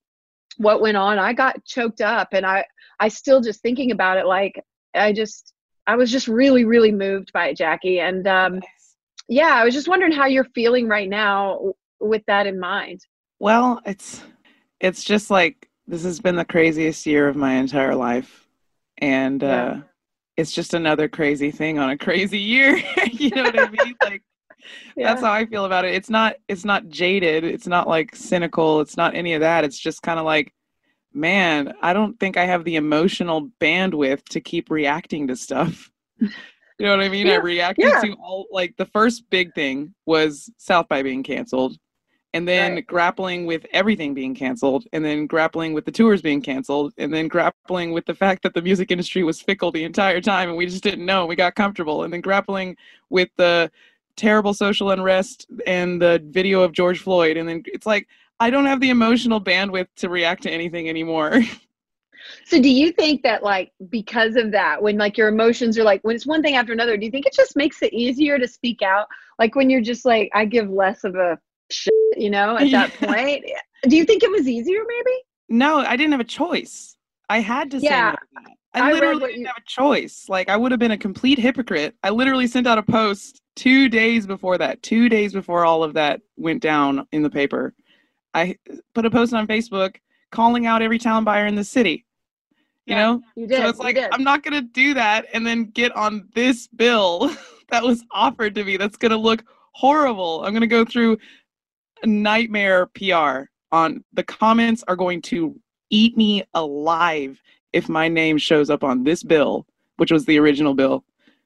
what 0.58 0.82
went 0.82 0.98
on, 0.98 1.20
I 1.20 1.34
got 1.34 1.64
choked 1.66 2.02
up 2.02 2.30
and 2.32 2.46
I, 2.46 2.66
I 3.00 3.10
still 3.10 3.42
just 3.42 3.62
thinking 3.62 3.92
about 3.92 4.18
it, 4.18 4.26
like, 4.26 4.60
I 4.96 5.14
just, 5.14 5.54
I 5.86 5.98
was 5.98 6.12
just 6.12 6.28
really, 6.28 6.66
really 6.66 6.92
moved 6.92 7.32
by 7.32 7.50
it, 7.50 7.58
Jackie. 7.58 8.00
And 8.00 8.28
um, 8.28 8.62
yeah, 9.28 9.56
I 9.56 9.64
was 9.64 9.74
just 9.74 9.88
wondering 9.88 10.12
how 10.12 10.26
you're 10.26 10.48
feeling 10.56 10.88
right 10.88 11.10
now 11.10 11.74
with 12.00 12.24
that 12.28 12.48
in 12.48 12.60
mind. 12.60 13.02
Well, 13.40 13.82
it's 13.86 14.24
it's 14.80 15.04
just 15.04 15.30
like 15.30 15.70
this 15.88 16.04
has 16.04 16.20
been 16.20 16.36
the 16.36 16.46
craziest 16.46 17.06
year 17.06 17.28
of 17.28 17.36
my 17.36 17.54
entire 17.54 17.96
life. 17.96 18.48
And 18.98 19.42
yeah. 19.42 19.66
uh 19.66 19.82
it's 20.38 20.52
just 20.52 20.74
another 20.74 21.08
crazy 21.08 21.52
thing 21.52 21.78
on 21.78 21.90
a 21.90 21.98
crazy 21.98 22.40
year. 22.40 22.82
you 23.12 23.30
know 23.30 23.44
what 23.44 23.60
I 23.60 23.70
mean? 23.70 23.96
Like 24.04 24.24
yeah. 24.96 25.08
that's 25.08 25.22
how 25.22 25.32
I 25.32 25.46
feel 25.46 25.66
about 25.66 25.86
it. 25.86 25.96
It's 25.96 26.10
not 26.10 26.36
it's 26.48 26.66
not 26.66 26.88
jaded, 26.90 27.44
it's 27.44 27.68
not 27.68 27.88
like 27.88 28.16
cynical, 28.16 28.82
it's 28.82 28.98
not 28.98 29.16
any 29.16 29.34
of 29.34 29.42
that. 29.42 29.64
It's 29.64 29.80
just 29.80 30.02
kind 30.02 30.20
of 30.20 30.26
like 30.26 30.54
man, 31.14 31.74
I 31.82 31.94
don't 31.94 32.20
think 32.20 32.38
I 32.38 32.46
have 32.46 32.64
the 32.64 32.78
emotional 32.78 33.50
bandwidth 33.60 34.24
to 34.30 34.40
keep 34.40 34.70
reacting 34.70 35.28
to 35.28 35.36
stuff. 35.36 35.90
You 36.82 36.88
know 36.88 36.98
what 36.98 37.06
I 37.06 37.10
mean? 37.10 37.28
Yeah. 37.28 37.34
I 37.34 37.38
reacted 37.38 37.86
yeah. 37.86 38.02
to 38.02 38.14
all 38.14 38.48
like 38.50 38.76
the 38.76 38.88
first 38.88 39.30
big 39.30 39.54
thing 39.54 39.94
was 40.08 40.50
South 40.58 40.88
by 40.88 41.04
being 41.04 41.22
canceled 41.22 41.78
and 42.34 42.48
then 42.48 42.74
right. 42.74 42.88
grappling 42.88 43.46
with 43.46 43.68
everything 43.72 44.16
being 44.16 44.34
canceled 44.34 44.86
and 44.92 45.06
then 45.06 45.28
grappling 45.28 45.74
with 45.74 45.86
the 45.86 45.92
tours 45.92 46.24
being 46.24 46.42
canceled 46.42 46.92
and 46.98 47.14
then 47.14 47.28
grappling 47.28 47.92
with 47.92 48.08
the 48.08 48.16
fact 48.16 48.42
that 48.42 48.56
the 48.56 48.64
music 48.64 48.90
industry 48.90 49.24
was 49.24 49.40
fickle 49.40 49.72
the 49.72 49.84
entire 49.84 50.20
time 50.20 50.50
and 50.50 50.58
we 50.58 50.66
just 50.66 50.82
didn't 50.82 51.06
know 51.06 51.28
we 51.28 51.36
got 51.36 51.54
comfortable 51.54 52.02
and 52.02 52.12
then 52.12 52.22
grappling 52.22 52.76
with 53.12 53.30
the 53.38 53.70
terrible 54.16 54.56
social 54.56 54.90
unrest 54.90 55.46
and 55.68 56.02
the 56.02 56.20
video 56.30 56.64
of 56.64 56.72
george 56.72 57.00
floyd 57.00 57.38
and 57.38 57.48
then 57.48 57.62
it's 57.68 57.86
like 57.86 58.08
i 58.40 58.50
don't 58.50 58.66
have 58.66 58.80
the 58.80 58.90
emotional 58.90 59.40
bandwidth 59.40 59.88
to 59.96 60.10
react 60.10 60.42
to 60.42 60.50
anything 60.50 60.90
anymore 60.90 61.42
so 62.46 62.62
do 62.62 62.70
you 62.70 62.92
think 62.92 63.24
that 63.24 63.44
like 63.44 63.72
because 63.90 64.36
of 64.36 64.52
that 64.52 64.82
when 64.82 64.98
like 64.98 65.18
your 65.18 65.28
emotions 65.28 65.78
are 65.78 65.84
like 65.84 66.02
when 66.04 66.16
it's 66.16 66.26
one 66.26 66.42
thing 66.42 66.56
after 66.56 66.74
another 66.74 66.98
do 66.98 67.06
you 67.06 67.12
think 67.12 67.26
it 67.26 67.34
just 67.34 67.56
makes 67.56 67.82
it 67.82 67.94
easier 67.94 68.38
to 68.38 68.48
speak 68.48 68.82
out 68.82 69.08
like 69.40 69.56
when 69.56 69.70
you're 69.70 69.82
just 69.82 70.06
like 70.06 70.30
i 70.34 70.46
give 70.46 70.70
less 70.70 71.04
of 71.04 71.16
a 71.16 71.40
shit, 71.72 71.94
you 72.18 72.30
know, 72.30 72.58
at 72.58 72.70
that 72.72 72.92
yeah. 73.02 73.08
point. 73.14 73.46
Do 73.84 73.96
you 73.96 74.06
think 74.06 74.24
it 74.24 74.32
was 74.32 74.48
easier 74.48 74.82
maybe? 74.88 75.18
No, 75.50 75.80
I 75.80 75.96
didn't 75.96 76.12
have 76.12 76.22
a 76.22 76.26
choice. 76.26 76.96
I 77.30 77.40
had 77.40 77.72
to 77.72 77.78
yeah. 77.78 78.12
say 78.12 78.18
no 78.34 78.42
I 78.74 78.94
literally 78.94 79.24
I 79.24 79.28
didn't 79.28 79.42
you... 79.42 79.48
have 79.48 79.58
a 79.58 79.70
choice. 79.70 80.26
Like 80.30 80.50
I 80.50 80.58
would 80.58 80.72
have 80.72 80.80
been 80.80 80.92
a 80.92 80.98
complete 80.98 81.40
hypocrite. 81.40 81.96
I 82.04 82.10
literally 82.10 82.48
sent 82.48 82.68
out 82.68 82.78
a 82.78 82.84
post 82.84 83.42
two 83.56 83.90
days 83.90 84.26
before 84.26 84.58
that, 84.60 84.82
two 84.82 85.10
days 85.10 85.34
before 85.34 85.66
all 85.66 85.84
of 85.84 85.94
that 85.94 86.22
went 86.38 86.62
down 86.62 87.08
in 87.12 87.22
the 87.22 87.30
paper. 87.30 87.74
I 88.34 88.56
put 88.94 89.06
a 89.06 89.12
post 89.12 89.34
on 89.34 89.46
Facebook 89.48 89.98
calling 90.32 90.66
out 90.66 90.82
every 90.82 91.00
talent 91.00 91.26
buyer 91.26 91.48
in 91.48 91.56
the 91.56 91.66
city. 91.66 92.06
You 92.86 92.96
yeah, 92.96 93.02
know? 93.02 93.22
You 93.36 93.48
did. 93.48 93.58
So 93.58 93.70
it's 93.70 93.80
like 93.80 93.98
I'm 94.12 94.24
not 94.24 94.44
gonna 94.44 94.62
do 94.62 94.94
that 94.94 95.28
and 95.34 95.46
then 95.46 95.66
get 95.66 95.96
on 95.96 96.28
this 96.34 96.68
bill 96.68 97.32
that 97.70 97.84
was 97.84 98.04
offered 98.12 98.56
to 98.56 98.64
me 98.64 98.78
that's 98.78 98.98
gonna 98.98 99.18
look 99.18 99.44
horrible. 99.74 100.44
I'm 100.44 100.54
gonna 100.54 100.68
go 100.68 100.86
through 100.86 101.18
nightmare 102.04 102.88
PR 102.88 103.50
on 103.72 104.04
the 104.14 104.24
comments 104.24 104.84
are 104.88 104.96
going 104.96 105.22
to 105.22 105.56
eat 105.90 106.18
me 106.18 106.44
alive 106.54 107.42
if 107.74 107.88
my 107.88 108.08
name 108.08 108.38
shows 108.38 108.70
up 108.70 108.84
on 108.84 109.04
this 109.04 109.24
bill, 109.24 109.66
which 109.98 110.12
was 110.12 110.26
the 110.26 110.40
original 110.40 110.74
bill 110.74 111.06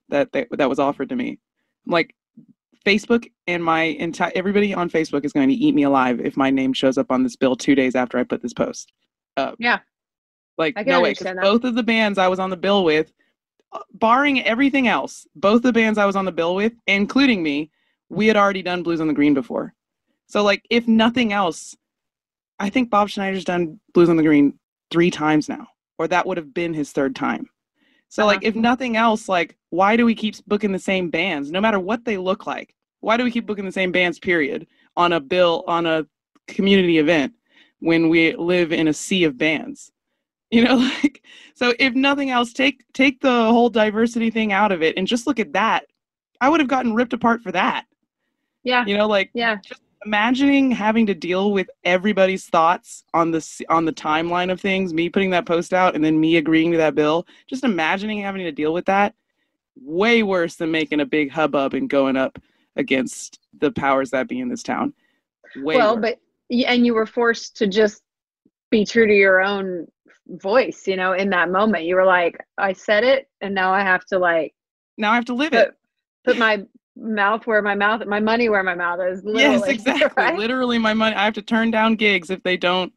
that 0.10 0.32
that, 0.32 0.48
that 0.52 0.70
was 0.70 0.80
offered 0.80 1.10
to 1.10 1.16
me. 1.16 1.40
like 1.86 2.16
Facebook 2.86 3.26
and 3.48 3.64
my 3.64 3.82
entire 3.82 4.32
everybody 4.36 4.74
on 4.74 4.90
Facebook 4.90 5.26
is 5.26 5.34
going 5.34 5.50
to 5.50 5.56
eat 5.56 5.74
me 5.74 5.84
alive 5.84 6.22
if 6.22 6.38
my 6.38 6.52
name 6.52 6.72
shows 6.72 6.98
up 7.00 7.12
on 7.12 7.24
this 7.24 7.36
bill 7.36 7.56
two 7.56 7.74
days 7.74 7.96
after 7.96 8.18
I 8.18 8.24
put 8.24 8.42
this 8.42 8.54
post. 8.54 8.92
Up. 9.38 9.56
Yeah. 9.60 9.80
Like 10.58 10.86
no 10.86 11.02
way, 11.02 11.14
because 11.14 11.36
both 11.42 11.64
of 11.64 11.76
the 11.76 11.84
bands 11.84 12.18
I 12.18 12.28
was 12.28 12.40
on 12.40 12.50
the 12.50 12.58
bill 12.58 12.84
with, 12.84 13.12
uh, 13.74 13.80
barring 13.94 14.42
everything 14.44 14.88
else, 14.88 15.28
both 15.36 15.64
the 15.64 15.74
bands 15.74 15.98
I 16.00 16.06
was 16.06 16.16
on 16.16 16.26
the 16.26 16.32
bill 16.32 16.56
with, 16.56 16.74
including 16.88 17.44
me, 17.44 17.72
we 18.10 18.28
had 18.28 18.38
already 18.38 18.62
done 18.62 18.84
Blues 18.84 19.02
on 19.02 19.08
the 19.08 19.14
Green 19.14 19.34
before. 19.34 19.74
So 20.28 20.44
like 20.44 20.66
if 20.70 20.88
nothing 20.88 21.34
else, 21.34 21.76
I 22.60 22.70
think 22.70 22.90
Bob 22.90 23.10
Schneider's 23.10 23.44
done 23.44 23.80
Blues 23.94 24.10
on 24.10 24.16
the 24.16 24.24
Green 24.24 24.58
three 24.92 25.12
times 25.12 25.50
now, 25.50 25.68
or 25.98 26.08
that 26.08 26.26
would 26.26 26.38
have 26.38 26.54
been 26.54 26.74
his 26.74 26.92
third 26.92 27.16
time. 27.16 27.50
So 28.08 28.24
uh-huh. 28.24 28.28
like 28.28 28.44
if 28.44 28.56
nothing 28.56 28.96
else, 28.96 29.28
like 29.28 29.58
why 29.72 29.98
do 29.98 30.06
we 30.06 30.16
keep 30.16 30.36
booking 30.48 30.72
the 30.72 30.80
same 30.80 31.10
bands, 31.10 31.52
no 31.52 31.60
matter 31.60 31.80
what 31.80 32.06
they 32.06 32.18
look 32.18 32.48
like? 32.48 32.74
Why 33.02 33.18
do 33.18 33.24
we 33.24 33.32
keep 33.32 33.46
booking 33.46 33.66
the 33.66 33.72
same 33.72 33.92
bands? 33.92 34.20
Period 34.20 34.68
on 34.96 35.14
a 35.14 35.20
bill 35.20 35.64
on 35.68 35.86
a 35.86 36.08
community 36.48 36.98
event 36.98 37.34
when 37.80 38.10
we 38.10 38.36
live 38.36 38.72
in 38.72 38.88
a 38.88 38.94
sea 38.94 39.26
of 39.26 39.38
bands. 39.38 39.92
You 40.56 40.64
know, 40.64 40.76
like 41.04 41.22
so 41.54 41.74
if 41.80 41.94
nothing 41.94 42.30
else, 42.30 42.54
take 42.54 42.86
take 42.94 43.20
the 43.20 43.30
whole 43.30 43.70
diversity 43.70 44.30
thing 44.30 44.54
out 44.54 44.72
of 44.72 44.82
it 44.82 44.98
and 44.98 45.06
just 45.06 45.28
look 45.28 45.40
at 45.40 45.52
that. 45.54 45.86
I 46.40 46.48
would 46.48 46.62
have 46.62 46.70
gotten 46.70 46.94
ripped 46.94 47.14
apart 47.14 47.42
for 47.42 47.52
that. 47.52 47.86
Yeah. 48.64 48.86
You 48.86 48.98
know, 48.98 49.08
like 49.08 49.32
yeah. 49.34 49.58
just 49.58 49.82
imagining 50.06 50.72
having 50.72 51.06
to 51.08 51.14
deal 51.14 51.52
with 51.52 51.70
everybody's 51.84 52.46
thoughts 52.46 53.04
on 53.14 53.32
the 53.32 53.66
on 53.70 53.84
the 53.84 53.92
timeline 53.92 54.50
of 54.50 54.62
things 54.62 54.94
me 54.94 55.10
putting 55.10 55.32
that 55.32 55.46
post 55.46 55.74
out 55.74 55.94
and 55.96 56.06
then 56.06 56.20
me 56.20 56.38
agreeing 56.38 56.72
to 56.72 56.78
that 56.78 56.94
bill 56.94 57.26
just 57.48 57.64
imagining 57.64 58.22
having 58.22 58.44
to 58.44 58.52
deal 58.52 58.72
with 58.72 58.86
that 58.86 59.16
way 59.82 60.22
worse 60.22 60.58
than 60.58 60.70
making 60.70 61.00
a 61.00 61.06
big 61.06 61.32
hubbub 61.32 61.74
and 61.74 61.90
going 61.90 62.16
up 62.16 62.38
against 62.76 63.40
the 63.62 63.72
powers 63.72 64.12
that 64.12 64.28
be 64.28 64.42
in 64.42 64.48
this 64.48 64.62
town 64.62 64.94
way 65.56 65.76
well 65.76 65.96
worse. 65.96 66.14
but 66.52 66.68
and 66.68 66.86
you 66.86 66.94
were 66.94 67.08
forced 67.08 67.58
to 67.58 67.66
just 67.66 68.04
be 68.70 68.86
true 68.86 69.08
to 69.08 69.14
your 69.14 69.42
own 69.42 69.88
voice 70.28 70.88
you 70.88 70.96
know 70.96 71.14
in 71.14 71.30
that 71.30 71.52
moment. 71.52 71.86
You 71.86 71.96
were 71.96 72.06
like 72.06 72.38
i 72.58 72.74
said 72.74 73.04
it 73.04 73.30
and 73.42 73.54
now 73.54 73.74
i 73.74 73.82
have 73.82 74.06
to 74.06 74.18
like 74.20 74.54
now 74.98 75.12
i 75.12 75.16
have 75.16 75.26
to 75.26 75.34
live 75.34 75.52
put, 75.52 75.60
it. 75.60 75.76
put 76.26 76.38
my 76.38 76.64
mouth 76.98 77.46
where 77.46 77.62
my 77.62 77.76
mouth 77.76 78.06
my 78.08 78.20
money 78.20 78.50
where 78.50 78.64
my 78.64 78.74
mouth 78.74 79.00
is 79.02 79.22
yes 79.26 79.64
exactly. 79.68 80.10
right? 80.24 80.38
literally 80.38 80.78
my 80.78 80.94
money. 80.94 81.16
I 81.16 81.26
have 81.26 81.34
to 81.36 81.42
turn 81.42 81.70
down 81.72 81.96
gigs 81.96 82.30
if 82.30 82.42
they 82.44 82.58
don't 82.58 82.92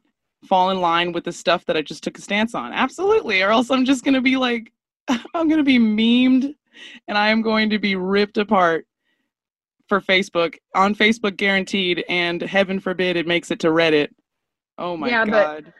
fall 0.47 0.69
in 0.69 0.79
line 0.79 1.11
with 1.11 1.25
the 1.25 1.31
stuff 1.31 1.65
that 1.65 1.75
i 1.75 1.81
just 1.81 2.03
took 2.03 2.17
a 2.17 2.21
stance 2.21 2.55
on. 2.55 2.71
Absolutely 2.73 3.41
or 3.41 3.51
else 3.51 3.69
i'm 3.69 3.85
just 3.85 4.03
going 4.03 4.13
to 4.13 4.21
be 4.21 4.37
like 4.37 4.71
i'm 5.09 5.47
going 5.47 5.57
to 5.57 5.63
be 5.63 5.79
memed 5.79 6.55
and 7.07 7.17
i 7.17 7.29
am 7.29 7.41
going 7.41 7.69
to 7.69 7.77
be 7.77 7.95
ripped 7.95 8.37
apart 8.37 8.85
for 9.89 9.99
facebook 9.99 10.55
on 10.75 10.95
facebook 10.95 11.35
guaranteed 11.35 12.05
and 12.07 12.41
heaven 12.41 12.79
forbid 12.79 13.17
it 13.17 13.27
makes 13.27 13.51
it 13.51 13.59
to 13.59 13.67
reddit. 13.67 14.09
Oh 14.77 14.95
my 14.95 15.09
yeah, 15.09 15.25
god. 15.25 15.65
but- 15.65 15.73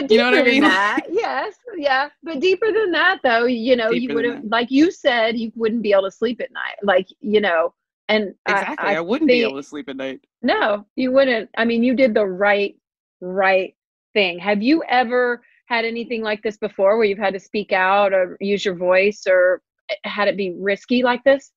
but 0.00 0.08
deeper 0.08 0.24
you 0.24 0.30
know 0.30 0.36
than 0.36 0.46
I 0.46 0.50
mean? 0.50 0.62
that, 0.62 1.00
yes, 1.10 1.54
yeah. 1.76 2.08
But 2.22 2.40
deeper 2.40 2.72
than 2.72 2.90
that, 2.92 3.20
though, 3.22 3.46
you 3.46 3.76
know, 3.76 3.90
deeper 3.90 4.12
you 4.12 4.14
would 4.14 4.24
have, 4.24 4.44
like 4.44 4.70
you 4.70 4.90
said, 4.90 5.38
you 5.38 5.52
wouldn't 5.54 5.82
be 5.82 5.92
able 5.92 6.02
to 6.02 6.10
sleep 6.10 6.40
at 6.40 6.52
night. 6.52 6.76
Like, 6.82 7.08
you 7.20 7.40
know, 7.40 7.72
and 8.08 8.34
exactly, 8.46 8.76
I, 8.78 8.94
I, 8.94 8.96
I 8.96 9.00
wouldn't 9.00 9.28
think, 9.28 9.38
be 9.38 9.48
able 9.48 9.56
to 9.56 9.62
sleep 9.62 9.88
at 9.88 9.96
night. 9.96 10.20
No, 10.42 10.86
you 10.96 11.12
wouldn't. 11.12 11.50
I 11.56 11.64
mean, 11.64 11.82
you 11.82 11.94
did 11.94 12.14
the 12.14 12.26
right, 12.26 12.76
right 13.20 13.74
thing. 14.12 14.38
Have 14.38 14.62
you 14.62 14.82
ever 14.88 15.42
had 15.66 15.84
anything 15.84 16.22
like 16.22 16.42
this 16.42 16.58
before, 16.58 16.96
where 16.96 17.06
you've 17.06 17.18
had 17.18 17.34
to 17.34 17.40
speak 17.40 17.72
out 17.72 18.12
or 18.12 18.36
use 18.40 18.64
your 18.64 18.76
voice, 18.76 19.22
or 19.26 19.62
had 20.04 20.28
it 20.28 20.36
be 20.36 20.54
risky 20.58 21.02
like 21.02 21.24
this? 21.24 21.52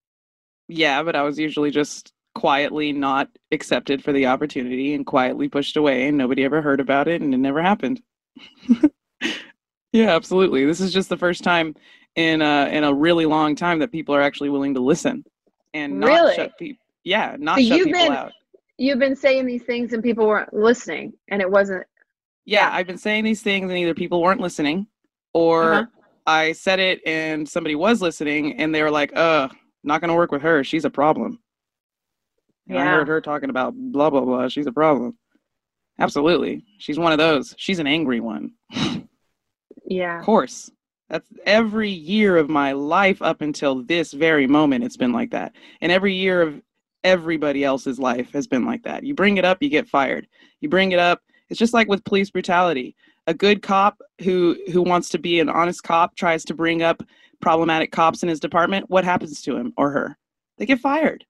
Yeah, 0.67 1.04
but 1.04 1.15
I 1.15 1.23
was 1.23 1.38
usually 1.38 1.71
just 1.71 2.13
quietly 2.36 2.93
not 2.93 3.28
accepted 3.52 4.04
for 4.04 4.13
the 4.13 4.28
opportunity 4.28 4.93
and 4.93 5.06
quietly 5.06 5.49
pushed 5.49 5.75
away 5.75 6.08
and 6.08 6.17
nobody 6.17 6.45
ever 6.45 6.62
heard 6.62 6.80
about 6.80 7.08
it 7.08 7.21
and 7.21 7.34
it 7.34 7.38
never 7.38 7.62
happened 7.62 8.02
yeah, 9.91 10.15
absolutely. 10.15 10.65
This 10.65 10.82
is 10.82 10.93
just 10.93 11.10
the 11.10 11.17
first 11.17 11.43
time 11.43 11.75
in 12.15 12.41
a, 12.41 12.67
in 12.71 12.84
a 12.84 12.93
really 12.93 13.25
long 13.25 13.56
time 13.56 13.80
that 13.80 13.91
people 13.91 14.15
are 14.15 14.21
actually 14.21 14.49
willing 14.49 14.73
to 14.73 14.80
listen 14.80 15.23
and 15.73 15.99
not 15.99 16.08
really? 16.08 16.36
shut 16.36 16.58
people. 16.58 16.86
Yeah, 17.04 17.36
not 17.39 17.58
so 17.58 17.63
shut 17.63 17.78
you've 17.78 17.88
people 17.88 18.02
been, 18.02 18.12
out. 18.13 18.32
You've 18.78 18.99
been 18.99 19.15
saying 19.15 19.45
these 19.45 19.63
things 19.63 19.93
and 19.93 20.04
people 20.04 20.28
weren't 20.28 20.54
listening, 20.54 21.13
and 21.28 21.41
it 21.41 21.49
wasn't. 21.49 21.86
Yeah, 22.45 22.69
yeah. 22.69 22.75
I've 22.75 22.88
been 22.88 22.97
saying 22.97 23.23
these 23.23 23.41
things 23.41 23.69
and 23.69 23.78
either 23.78 23.93
people 23.93 24.21
weren't 24.21 24.41
listening, 24.41 24.88
or 25.34 25.73
uh-huh. 25.73 25.86
I 26.25 26.52
said 26.54 26.80
it 26.80 27.02
and 27.06 27.47
somebody 27.47 27.75
was 27.75 28.02
listening 28.02 28.60
and 28.60 28.73
they 28.73 28.84
were 28.84 28.91
like, 28.91 29.15
"Uh, 29.15 29.49
not 29.84 30.02
gonna 30.02 30.15
work 30.15 30.32
with 30.32 30.41
her. 30.41 30.63
She's 30.63 30.86
a 30.86 30.89
problem." 30.89 31.39
And 32.67 32.78
yeah. 32.78 32.84
I 32.84 32.86
heard 32.86 33.08
her 33.08 33.21
talking 33.21 33.49
about 33.49 33.73
blah 33.75 34.10
blah 34.10 34.21
blah. 34.21 34.47
She's 34.47 34.67
a 34.67 34.71
problem. 34.71 35.17
Absolutely. 36.00 36.64
She's 36.78 36.98
one 36.98 37.12
of 37.12 37.18
those. 37.18 37.54
She's 37.58 37.80
an 37.80 37.88
angry 37.88 38.20
one. 38.20 38.52
yeah. 39.86 40.20
Of 40.20 40.26
course. 40.26 40.72
That's 41.10 41.28
every 41.46 41.90
year 41.90 42.38
of 42.38 42.50
my 42.50 42.72
life 42.72 43.22
up 43.22 43.42
until 43.42 43.84
this 43.84 44.14
very 44.14 44.48
moment, 44.48 44.84
it's 44.84 44.98
been 44.98 45.12
like 45.12 45.32
that. 45.32 45.54
And 45.82 45.92
every 45.92 46.14
year 46.14 46.42
of 46.42 46.62
everybody 47.04 47.64
else's 47.64 48.00
life 48.00 48.32
has 48.34 48.48
been 48.48 48.66
like 48.66 48.84
that. 48.84 49.04
You 49.04 49.16
bring 49.16 49.38
it 49.38 49.46
up, 49.46 49.62
you 49.62 49.70
get 49.70 49.90
fired. 49.90 50.28
You 50.62 50.70
bring 50.70 50.92
it 50.92 51.00
up, 51.00 51.22
it's 51.50 51.60
just 51.60 51.74
like 51.74 51.88
with 51.88 52.04
police 52.04 52.30
brutality. 52.30 52.96
A 53.28 53.34
good 53.34 53.62
cop 53.62 54.02
who 54.22 54.58
who 54.72 54.82
wants 54.82 55.10
to 55.10 55.20
be 55.20 55.40
an 55.40 55.50
honest 55.50 55.84
cop 55.84 56.16
tries 56.16 56.46
to 56.46 56.54
bring 56.54 56.82
up 56.82 57.04
problematic 57.42 57.92
cops 57.92 58.24
in 58.24 58.30
his 58.30 58.40
department. 58.40 58.90
What 58.90 59.04
happens 59.04 59.42
to 59.44 59.56
him 59.56 59.74
or 59.78 59.92
her? 59.92 60.18
They 60.58 60.66
get 60.66 60.80
fired. 60.80 61.26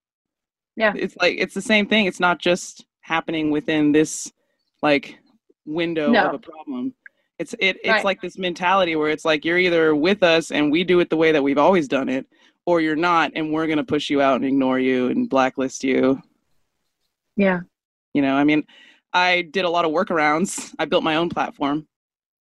Yeah. 0.76 0.94
It's 0.96 1.16
like 1.18 1.36
it's 1.38 1.54
the 1.54 1.62
same 1.62 1.88
thing. 1.88 2.06
It's 2.06 2.20
not 2.20 2.40
just 2.40 2.86
happening 3.02 3.52
within 3.52 3.92
this 3.92 4.32
like 4.82 5.18
window 5.66 6.10
no. 6.12 6.30
of 6.30 6.34
a 6.36 6.40
problem. 6.40 6.94
It's 7.38 7.54
it 7.60 7.78
it's 7.78 7.88
right. 7.88 8.06
like 8.06 8.22
this 8.22 8.38
mentality 8.38 8.96
where 8.96 9.10
it's 9.10 9.26
like 9.26 9.46
you're 9.46 9.58
either 9.58 9.96
with 9.96 10.24
us 10.24 10.52
and 10.52 10.72
we 10.72 10.84
do 10.84 11.00
it 11.00 11.10
the 11.10 11.18
way 11.18 11.32
that 11.32 11.42
we've 11.42 11.58
always 11.58 11.88
done 11.88 12.10
it, 12.10 12.26
or 12.66 12.82
you're 12.82 12.96
not 12.96 13.32
and 13.36 13.52
we're 13.52 13.68
gonna 13.68 13.84
push 13.84 14.10
you 14.10 14.22
out 14.22 14.36
and 14.36 14.46
ignore 14.46 14.80
you 14.80 15.08
and 15.08 15.30
blacklist 15.30 15.84
you. 15.84 16.22
Yeah. 17.38 17.62
You 18.14 18.22
know, 18.22 18.36
I 18.36 18.44
mean, 18.44 18.66
I 19.14 19.44
did 19.44 19.66
a 19.66 19.70
lot 19.70 19.86
of 19.86 19.92
workarounds. 19.92 20.74
I 20.78 20.86
built 20.86 21.04
my 21.04 21.16
own 21.16 21.30
platform, 21.30 21.88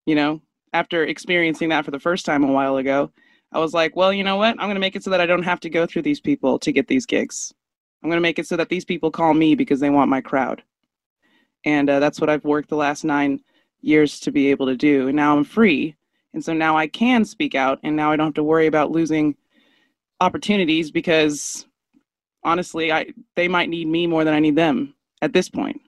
you 0.06 0.14
know, 0.14 0.42
after 0.72 1.04
experiencing 1.04 1.68
that 1.70 1.84
for 1.84 1.90
the 1.90 2.00
first 2.00 2.26
time 2.26 2.44
a 2.44 2.52
while 2.52 2.76
ago. 2.76 3.12
I 3.52 3.58
was 3.58 3.72
like, 3.72 3.96
well, 3.96 4.12
you 4.12 4.24
know 4.24 4.36
what? 4.36 4.50
I'm 4.58 4.66
going 4.66 4.74
to 4.74 4.80
make 4.80 4.96
it 4.96 5.02
so 5.02 5.10
that 5.10 5.20
I 5.20 5.26
don't 5.26 5.42
have 5.42 5.60
to 5.60 5.70
go 5.70 5.86
through 5.86 6.02
these 6.02 6.20
people 6.20 6.58
to 6.58 6.72
get 6.72 6.86
these 6.86 7.06
gigs. 7.06 7.54
I'm 8.02 8.10
going 8.10 8.18
to 8.18 8.22
make 8.22 8.38
it 8.38 8.46
so 8.46 8.56
that 8.56 8.68
these 8.68 8.84
people 8.84 9.10
call 9.10 9.32
me 9.32 9.54
because 9.54 9.80
they 9.80 9.90
want 9.90 10.10
my 10.10 10.20
crowd. 10.20 10.62
And 11.64 11.90
uh, 11.90 12.00
that's 12.00 12.20
what 12.20 12.30
I've 12.30 12.44
worked 12.44 12.68
the 12.68 12.76
last 12.76 13.04
nine 13.04 13.40
years 13.80 14.20
to 14.20 14.32
be 14.32 14.50
able 14.50 14.66
to 14.66 14.76
do. 14.76 15.08
And 15.08 15.16
now 15.16 15.36
I'm 15.36 15.44
free. 15.44 15.96
And 16.34 16.44
so 16.44 16.52
now 16.52 16.76
I 16.76 16.86
can 16.86 17.24
speak 17.24 17.54
out 17.54 17.78
and 17.82 17.96
now 17.96 18.12
I 18.12 18.16
don't 18.16 18.28
have 18.28 18.34
to 18.34 18.44
worry 18.44 18.66
about 18.66 18.90
losing 18.90 19.36
opportunities 20.20 20.90
because 20.90 21.66
honestly, 22.44 22.92
I 22.92 23.06
they 23.34 23.48
might 23.48 23.68
need 23.68 23.88
me 23.88 24.06
more 24.06 24.24
than 24.24 24.34
I 24.34 24.40
need 24.40 24.56
them 24.56 24.94
at 25.22 25.32
this 25.32 25.48
point. 25.48 25.80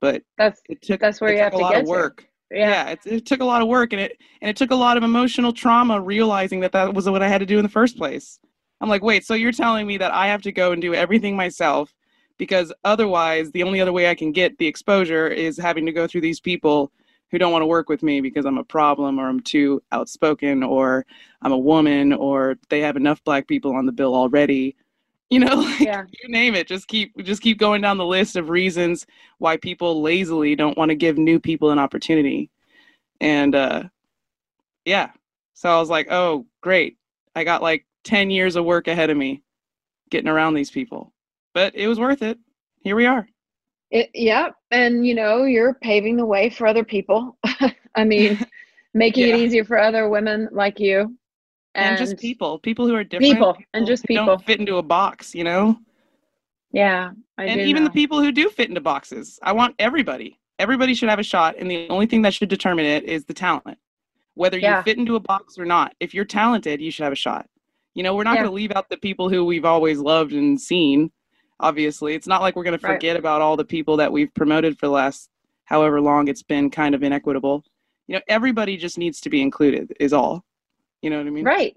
But 0.00 0.22
that's 0.36 0.62
it 0.68 0.82
took 0.82 1.00
that's 1.00 1.20
where 1.20 1.32
you 1.32 1.38
have 1.38 1.54
a 1.54 1.56
to 1.56 1.62
lot 1.62 1.72
get 1.72 1.82
of 1.82 1.88
work. 1.88 2.18
To. 2.18 2.58
Yeah, 2.58 2.70
yeah 2.70 2.90
it, 2.90 3.00
it 3.04 3.26
took 3.26 3.40
a 3.40 3.44
lot 3.44 3.62
of 3.62 3.68
work 3.68 3.92
and 3.92 4.00
it 4.00 4.16
and 4.40 4.48
it 4.48 4.56
took 4.56 4.70
a 4.70 4.76
lot 4.76 4.96
of 4.96 5.02
emotional 5.02 5.52
trauma 5.52 6.00
realizing 6.00 6.60
that 6.60 6.72
that 6.72 6.94
was 6.94 7.08
what 7.08 7.22
I 7.22 7.28
had 7.28 7.38
to 7.38 7.46
do 7.46 7.58
in 7.58 7.62
the 7.62 7.68
first 7.68 7.96
place. 7.96 8.38
I'm 8.80 8.88
like, 8.88 9.02
wait, 9.02 9.24
so 9.24 9.34
you're 9.34 9.52
telling 9.52 9.86
me 9.86 9.98
that 9.98 10.12
I 10.12 10.28
have 10.28 10.42
to 10.42 10.52
go 10.52 10.70
and 10.72 10.80
do 10.80 10.94
everything 10.94 11.34
myself 11.36 11.92
because 12.38 12.72
otherwise 12.84 13.50
the 13.50 13.64
only 13.64 13.80
other 13.80 13.92
way 13.92 14.08
I 14.08 14.14
can 14.14 14.32
get 14.32 14.56
the 14.58 14.66
exposure 14.66 15.28
is 15.28 15.58
having 15.58 15.84
to 15.86 15.92
go 15.92 16.06
through 16.06 16.22
these 16.22 16.40
people 16.40 16.90
who 17.30 17.38
don't 17.38 17.52
want 17.52 17.62
to 17.62 17.66
work 17.66 17.88
with 17.88 18.02
me 18.02 18.20
because 18.20 18.46
I'm 18.46 18.58
a 18.58 18.64
problem 18.64 19.18
or 19.18 19.28
I'm 19.28 19.40
too 19.40 19.82
outspoken 19.92 20.62
or 20.62 21.04
I'm 21.42 21.52
a 21.52 21.58
woman 21.58 22.12
or 22.12 22.56
they 22.70 22.80
have 22.80 22.96
enough 22.96 23.22
black 23.24 23.46
people 23.46 23.74
on 23.74 23.84
the 23.84 23.92
bill 23.92 24.14
already. 24.14 24.76
You 25.30 25.40
know 25.40 25.56
like, 25.56 25.80
yeah. 25.80 26.04
you 26.22 26.28
name 26.30 26.54
it 26.54 26.66
just 26.66 26.88
keep 26.88 27.16
just 27.18 27.42
keep 27.42 27.58
going 27.58 27.82
down 27.82 27.98
the 27.98 28.06
list 28.06 28.36
of 28.36 28.48
reasons 28.48 29.06
why 29.38 29.58
people 29.58 30.00
lazily 30.00 30.56
don't 30.56 30.78
want 30.78 30.88
to 30.90 30.94
give 30.94 31.18
new 31.18 31.38
people 31.38 31.70
an 31.70 31.78
opportunity. 31.78 32.50
And 33.20 33.54
uh 33.54 33.84
yeah 34.84 35.10
so 35.52 35.68
i 35.68 35.78
was 35.78 35.90
like 35.90 36.06
oh 36.10 36.46
great. 36.62 36.96
I 37.34 37.44
got 37.44 37.62
like 37.62 37.84
10 38.04 38.30
years 38.30 38.56
of 38.56 38.64
work 38.64 38.88
ahead 38.88 39.10
of 39.10 39.16
me 39.16 39.42
getting 40.10 40.28
around 40.28 40.54
these 40.54 40.70
people 40.70 41.12
but 41.58 41.74
it 41.74 41.88
was 41.88 41.98
worth 41.98 42.22
it 42.22 42.38
here 42.84 42.94
we 42.94 43.04
are 43.04 43.28
it 43.90 44.08
yeah 44.14 44.48
and 44.70 45.04
you 45.04 45.12
know 45.12 45.42
you're 45.42 45.74
paving 45.82 46.16
the 46.16 46.24
way 46.24 46.48
for 46.48 46.68
other 46.68 46.84
people 46.84 47.36
i 47.96 48.04
mean 48.04 48.38
making 48.94 49.26
yeah. 49.26 49.34
it 49.34 49.40
easier 49.40 49.64
for 49.64 49.76
other 49.76 50.08
women 50.08 50.48
like 50.52 50.78
you 50.78 51.12
and, 51.74 51.90
and, 51.90 51.98
just 51.98 52.18
people, 52.18 52.58
people 52.58 52.86
who 52.86 52.94
are 52.94 53.04
different, 53.04 53.34
people, 53.34 53.54
people 53.54 53.64
and 53.74 53.86
just 53.86 54.04
people 54.04 54.26
don't 54.26 54.44
fit 54.44 54.58
into 54.58 54.76
a 54.76 54.82
box, 54.82 55.34
you 55.34 55.44
know. 55.44 55.78
Yeah, 56.72 57.10
I 57.36 57.44
and 57.44 57.60
even 57.60 57.84
know. 57.84 57.88
the 57.88 57.92
people 57.92 58.20
who 58.20 58.32
do 58.32 58.48
fit 58.50 58.68
into 58.68 58.80
boxes. 58.80 59.38
I 59.42 59.52
want 59.52 59.76
everybody. 59.78 60.40
Everybody 60.58 60.94
should 60.94 61.08
have 61.08 61.20
a 61.20 61.22
shot, 61.24 61.54
and 61.56 61.70
the 61.70 61.88
only 61.88 62.06
thing 62.06 62.22
that 62.22 62.34
should 62.34 62.48
determine 62.48 62.84
it 62.84 63.04
is 63.04 63.24
the 63.26 63.34
talent. 63.34 63.78
Whether 64.34 64.58
yeah. 64.58 64.78
you 64.78 64.82
fit 64.82 64.98
into 64.98 65.14
a 65.14 65.20
box 65.20 65.56
or 65.58 65.64
not, 65.64 65.94
if 66.00 66.14
you're 66.14 66.24
talented, 66.24 66.80
you 66.80 66.90
should 66.90 67.04
have 67.04 67.12
a 67.12 67.16
shot. 67.16 67.46
You 67.94 68.02
know, 68.02 68.14
we're 68.14 68.24
not 68.24 68.36
yeah. 68.36 68.42
going 68.42 68.50
to 68.50 68.54
leave 68.54 68.72
out 68.72 68.88
the 68.88 68.96
people 68.96 69.28
who 69.28 69.44
we've 69.44 69.64
always 69.64 69.98
loved 69.98 70.32
and 70.32 70.60
seen. 70.60 71.10
Obviously, 71.60 72.14
it's 72.14 72.26
not 72.26 72.40
like 72.40 72.54
we're 72.56 72.64
going 72.64 72.78
to 72.78 72.86
forget 72.86 73.14
right. 73.14 73.20
about 73.20 73.40
all 73.40 73.56
the 73.56 73.64
people 73.64 73.96
that 73.96 74.12
we've 74.12 74.32
promoted 74.34 74.78
for 74.78 74.86
the 74.86 74.92
last 74.92 75.28
however 75.64 76.00
long 76.00 76.28
it's 76.28 76.42
been 76.42 76.70
kind 76.70 76.94
of 76.94 77.02
inequitable. 77.02 77.64
You 78.06 78.16
know, 78.16 78.22
everybody 78.28 78.76
just 78.76 78.96
needs 78.96 79.20
to 79.22 79.30
be 79.30 79.42
included, 79.42 79.92
is 80.00 80.12
all. 80.12 80.44
You 81.02 81.10
know 81.10 81.18
what 81.18 81.26
I 81.26 81.30
mean? 81.30 81.44
Right. 81.44 81.76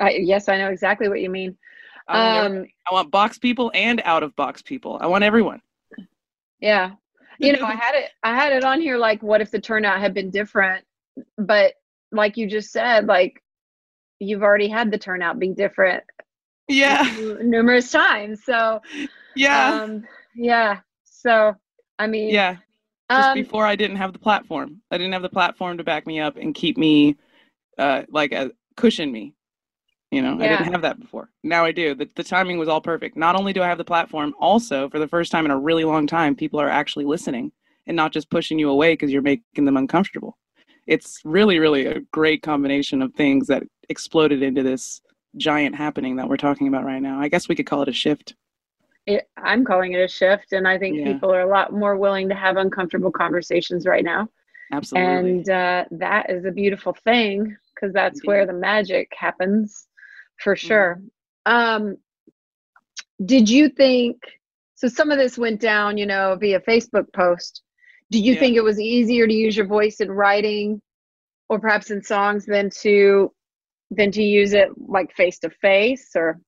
I, 0.00 0.10
yes, 0.10 0.48
I 0.48 0.58
know 0.58 0.68
exactly 0.68 1.08
what 1.08 1.20
you 1.20 1.30
mean. 1.30 1.56
I 2.06 2.42
want, 2.42 2.58
um, 2.58 2.66
I 2.90 2.94
want 2.94 3.10
box 3.10 3.38
people 3.38 3.70
and 3.74 4.02
out 4.04 4.22
of 4.22 4.36
box 4.36 4.62
people. 4.62 4.98
I 5.00 5.06
want 5.06 5.24
everyone. 5.24 5.60
Yeah. 6.60 6.92
You 7.38 7.52
know, 7.52 7.64
I 7.64 7.74
had 7.74 7.94
it 7.94 8.10
I 8.22 8.34
had 8.34 8.52
it 8.52 8.64
on 8.64 8.80
here 8.80 8.96
like 8.96 9.22
what 9.22 9.40
if 9.40 9.50
the 9.50 9.60
turnout 9.60 10.00
had 10.00 10.14
been 10.14 10.30
different? 10.30 10.84
But 11.36 11.74
like 12.12 12.36
you 12.36 12.46
just 12.46 12.70
said, 12.70 13.06
like 13.06 13.42
you've 14.20 14.42
already 14.42 14.68
had 14.68 14.90
the 14.90 14.98
turnout 14.98 15.38
be 15.38 15.48
different. 15.48 16.04
Yeah. 16.68 17.08
Numerous 17.42 17.90
times. 17.90 18.44
So 18.44 18.80
Yeah. 19.36 19.82
Um 19.82 20.04
yeah. 20.34 20.80
So 21.04 21.54
I 21.98 22.06
mean 22.06 22.30
Yeah. 22.30 22.56
Just 23.10 23.28
um, 23.28 23.34
before 23.34 23.66
I 23.66 23.76
didn't 23.76 23.96
have 23.96 24.12
the 24.12 24.18
platform. 24.18 24.80
I 24.90 24.96
didn't 24.96 25.12
have 25.12 25.22
the 25.22 25.28
platform 25.28 25.76
to 25.78 25.84
back 25.84 26.06
me 26.06 26.20
up 26.20 26.36
and 26.36 26.54
keep 26.54 26.78
me 26.78 27.16
uh, 27.76 28.02
like 28.08 28.32
a 28.32 28.50
cushion 28.76 29.12
me. 29.12 29.34
You 30.10 30.22
know, 30.22 30.38
yeah. 30.38 30.44
I 30.44 30.48
didn't 30.48 30.72
have 30.72 30.82
that 30.82 31.00
before. 31.00 31.28
Now 31.42 31.64
I 31.64 31.72
do. 31.72 31.94
The, 31.94 32.08
the 32.14 32.24
timing 32.24 32.56
was 32.56 32.68
all 32.68 32.80
perfect. 32.80 33.16
Not 33.16 33.36
only 33.36 33.52
do 33.52 33.62
I 33.62 33.66
have 33.66 33.78
the 33.78 33.84
platform, 33.84 34.32
also 34.38 34.88
for 34.88 34.98
the 34.98 35.08
first 35.08 35.32
time 35.32 35.44
in 35.44 35.50
a 35.50 35.58
really 35.58 35.84
long 35.84 36.06
time, 36.06 36.34
people 36.36 36.60
are 36.60 36.68
actually 36.68 37.04
listening 37.04 37.52
and 37.86 37.96
not 37.96 38.12
just 38.12 38.30
pushing 38.30 38.58
you 38.58 38.70
away 38.70 38.92
because 38.92 39.10
you're 39.10 39.22
making 39.22 39.64
them 39.64 39.76
uncomfortable. 39.76 40.38
It's 40.86 41.20
really, 41.24 41.58
really 41.58 41.86
a 41.86 42.00
great 42.12 42.42
combination 42.42 43.02
of 43.02 43.12
things 43.14 43.48
that 43.48 43.64
exploded 43.88 44.42
into 44.42 44.62
this 44.62 45.00
giant 45.36 45.74
happening 45.74 46.16
that 46.16 46.28
we're 46.28 46.36
talking 46.36 46.68
about 46.68 46.84
right 46.84 47.02
now. 47.02 47.20
I 47.20 47.28
guess 47.28 47.48
we 47.48 47.54
could 47.54 47.66
call 47.66 47.82
it 47.82 47.88
a 47.88 47.92
shift. 47.92 48.34
It, 49.06 49.28
I'm 49.36 49.64
calling 49.64 49.92
it 49.92 49.98
a 49.98 50.08
shift, 50.08 50.52
and 50.52 50.66
I 50.66 50.78
think 50.78 50.96
yeah. 50.96 51.12
people 51.12 51.32
are 51.32 51.42
a 51.42 51.48
lot 51.48 51.72
more 51.72 51.96
willing 51.96 52.28
to 52.30 52.34
have 52.34 52.56
uncomfortable 52.56 53.10
conversations 53.10 53.86
right 53.86 54.04
now. 54.04 54.28
Absolutely. 54.72 55.10
And 55.10 55.48
uh, 55.50 55.84
that 55.92 56.30
is 56.30 56.44
a 56.44 56.50
beautiful 56.50 56.96
thing 57.04 57.54
because 57.74 57.92
that's 57.92 58.24
where 58.24 58.46
the 58.46 58.52
magic 58.52 59.12
happens 59.16 59.86
for 60.38 60.54
mm-hmm. 60.54 60.66
sure. 60.66 61.00
Mm-hmm. 61.46 61.84
Um, 61.86 61.96
did 63.24 63.48
you 63.48 63.68
think 63.68 64.16
so? 64.74 64.88
Some 64.88 65.10
of 65.10 65.18
this 65.18 65.36
went 65.36 65.60
down, 65.60 65.98
you 65.98 66.06
know, 66.06 66.36
via 66.40 66.60
Facebook 66.60 67.12
post. 67.12 67.62
Do 68.10 68.18
you 68.18 68.34
yeah. 68.34 68.40
think 68.40 68.56
it 68.56 68.64
was 68.64 68.80
easier 68.80 69.26
to 69.26 69.32
use 69.32 69.56
your 69.56 69.66
voice 69.66 70.00
in 70.00 70.10
writing 70.10 70.80
or 71.48 71.58
perhaps 71.58 71.90
in 71.90 72.02
songs 72.02 72.46
than 72.46 72.70
to 72.80 73.32
than 73.90 74.10
to 74.12 74.22
use 74.22 74.52
it 74.52 74.68
like 74.88 75.14
face 75.14 75.38
to 75.40 75.50
face 75.50 76.10
or 76.16 76.40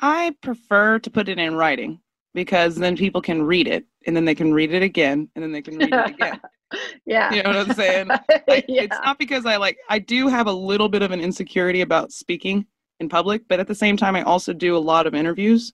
I 0.00 0.34
prefer 0.42 0.98
to 1.00 1.10
put 1.10 1.28
it 1.28 1.38
in 1.38 1.54
writing 1.56 2.00
because 2.34 2.76
then 2.76 2.96
people 2.96 3.20
can 3.20 3.42
read 3.42 3.66
it 3.66 3.84
and 4.06 4.14
then 4.14 4.24
they 4.24 4.34
can 4.34 4.52
read 4.52 4.72
it 4.72 4.82
again 4.82 5.28
and 5.34 5.42
then 5.42 5.52
they 5.52 5.62
can 5.62 5.78
read 5.78 5.92
it 5.92 6.10
again. 6.10 6.40
yeah. 7.06 7.34
You 7.34 7.42
know 7.42 7.50
what 7.50 7.68
I'm 7.70 7.74
saying? 7.74 8.08
yeah. 8.68 8.82
It's 8.82 8.98
not 9.04 9.18
because 9.18 9.44
I 9.44 9.56
like, 9.56 9.78
I 9.88 9.98
do 9.98 10.28
have 10.28 10.46
a 10.46 10.52
little 10.52 10.88
bit 10.88 11.02
of 11.02 11.10
an 11.10 11.20
insecurity 11.20 11.80
about 11.80 12.12
speaking 12.12 12.66
in 13.00 13.08
public, 13.08 13.42
but 13.48 13.60
at 13.60 13.66
the 13.66 13.74
same 13.74 13.96
time, 13.96 14.14
I 14.14 14.22
also 14.22 14.52
do 14.52 14.76
a 14.76 14.78
lot 14.78 15.06
of 15.06 15.14
interviews. 15.14 15.72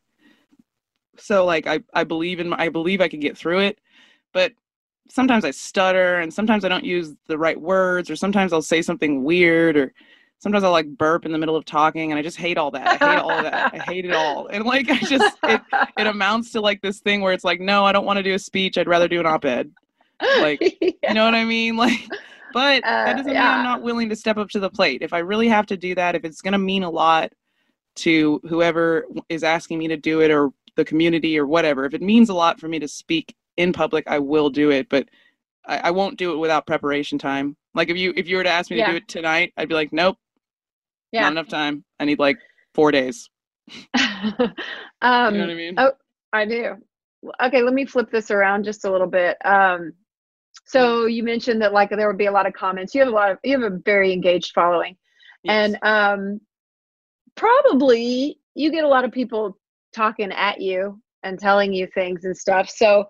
So 1.18 1.44
like, 1.44 1.66
I, 1.66 1.80
I 1.92 2.04
believe 2.04 2.40
in, 2.40 2.48
my, 2.48 2.56
I 2.58 2.68
believe 2.70 3.00
I 3.00 3.08
can 3.08 3.20
get 3.20 3.36
through 3.36 3.60
it, 3.60 3.78
but 4.32 4.52
sometimes 5.10 5.44
I 5.44 5.50
stutter 5.50 6.20
and 6.20 6.32
sometimes 6.32 6.64
I 6.64 6.68
don't 6.68 6.84
use 6.84 7.14
the 7.26 7.36
right 7.36 7.60
words 7.60 8.08
or 8.08 8.16
sometimes 8.16 8.52
I'll 8.52 8.62
say 8.62 8.80
something 8.80 9.22
weird 9.22 9.76
or 9.76 9.92
sometimes 10.38 10.64
I'll 10.64 10.72
like 10.72 10.88
burp 10.88 11.24
in 11.24 11.32
the 11.32 11.38
middle 11.38 11.56
of 11.56 11.64
talking 11.64 12.10
and 12.10 12.18
I 12.18 12.22
just 12.22 12.36
hate 12.36 12.58
all 12.58 12.70
that. 12.72 13.02
I 13.02 13.12
hate 13.12 13.18
all 13.20 13.42
that. 13.42 13.74
I 13.74 13.78
hate 13.78 14.04
it 14.04 14.12
all. 14.12 14.46
And 14.48 14.64
like 14.64 14.90
I 14.90 14.98
just 14.98 15.36
it 15.44 15.60
it 15.96 16.06
amounts 16.06 16.52
to 16.52 16.60
like 16.60 16.82
this 16.82 17.00
thing 17.00 17.20
where 17.20 17.32
it's 17.32 17.44
like, 17.44 17.60
no, 17.60 17.84
I 17.84 17.92
don't 17.92 18.04
want 18.04 18.18
to 18.18 18.22
do 18.22 18.34
a 18.34 18.38
speech. 18.38 18.76
I'd 18.76 18.88
rather 18.88 19.08
do 19.08 19.20
an 19.20 19.26
op-ed. 19.26 19.72
Like 20.38 20.60
yeah. 20.80 20.90
you 21.08 21.14
know 21.14 21.24
what 21.24 21.34
I 21.34 21.44
mean? 21.44 21.76
Like 21.76 22.08
but 22.52 22.84
uh, 22.84 23.04
that 23.04 23.16
doesn't 23.16 23.32
yeah. 23.32 23.40
mean 23.40 23.50
I'm 23.58 23.64
not 23.64 23.82
willing 23.82 24.08
to 24.10 24.16
step 24.16 24.36
up 24.36 24.48
to 24.50 24.60
the 24.60 24.70
plate. 24.70 25.02
If 25.02 25.12
I 25.12 25.18
really 25.18 25.48
have 25.48 25.66
to 25.66 25.76
do 25.76 25.94
that, 25.96 26.14
if 26.14 26.24
it's 26.24 26.40
gonna 26.40 26.58
mean 26.58 26.84
a 26.84 26.90
lot 26.90 27.32
to 27.96 28.40
whoever 28.48 29.06
is 29.28 29.42
asking 29.42 29.78
me 29.78 29.88
to 29.88 29.96
do 29.96 30.20
it 30.20 30.30
or 30.30 30.50
the 30.76 30.84
community 30.84 31.38
or 31.38 31.46
whatever, 31.46 31.84
if 31.84 31.94
it 31.94 32.02
means 32.02 32.28
a 32.28 32.34
lot 32.34 32.60
for 32.60 32.68
me 32.68 32.78
to 32.78 32.88
speak 32.88 33.34
in 33.56 33.72
public, 33.72 34.04
I 34.06 34.18
will 34.18 34.50
do 34.50 34.70
it. 34.70 34.88
But 34.88 35.08
I, 35.66 35.78
I 35.78 35.90
won't 35.90 36.18
do 36.18 36.32
it 36.32 36.36
without 36.36 36.66
preparation 36.66 37.18
time. 37.18 37.56
Like 37.74 37.88
if 37.88 37.96
you 37.96 38.12
if 38.16 38.28
you 38.28 38.36
were 38.36 38.44
to 38.44 38.50
ask 38.50 38.70
me 38.70 38.78
yeah. 38.78 38.86
to 38.86 38.92
do 38.92 38.96
it 38.98 39.08
tonight, 39.08 39.52
I'd 39.56 39.68
be 39.68 39.74
like, 39.74 39.92
nope, 39.92 40.16
yeah. 41.14 41.22
not 41.22 41.32
enough 41.32 41.48
time. 41.48 41.84
I 42.00 42.04
need 42.04 42.18
like 42.18 42.38
four 42.74 42.90
days. 42.90 43.28
um, 43.94 44.04
you 44.34 44.40
know 44.40 45.46
what 45.46 45.50
I 45.50 45.54
mean? 45.54 45.74
Oh, 45.78 45.92
I 46.32 46.44
do. 46.44 46.74
Okay, 47.42 47.62
let 47.62 47.72
me 47.72 47.86
flip 47.86 48.10
this 48.10 48.30
around 48.30 48.64
just 48.64 48.84
a 48.84 48.90
little 48.90 49.06
bit. 49.06 49.36
Um, 49.44 49.92
so 50.66 51.06
you 51.06 51.22
mentioned 51.22 51.62
that 51.62 51.72
like 51.72 51.90
there 51.90 52.06
would 52.06 52.18
be 52.18 52.26
a 52.26 52.32
lot 52.32 52.46
of 52.46 52.52
comments. 52.52 52.94
You 52.94 53.00
have 53.00 53.08
a 53.08 53.14
lot 53.14 53.30
of 53.30 53.38
you 53.44 53.58
have 53.58 53.72
a 53.72 53.76
very 53.84 54.12
engaged 54.12 54.52
following, 54.54 54.96
yes. 55.42 55.54
and 55.54 55.78
um, 55.82 56.40
probably 57.34 58.38
you 58.54 58.70
get 58.70 58.84
a 58.84 58.88
lot 58.88 59.04
of 59.04 59.12
people 59.12 59.58
talking 59.94 60.32
at 60.32 60.60
you 60.60 61.00
and 61.22 61.38
telling 61.38 61.72
you 61.72 61.86
things 61.94 62.24
and 62.24 62.36
stuff. 62.36 62.68
So 62.68 63.06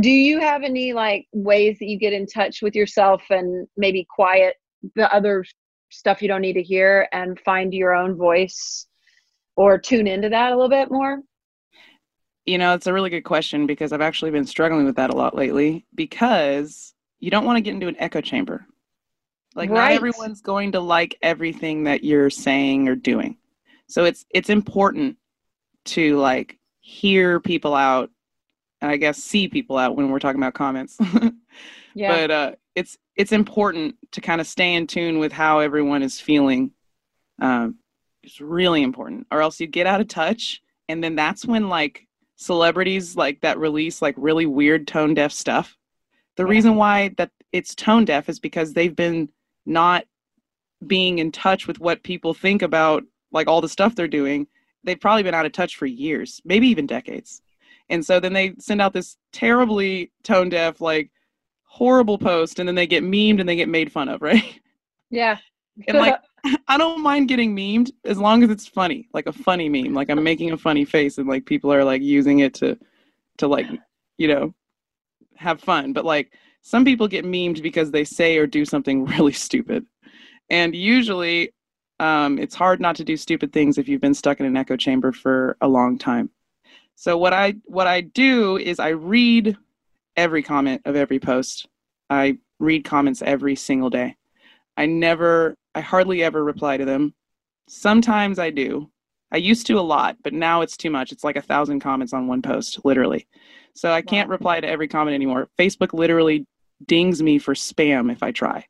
do 0.00 0.10
you 0.10 0.40
have 0.40 0.62
any 0.62 0.92
like 0.92 1.26
ways 1.32 1.78
that 1.78 1.86
you 1.86 1.98
get 1.98 2.12
in 2.12 2.26
touch 2.26 2.62
with 2.62 2.74
yourself 2.74 3.22
and 3.30 3.66
maybe 3.76 4.06
quiet 4.08 4.56
the 4.96 5.12
other 5.14 5.44
stuff 5.92 6.22
you 6.22 6.28
don't 6.28 6.40
need 6.40 6.54
to 6.54 6.62
hear 6.62 7.08
and 7.12 7.38
find 7.40 7.72
your 7.72 7.94
own 7.94 8.16
voice 8.16 8.86
or 9.56 9.78
tune 9.78 10.06
into 10.06 10.28
that 10.30 10.52
a 10.52 10.56
little 10.56 10.68
bit 10.68 10.90
more? 10.90 11.20
You 12.44 12.58
know, 12.58 12.74
it's 12.74 12.86
a 12.86 12.92
really 12.92 13.10
good 13.10 13.22
question 13.22 13.66
because 13.66 13.92
I've 13.92 14.00
actually 14.00 14.32
been 14.32 14.46
struggling 14.46 14.84
with 14.84 14.96
that 14.96 15.10
a 15.10 15.16
lot 15.16 15.36
lately 15.36 15.86
because 15.94 16.92
you 17.20 17.30
don't 17.30 17.44
want 17.44 17.56
to 17.56 17.60
get 17.60 17.74
into 17.74 17.88
an 17.88 17.96
echo 17.98 18.20
chamber. 18.20 18.66
Like 19.54 19.70
right. 19.70 19.76
not 19.76 19.92
everyone's 19.92 20.40
going 20.40 20.72
to 20.72 20.80
like 20.80 21.16
everything 21.22 21.84
that 21.84 22.02
you're 22.02 22.30
saying 22.30 22.88
or 22.88 22.96
doing. 22.96 23.36
So 23.86 24.04
it's 24.04 24.24
it's 24.30 24.50
important 24.50 25.18
to 25.84 26.16
like 26.18 26.58
hear 26.80 27.38
people 27.38 27.74
out 27.74 28.10
and 28.80 28.90
I 28.90 28.96
guess 28.96 29.18
see 29.18 29.48
people 29.48 29.78
out 29.78 29.96
when 29.96 30.10
we're 30.10 30.18
talking 30.18 30.40
about 30.40 30.54
comments. 30.54 30.98
yeah. 31.94 32.16
But 32.16 32.30
uh, 32.30 32.52
it's 32.74 32.96
it's 33.16 33.32
important 33.32 33.96
to 34.12 34.20
kind 34.20 34.40
of 34.40 34.46
stay 34.46 34.74
in 34.74 34.86
tune 34.86 35.18
with 35.18 35.32
how 35.32 35.58
everyone 35.58 36.02
is 36.02 36.20
feeling. 36.20 36.70
Um, 37.40 37.76
it's 38.22 38.40
really 38.40 38.82
important, 38.82 39.26
or 39.30 39.42
else 39.42 39.60
you 39.60 39.66
get 39.66 39.86
out 39.86 40.00
of 40.00 40.08
touch, 40.08 40.62
and 40.88 41.02
then 41.02 41.14
that's 41.14 41.44
when 41.44 41.68
like 41.68 42.06
celebrities 42.36 43.16
like 43.16 43.40
that 43.40 43.58
release 43.58 44.02
like 44.02 44.14
really 44.18 44.46
weird 44.46 44.86
tone 44.86 45.14
deaf 45.14 45.32
stuff. 45.32 45.76
The 46.36 46.44
yeah. 46.44 46.50
reason 46.50 46.76
why 46.76 47.10
that 47.16 47.30
it's 47.52 47.74
tone 47.74 48.04
deaf 48.04 48.28
is 48.28 48.40
because 48.40 48.72
they've 48.72 48.94
been 48.94 49.28
not 49.66 50.04
being 50.86 51.18
in 51.18 51.30
touch 51.30 51.66
with 51.66 51.78
what 51.78 52.02
people 52.02 52.34
think 52.34 52.62
about 52.62 53.04
like 53.30 53.46
all 53.46 53.60
the 53.60 53.68
stuff 53.68 53.94
they're 53.94 54.08
doing. 54.08 54.46
They've 54.84 55.00
probably 55.00 55.22
been 55.22 55.34
out 55.34 55.46
of 55.46 55.52
touch 55.52 55.76
for 55.76 55.86
years, 55.86 56.40
maybe 56.44 56.66
even 56.68 56.86
decades. 56.86 57.42
And 57.88 58.04
so 58.04 58.18
then 58.18 58.32
they 58.32 58.54
send 58.58 58.80
out 58.80 58.92
this 58.92 59.16
terribly 59.32 60.10
tone 60.24 60.48
deaf, 60.48 60.80
like 60.80 61.10
horrible 61.72 62.18
post, 62.18 62.58
and 62.58 62.68
then 62.68 62.74
they 62.74 62.86
get 62.86 63.02
memed 63.02 63.40
and 63.40 63.48
they 63.48 63.56
get 63.56 63.68
made 63.68 63.90
fun 63.90 64.10
of, 64.10 64.20
right? 64.20 64.60
Yeah. 65.08 65.38
and 65.88 65.96
like 65.96 66.16
I 66.68 66.76
don't 66.76 67.00
mind 67.00 67.28
getting 67.28 67.56
memed 67.56 67.90
as 68.04 68.18
long 68.18 68.42
as 68.42 68.50
it's 68.50 68.66
funny, 68.68 69.08
like 69.14 69.26
a 69.26 69.32
funny 69.32 69.70
meme. 69.70 69.94
Like 69.94 70.10
I'm 70.10 70.22
making 70.22 70.52
a 70.52 70.58
funny 70.58 70.84
face 70.84 71.16
and 71.16 71.26
like 71.26 71.46
people 71.46 71.72
are 71.72 71.82
like 71.82 72.02
using 72.02 72.40
it 72.40 72.52
to 72.54 72.78
to 73.38 73.48
like, 73.48 73.66
you 74.18 74.28
know, 74.28 74.54
have 75.36 75.62
fun. 75.62 75.94
But 75.94 76.04
like 76.04 76.34
some 76.60 76.84
people 76.84 77.08
get 77.08 77.24
memed 77.24 77.62
because 77.62 77.90
they 77.90 78.04
say 78.04 78.36
or 78.36 78.46
do 78.46 78.66
something 78.66 79.04
really 79.16 79.32
stupid. 79.32 79.86
And 80.50 80.76
usually 80.76 81.54
um, 82.00 82.38
it's 82.38 82.54
hard 82.54 82.80
not 82.82 82.96
to 82.96 83.04
do 83.04 83.16
stupid 83.16 83.50
things 83.50 83.78
if 83.78 83.88
you've 83.88 84.02
been 84.02 84.12
stuck 84.12 84.40
in 84.40 84.46
an 84.46 84.58
echo 84.58 84.76
chamber 84.76 85.10
for 85.10 85.56
a 85.62 85.68
long 85.68 85.96
time. 85.96 86.28
So 86.96 87.16
what 87.16 87.32
I 87.32 87.54
what 87.64 87.86
I 87.86 88.02
do 88.02 88.58
is 88.58 88.78
I 88.78 88.90
read 88.90 89.56
every 90.16 90.42
comment 90.42 90.82
of 90.84 90.96
every 90.96 91.18
post. 91.18 91.68
I 92.10 92.38
read 92.58 92.84
comments 92.84 93.22
every 93.22 93.56
single 93.56 93.90
day. 93.90 94.16
I 94.76 94.86
never 94.86 95.56
I 95.74 95.80
hardly 95.80 96.22
ever 96.22 96.42
reply 96.42 96.76
to 96.76 96.84
them. 96.84 97.14
Sometimes 97.68 98.38
I 98.38 98.50
do. 98.50 98.90
I 99.30 99.38
used 99.38 99.66
to 99.68 99.78
a 99.78 99.80
lot, 99.80 100.16
but 100.22 100.34
now 100.34 100.60
it's 100.60 100.76
too 100.76 100.90
much. 100.90 101.10
It's 101.10 101.24
like 101.24 101.36
a 101.36 101.42
thousand 101.42 101.80
comments 101.80 102.12
on 102.12 102.26
one 102.26 102.42
post, 102.42 102.84
literally. 102.84 103.26
So 103.74 103.90
I 103.90 104.02
can't 104.02 104.28
wow. 104.28 104.32
reply 104.32 104.60
to 104.60 104.68
every 104.68 104.88
comment 104.88 105.14
anymore. 105.14 105.48
Facebook 105.58 105.94
literally 105.94 106.46
dings 106.86 107.22
me 107.22 107.38
for 107.38 107.54
spam 107.54 108.12
if 108.12 108.22
I 108.22 108.32
try. 108.32 108.66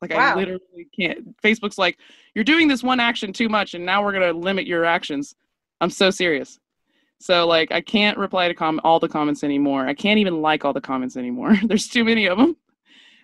Like 0.00 0.12
wow. 0.12 0.32
I 0.32 0.36
literally 0.36 0.88
can't. 0.98 1.40
Facebook's 1.42 1.76
like, 1.76 1.98
you're 2.34 2.44
doing 2.44 2.68
this 2.68 2.82
one 2.82 3.00
action 3.00 3.32
too 3.32 3.48
much, 3.48 3.74
and 3.74 3.84
now 3.84 4.02
we're 4.02 4.12
gonna 4.12 4.32
limit 4.32 4.66
your 4.66 4.84
actions. 4.84 5.34
I'm 5.80 5.90
so 5.90 6.10
serious. 6.10 6.58
So 7.24 7.46
like 7.46 7.72
I 7.72 7.80
can't 7.80 8.18
reply 8.18 8.48
to 8.48 8.54
com- 8.54 8.82
all 8.84 9.00
the 9.00 9.08
comments 9.08 9.44
anymore. 9.44 9.86
I 9.86 9.94
can't 9.94 10.18
even 10.18 10.42
like 10.42 10.62
all 10.62 10.74
the 10.74 10.80
comments 10.82 11.16
anymore. 11.16 11.56
There's 11.64 11.88
too 11.88 12.04
many 12.04 12.26
of 12.26 12.36
them. 12.36 12.54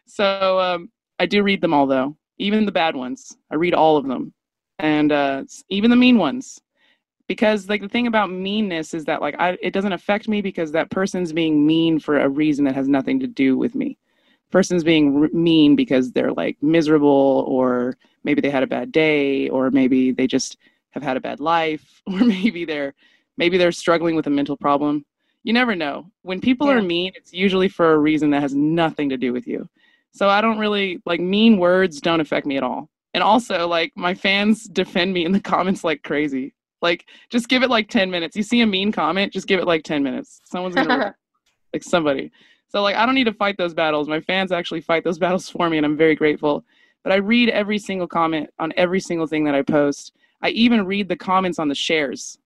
So 0.06 0.58
um, 0.58 0.90
I 1.18 1.26
do 1.26 1.42
read 1.42 1.60
them 1.60 1.74
all 1.74 1.86
though, 1.86 2.16
even 2.38 2.64
the 2.64 2.72
bad 2.72 2.96
ones. 2.96 3.36
I 3.50 3.56
read 3.56 3.74
all 3.74 3.98
of 3.98 4.06
them, 4.06 4.32
and 4.78 5.12
uh, 5.12 5.44
even 5.68 5.90
the 5.90 5.96
mean 5.96 6.16
ones, 6.16 6.58
because 7.28 7.68
like 7.68 7.82
the 7.82 7.90
thing 7.90 8.06
about 8.06 8.30
meanness 8.30 8.94
is 8.94 9.04
that 9.04 9.20
like 9.20 9.36
I, 9.38 9.58
it 9.60 9.74
doesn't 9.74 9.92
affect 9.92 10.28
me 10.28 10.40
because 10.40 10.72
that 10.72 10.90
person's 10.90 11.34
being 11.34 11.66
mean 11.66 12.00
for 12.00 12.20
a 12.20 12.28
reason 12.28 12.64
that 12.64 12.76
has 12.76 12.88
nothing 12.88 13.20
to 13.20 13.26
do 13.26 13.58
with 13.58 13.74
me. 13.74 13.98
Person's 14.50 14.82
being 14.82 15.28
mean 15.34 15.76
because 15.76 16.10
they're 16.12 16.32
like 16.32 16.56
miserable, 16.62 17.44
or 17.46 17.98
maybe 18.24 18.40
they 18.40 18.48
had 18.48 18.62
a 18.62 18.66
bad 18.66 18.92
day, 18.92 19.50
or 19.50 19.70
maybe 19.70 20.10
they 20.10 20.26
just 20.26 20.56
have 20.92 21.02
had 21.02 21.18
a 21.18 21.20
bad 21.20 21.38
life, 21.38 22.00
or 22.06 22.20
maybe 22.20 22.64
they're 22.64 22.94
maybe 23.40 23.56
they're 23.56 23.72
struggling 23.72 24.14
with 24.14 24.26
a 24.26 24.30
mental 24.30 24.54
problem. 24.54 25.02
You 25.44 25.54
never 25.54 25.74
know. 25.74 26.12
When 26.20 26.42
people 26.42 26.66
yeah. 26.66 26.74
are 26.74 26.82
mean 26.82 27.12
it's 27.14 27.32
usually 27.32 27.70
for 27.70 27.94
a 27.94 27.98
reason 27.98 28.30
that 28.30 28.42
has 28.42 28.54
nothing 28.54 29.08
to 29.08 29.16
do 29.16 29.32
with 29.32 29.46
you. 29.46 29.66
So 30.12 30.28
i 30.28 30.40
don't 30.42 30.58
really 30.58 31.00
like 31.06 31.20
mean 31.20 31.56
words 31.56 32.00
don't 32.00 32.20
affect 32.20 32.46
me 32.46 32.58
at 32.58 32.62
all. 32.62 32.90
And 33.14 33.22
also 33.24 33.66
like 33.66 33.92
my 33.96 34.14
fans 34.14 34.64
defend 34.64 35.14
me 35.14 35.24
in 35.24 35.32
the 35.32 35.40
comments 35.54 35.82
like 35.82 36.02
crazy. 36.02 36.52
Like 36.82 37.06
just 37.30 37.48
give 37.48 37.62
it 37.62 37.70
like 37.70 37.88
10 37.88 38.10
minutes. 38.10 38.36
You 38.36 38.42
see 38.42 38.60
a 38.60 38.66
mean 38.66 38.92
comment 38.92 39.32
just 39.32 39.48
give 39.48 39.58
it 39.58 39.66
like 39.66 39.84
10 39.84 40.02
minutes. 40.02 40.42
Someone's 40.44 40.74
gonna 40.74 41.14
like 41.72 41.82
somebody. 41.82 42.30
So 42.68 42.82
like 42.82 42.96
i 42.96 43.06
don't 43.06 43.14
need 43.14 43.32
to 43.32 43.40
fight 43.42 43.56
those 43.56 43.72
battles. 43.72 44.06
My 44.06 44.20
fans 44.20 44.52
actually 44.52 44.82
fight 44.82 45.02
those 45.02 45.18
battles 45.24 45.48
for 45.48 45.70
me 45.70 45.78
and 45.78 45.86
i'm 45.86 45.96
very 45.96 46.14
grateful. 46.14 46.62
But 47.04 47.14
i 47.14 47.16
read 47.16 47.48
every 47.48 47.78
single 47.78 48.06
comment 48.06 48.50
on 48.58 48.74
every 48.76 49.00
single 49.00 49.26
thing 49.26 49.44
that 49.44 49.54
i 49.54 49.62
post. 49.62 50.12
I 50.42 50.50
even 50.50 50.84
read 50.84 51.08
the 51.08 51.16
comments 51.16 51.58
on 51.58 51.68
the 51.68 51.74
shares 51.74 52.38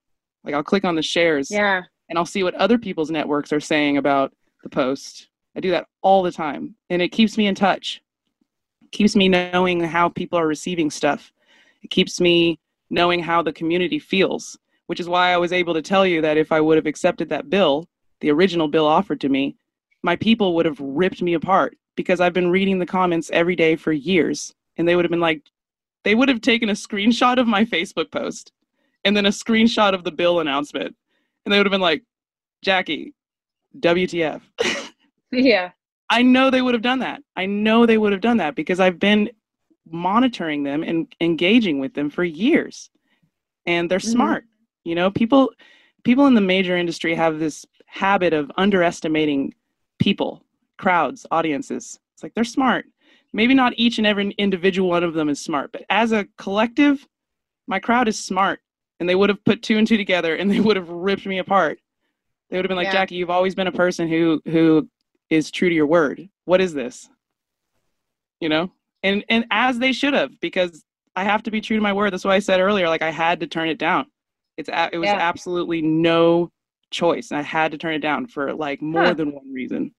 like 0.44 0.54
I'll 0.54 0.62
click 0.62 0.84
on 0.84 0.94
the 0.94 1.02
shares. 1.02 1.50
Yeah. 1.50 1.82
And 2.08 2.18
I'll 2.18 2.26
see 2.26 2.42
what 2.42 2.54
other 2.54 2.78
people's 2.78 3.10
networks 3.10 3.52
are 3.52 3.60
saying 3.60 3.96
about 3.96 4.32
the 4.62 4.68
post. 4.68 5.28
I 5.56 5.60
do 5.60 5.70
that 5.70 5.86
all 6.02 6.22
the 6.22 6.32
time. 6.32 6.74
And 6.90 7.00
it 7.00 7.08
keeps 7.08 7.38
me 7.38 7.46
in 7.46 7.54
touch. 7.54 8.02
It 8.82 8.92
keeps 8.92 9.16
me 9.16 9.28
knowing 9.28 9.80
how 9.80 10.10
people 10.10 10.38
are 10.38 10.46
receiving 10.46 10.90
stuff. 10.90 11.32
It 11.82 11.90
keeps 11.90 12.20
me 12.20 12.58
knowing 12.90 13.20
how 13.20 13.42
the 13.42 13.52
community 13.52 13.98
feels, 13.98 14.58
which 14.86 15.00
is 15.00 15.08
why 15.08 15.32
I 15.32 15.38
was 15.38 15.52
able 15.52 15.74
to 15.74 15.82
tell 15.82 16.06
you 16.06 16.20
that 16.22 16.36
if 16.36 16.52
I 16.52 16.60
would 16.60 16.76
have 16.76 16.86
accepted 16.86 17.28
that 17.30 17.48
bill, 17.48 17.88
the 18.20 18.30
original 18.30 18.68
bill 18.68 18.86
offered 18.86 19.20
to 19.22 19.28
me, 19.28 19.56
my 20.02 20.16
people 20.16 20.54
would 20.54 20.66
have 20.66 20.78
ripped 20.80 21.22
me 21.22 21.34
apart 21.34 21.76
because 21.96 22.20
I've 22.20 22.32
been 22.32 22.50
reading 22.50 22.78
the 22.78 22.86
comments 22.86 23.30
every 23.32 23.56
day 23.56 23.76
for 23.76 23.92
years. 23.92 24.54
And 24.76 24.86
they 24.86 24.96
would 24.96 25.04
have 25.04 25.10
been 25.10 25.20
like, 25.20 25.42
they 26.02 26.14
would 26.14 26.28
have 26.28 26.42
taken 26.42 26.68
a 26.68 26.74
screenshot 26.74 27.38
of 27.38 27.46
my 27.46 27.64
Facebook 27.64 28.10
post 28.10 28.52
and 29.04 29.16
then 29.16 29.26
a 29.26 29.30
screenshot 29.30 29.94
of 29.94 30.04
the 30.04 30.10
bill 30.10 30.40
announcement. 30.40 30.96
And 31.44 31.52
they 31.52 31.58
would 31.58 31.66
have 31.66 31.72
been 31.72 31.80
like, 31.80 32.02
Jackie, 32.62 33.14
WTF. 33.78 34.40
yeah. 35.32 35.70
I 36.10 36.22
know 36.22 36.50
they 36.50 36.62
would 36.62 36.74
have 36.74 36.82
done 36.82 37.00
that. 37.00 37.22
I 37.36 37.46
know 37.46 37.86
they 37.86 37.98
would 37.98 38.12
have 38.12 38.20
done 38.20 38.38
that 38.38 38.54
because 38.54 38.80
I've 38.80 38.98
been 38.98 39.30
monitoring 39.90 40.62
them 40.62 40.82
and 40.82 41.14
engaging 41.20 41.78
with 41.78 41.94
them 41.94 42.10
for 42.10 42.24
years. 42.24 42.90
And 43.66 43.90
they're 43.90 43.98
mm-hmm. 43.98 44.10
smart. 44.10 44.44
You 44.84 44.94
know, 44.94 45.10
people 45.10 45.50
people 46.04 46.26
in 46.26 46.34
the 46.34 46.40
major 46.40 46.76
industry 46.76 47.14
have 47.14 47.38
this 47.38 47.64
habit 47.86 48.32
of 48.32 48.50
underestimating 48.56 49.54
people, 49.98 50.44
crowds, 50.78 51.26
audiences. 51.30 51.98
It's 52.14 52.22
like 52.22 52.34
they're 52.34 52.44
smart. 52.44 52.86
Maybe 53.32 53.54
not 53.54 53.72
each 53.76 53.98
and 53.98 54.06
every 54.06 54.30
individual 54.32 54.90
one 54.90 55.02
of 55.02 55.14
them 55.14 55.28
is 55.28 55.40
smart, 55.40 55.72
but 55.72 55.84
as 55.90 56.12
a 56.12 56.26
collective, 56.38 57.06
my 57.66 57.80
crowd 57.80 58.06
is 58.06 58.22
smart 58.22 58.60
and 59.00 59.08
they 59.08 59.14
would 59.14 59.28
have 59.28 59.44
put 59.44 59.62
two 59.62 59.78
and 59.78 59.86
two 59.86 59.96
together 59.96 60.36
and 60.36 60.50
they 60.50 60.60
would 60.60 60.76
have 60.76 60.88
ripped 60.88 61.26
me 61.26 61.38
apart. 61.38 61.78
They 62.50 62.56
would 62.56 62.64
have 62.64 62.68
been 62.68 62.76
like, 62.76 62.86
yeah. 62.86 62.92
Jackie, 62.92 63.16
you've 63.16 63.30
always 63.30 63.54
been 63.54 63.66
a 63.66 63.72
person 63.72 64.08
who 64.08 64.40
who 64.46 64.88
is 65.30 65.50
true 65.50 65.68
to 65.68 65.74
your 65.74 65.86
word. 65.86 66.28
What 66.44 66.60
is 66.60 66.74
this? 66.74 67.08
You 68.40 68.48
know? 68.48 68.70
And 69.02 69.24
and 69.28 69.46
as 69.50 69.78
they 69.78 69.92
should 69.92 70.14
have, 70.14 70.38
because 70.40 70.84
I 71.16 71.24
have 71.24 71.42
to 71.44 71.50
be 71.50 71.60
true 71.60 71.76
to 71.76 71.82
my 71.82 71.92
word. 71.92 72.12
That's 72.12 72.24
why 72.24 72.34
I 72.34 72.40
said 72.40 72.60
earlier, 72.60 72.88
like 72.88 73.02
I 73.02 73.10
had 73.10 73.40
to 73.40 73.46
turn 73.46 73.68
it 73.68 73.78
down. 73.78 74.06
It's 74.56 74.68
it 74.68 74.98
was 74.98 75.08
yeah. 75.08 75.16
absolutely 75.16 75.82
no 75.82 76.50
choice. 76.90 77.30
and 77.30 77.38
I 77.38 77.42
had 77.42 77.72
to 77.72 77.78
turn 77.78 77.94
it 77.94 78.00
down 78.00 78.26
for 78.26 78.54
like 78.54 78.80
more 78.80 79.06
huh. 79.06 79.14
than 79.14 79.32
one 79.32 79.52
reason. 79.52 79.94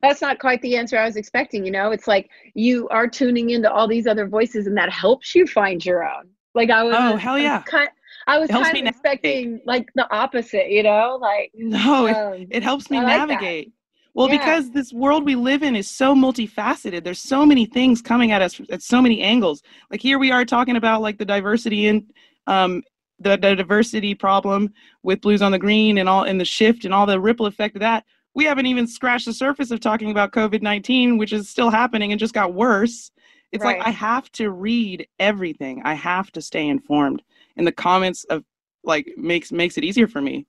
That's 0.00 0.20
not 0.20 0.38
quite 0.38 0.62
the 0.62 0.76
answer 0.76 0.96
I 0.96 1.04
was 1.04 1.16
expecting. 1.16 1.64
You 1.64 1.72
know, 1.72 1.90
it's 1.90 2.06
like 2.06 2.30
you 2.54 2.88
are 2.88 3.08
tuning 3.08 3.50
into 3.50 3.70
all 3.70 3.88
these 3.88 4.06
other 4.06 4.26
voices, 4.28 4.66
and 4.66 4.76
that 4.76 4.90
helps 4.90 5.34
you 5.34 5.46
find 5.46 5.84
your 5.84 6.04
own. 6.04 6.28
Like 6.54 6.70
I 6.70 6.82
was. 6.82 6.94
Oh 6.96 7.16
hell 7.16 7.38
yeah! 7.38 7.62
Kind, 7.62 7.88
I 8.26 8.38
was 8.38 8.48
kind 8.48 8.76
of 8.76 8.86
expecting 8.86 9.60
like 9.66 9.88
the 9.94 10.12
opposite, 10.14 10.70
you 10.70 10.82
know, 10.82 11.18
like 11.20 11.50
no, 11.54 12.08
um, 12.08 12.34
it, 12.34 12.48
it, 12.50 12.62
helps 12.62 12.90
me 12.90 13.00
navigate. 13.00 13.72
Well, 14.14 14.28
yeah. 14.28 14.38
because 14.38 14.70
this 14.70 14.92
world 14.92 15.24
we 15.24 15.34
live 15.34 15.62
in 15.62 15.74
is 15.74 15.88
so 15.88 16.14
multifaceted. 16.14 17.02
There's 17.02 17.20
so 17.20 17.46
many 17.46 17.66
things 17.66 18.02
coming 18.02 18.30
at 18.32 18.42
us 18.42 18.60
at 18.70 18.82
so 18.82 19.00
many 19.00 19.22
angles. 19.22 19.62
Like 19.90 20.00
here 20.00 20.18
we 20.18 20.30
are 20.30 20.44
talking 20.44 20.76
about 20.76 21.00
like 21.00 21.18
the 21.18 21.24
diversity 21.24 21.88
and 21.88 22.12
um, 22.46 22.82
the, 23.18 23.36
the 23.36 23.56
diversity 23.56 24.14
problem 24.14 24.72
with 25.02 25.20
Blues 25.20 25.42
on 25.42 25.52
the 25.52 25.58
Green 25.58 25.98
and 25.98 26.08
all 26.08 26.24
and 26.24 26.40
the 26.40 26.44
shift 26.44 26.84
and 26.84 26.92
all 26.92 27.06
the 27.06 27.20
ripple 27.20 27.46
effect 27.46 27.74
of 27.76 27.80
that. 27.80 28.04
We 28.34 28.44
haven't 28.44 28.66
even 28.66 28.86
scratched 28.86 29.26
the 29.26 29.34
surface 29.34 29.70
of 29.70 29.80
talking 29.80 30.10
about 30.10 30.32
COVID 30.32 30.62
19, 30.62 31.18
which 31.18 31.32
is 31.32 31.48
still 31.48 31.70
happening 31.70 32.12
and 32.12 32.18
just 32.18 32.34
got 32.34 32.54
worse. 32.54 33.10
It's 33.50 33.64
right. 33.64 33.78
like 33.78 33.86
I 33.86 33.90
have 33.90 34.30
to 34.32 34.50
read 34.50 35.06
everything. 35.18 35.82
I 35.84 35.94
have 35.94 36.32
to 36.32 36.42
stay 36.42 36.68
informed 36.68 37.22
and 37.56 37.66
the 37.66 37.72
comments 37.72 38.24
of 38.24 38.44
like 38.84 39.12
makes 39.16 39.52
makes 39.52 39.78
it 39.78 39.84
easier 39.84 40.08
for 40.08 40.20
me. 40.20 40.46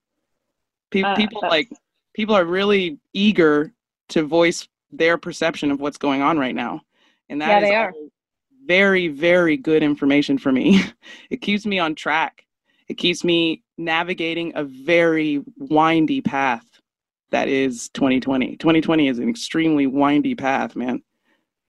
Pe- 0.92 1.04
uh, 1.04 1.16
people 1.16 1.42
like 1.50 1.70
people 2.13 2.36
are 2.36 2.46
really 2.46 3.00
eager 3.13 3.74
to 4.10 4.24
voice 4.24 4.68
their 4.92 5.18
perception 5.18 5.72
of 5.72 5.80
what's 5.80 5.98
going 5.98 6.22
on 6.22 6.38
right 6.38 6.56
now, 6.56 6.82
and 7.30 7.42
that 7.42 7.50
yeah, 7.50 7.60
is 7.60 7.70
they 7.70 7.76
are. 7.76 7.94
very 8.66 9.08
very 9.08 9.58
good 9.58 9.84
information 9.84 10.38
for 10.38 10.52
me. 10.52 10.82
it 11.30 11.38
keeps 11.38 11.66
me 11.66 11.80
on 11.80 11.96
track. 11.96 12.46
It 12.88 12.96
keeps 12.96 13.24
me 13.24 13.63
navigating 13.78 14.52
a 14.56 14.63
very 14.63 15.42
windy 15.58 16.22
path 16.22 16.66
that 17.32 17.48
is 17.48 17.89
2020. 17.89 18.58
2020 18.58 19.08
is 19.08 19.20
an 19.20 19.30
extremely 19.30 19.88
windy 19.88 20.36
path, 20.36 20.76
man. 20.76 21.01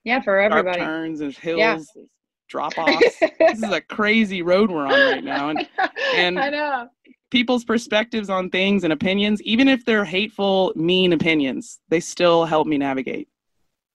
Yeah, 0.03 0.21
for 0.21 0.39
everybody. 0.39 0.81
Sharp 0.81 0.87
turns 0.87 1.21
and 1.21 1.35
hills, 1.35 1.89
yeah 1.95 2.03
drop 2.47 2.73
offs. 2.77 3.19
this 3.19 3.61
is 3.61 3.71
a 3.71 3.81
crazy 3.81 4.41
road 4.41 4.71
we're 4.71 4.85
on 4.85 4.91
right 4.91 5.23
now, 5.23 5.49
and 5.49 5.67
and 6.15 6.39
I 6.39 6.49
know 6.49 6.89
people's 7.31 7.65
perspectives 7.65 8.29
on 8.29 8.49
things 8.49 8.83
and 8.83 8.93
opinions, 8.93 9.41
even 9.41 9.67
if 9.67 9.83
they're 9.85 10.05
hateful, 10.05 10.71
mean 10.75 11.11
opinions, 11.11 11.79
they 11.89 11.99
still 11.99 12.45
help 12.45 12.67
me 12.67 12.77
navigate. 12.77 13.27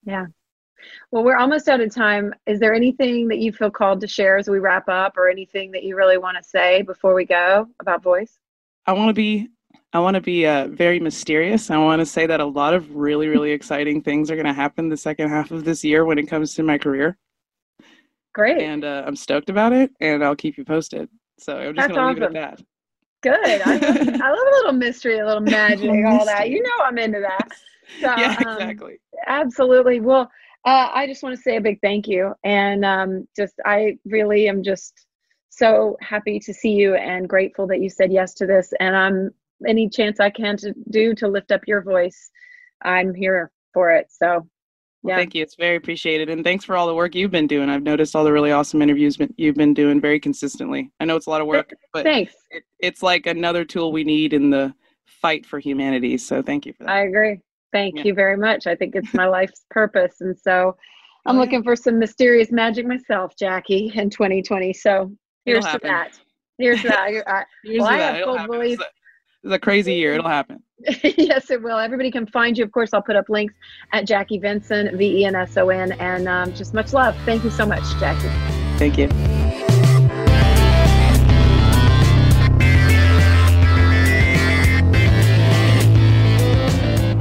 Yeah. 0.04 0.26
Well, 1.10 1.24
we're 1.24 1.36
almost 1.36 1.68
out 1.68 1.80
of 1.80 1.94
time. 1.94 2.34
Is 2.46 2.60
there 2.60 2.74
anything 2.74 3.28
that 3.28 3.38
you 3.38 3.52
feel 3.52 3.70
called 3.70 4.00
to 4.00 4.06
share 4.06 4.36
as 4.36 4.48
we 4.48 4.58
wrap 4.58 4.88
up, 4.88 5.16
or 5.16 5.28
anything 5.28 5.70
that 5.72 5.84
you 5.84 5.96
really 5.96 6.18
want 6.18 6.36
to 6.36 6.42
say 6.42 6.82
before 6.82 7.14
we 7.14 7.24
go 7.24 7.68
about 7.80 8.02
voice? 8.02 8.38
I 8.86 8.92
want 8.92 9.08
to 9.08 9.14
be 9.14 9.48
I 9.92 9.98
want 9.98 10.14
to 10.14 10.20
be 10.20 10.46
uh, 10.46 10.68
very 10.68 11.00
mysterious. 11.00 11.70
I 11.70 11.76
want 11.76 11.98
to 12.00 12.06
say 12.06 12.26
that 12.26 12.40
a 12.40 12.44
lot 12.44 12.74
of 12.74 12.94
really, 12.94 13.26
really 13.26 13.50
exciting 13.50 14.02
things 14.02 14.30
are 14.30 14.36
going 14.36 14.46
to 14.46 14.52
happen 14.52 14.88
the 14.88 14.96
second 14.96 15.30
half 15.30 15.50
of 15.50 15.64
this 15.64 15.82
year 15.82 16.04
when 16.04 16.16
it 16.16 16.26
comes 16.28 16.54
to 16.54 16.62
my 16.62 16.78
career. 16.78 17.18
Great. 18.32 18.62
And 18.62 18.84
uh, 18.84 19.04
I'm 19.06 19.16
stoked 19.16 19.50
about 19.50 19.72
it, 19.72 19.90
and 20.00 20.24
I'll 20.24 20.36
keep 20.36 20.56
you 20.56 20.64
posted. 20.64 21.08
So 21.38 21.56
I'm 21.56 21.74
just 21.74 21.88
going 21.88 22.00
to 22.00 22.06
leave 22.08 22.22
it 22.22 22.22
at 22.22 22.58
that. 22.58 22.62
Good. 23.22 23.62
I 23.62 23.74
love, 23.74 23.82
I 24.22 24.30
love 24.30 24.38
a 24.38 24.56
little 24.56 24.72
mystery, 24.72 25.18
a 25.18 25.26
little 25.26 25.40
magic, 25.42 25.90
all 26.06 26.24
that. 26.24 26.48
You 26.48 26.62
know, 26.62 26.84
I'm 26.84 26.98
into 26.98 27.20
that. 27.20 27.48
So, 28.00 28.06
yeah, 28.16 28.36
um, 28.46 28.52
exactly. 28.52 28.92
Um, 28.92 28.98
absolutely. 29.26 30.00
Well, 30.00 30.30
uh, 30.64 30.90
I 30.92 31.06
just 31.06 31.22
want 31.22 31.36
to 31.36 31.42
say 31.42 31.56
a 31.56 31.60
big 31.60 31.80
thank 31.82 32.06
you, 32.06 32.34
and 32.44 32.84
um, 32.84 33.28
just 33.36 33.54
I 33.64 33.98
really 34.04 34.48
am 34.48 34.62
just 34.62 35.06
so 35.48 35.96
happy 36.00 36.38
to 36.40 36.54
see 36.54 36.70
you 36.70 36.94
and 36.94 37.28
grateful 37.28 37.66
that 37.66 37.80
you 37.80 37.90
said 37.90 38.12
yes 38.12 38.34
to 38.34 38.46
this. 38.46 38.72
And 38.80 38.96
I'm 38.96 39.30
any 39.66 39.88
chance 39.88 40.20
I 40.20 40.30
can 40.30 40.56
to 40.58 40.74
do 40.90 41.14
to 41.16 41.28
lift 41.28 41.52
up 41.52 41.62
your 41.66 41.82
voice, 41.82 42.30
I'm 42.82 43.14
here 43.14 43.50
for 43.74 43.90
it. 43.90 44.06
So 44.10 44.46
yeah. 45.02 45.16
Thank 45.16 45.34
you. 45.34 45.42
It's 45.42 45.54
very 45.54 45.76
appreciated. 45.76 46.28
And 46.28 46.44
thanks 46.44 46.64
for 46.64 46.76
all 46.76 46.86
the 46.86 46.94
work 46.94 47.14
you've 47.14 47.30
been 47.30 47.46
doing. 47.46 47.70
I've 47.70 47.82
noticed 47.82 48.14
all 48.14 48.24
the 48.24 48.32
really 48.32 48.52
awesome 48.52 48.82
interviews 48.82 49.16
you've 49.36 49.54
been 49.54 49.72
doing 49.72 50.00
very 50.00 50.20
consistently. 50.20 50.90
I 51.00 51.06
know 51.06 51.16
it's 51.16 51.26
a 51.26 51.30
lot 51.30 51.40
of 51.40 51.46
work, 51.46 51.72
but 51.92 52.04
thanks. 52.04 52.34
It, 52.50 52.64
it's 52.80 53.02
like 53.02 53.26
another 53.26 53.64
tool 53.64 53.92
we 53.92 54.04
need 54.04 54.34
in 54.34 54.50
the 54.50 54.74
fight 55.06 55.46
for 55.46 55.58
humanity. 55.58 56.18
So 56.18 56.42
thank 56.42 56.66
you 56.66 56.74
for 56.74 56.84
that. 56.84 56.90
I 56.90 57.04
agree. 57.04 57.40
Thank 57.72 57.96
yeah. 57.96 58.04
you 58.04 58.14
very 58.14 58.36
much. 58.36 58.66
I 58.66 58.74
think 58.74 58.94
it's 58.94 59.14
my 59.14 59.26
life's 59.28 59.64
purpose. 59.70 60.20
And 60.20 60.36
so 60.38 60.76
I'm 61.26 61.36
oh, 61.36 61.40
looking 61.40 61.62
for 61.62 61.76
some 61.76 61.98
mysterious 61.98 62.50
magic 62.52 62.86
myself, 62.86 63.36
Jackie, 63.38 63.90
in 63.94 64.10
2020. 64.10 64.72
So 64.74 65.12
here's 65.44 65.64
to 65.66 65.80
that. 65.82 66.18
Here's 66.58 66.82
that. 66.82 67.24
I, 67.26 67.44
here's 67.64 67.80
well, 67.80 67.88
I 67.88 67.96
have 67.96 68.22
full 68.22 68.46
belief. 68.46 68.78
It's 69.42 69.54
a 69.54 69.58
crazy 69.58 69.94
year. 69.94 70.14
It'll 70.14 70.28
happen. 70.28 70.62
yes, 71.02 71.50
it 71.50 71.62
will. 71.62 71.78
Everybody 71.78 72.10
can 72.10 72.26
find 72.26 72.58
you. 72.58 72.64
Of 72.64 72.72
course, 72.72 72.92
I'll 72.92 73.00
put 73.00 73.16
up 73.16 73.30
links 73.30 73.54
at 73.92 74.06
Jackie 74.06 74.38
Venson, 74.38 74.94
V 74.98 75.20
E 75.20 75.24
N 75.24 75.34
S 75.34 75.56
O 75.56 75.70
N, 75.70 75.92
and 75.92 76.28
um, 76.28 76.52
just 76.52 76.74
much 76.74 76.92
love. 76.92 77.16
Thank 77.24 77.42
you 77.42 77.50
so 77.50 77.64
much, 77.64 77.82
Jackie. 77.98 78.28
Thank 78.78 78.98
you. 78.98 79.06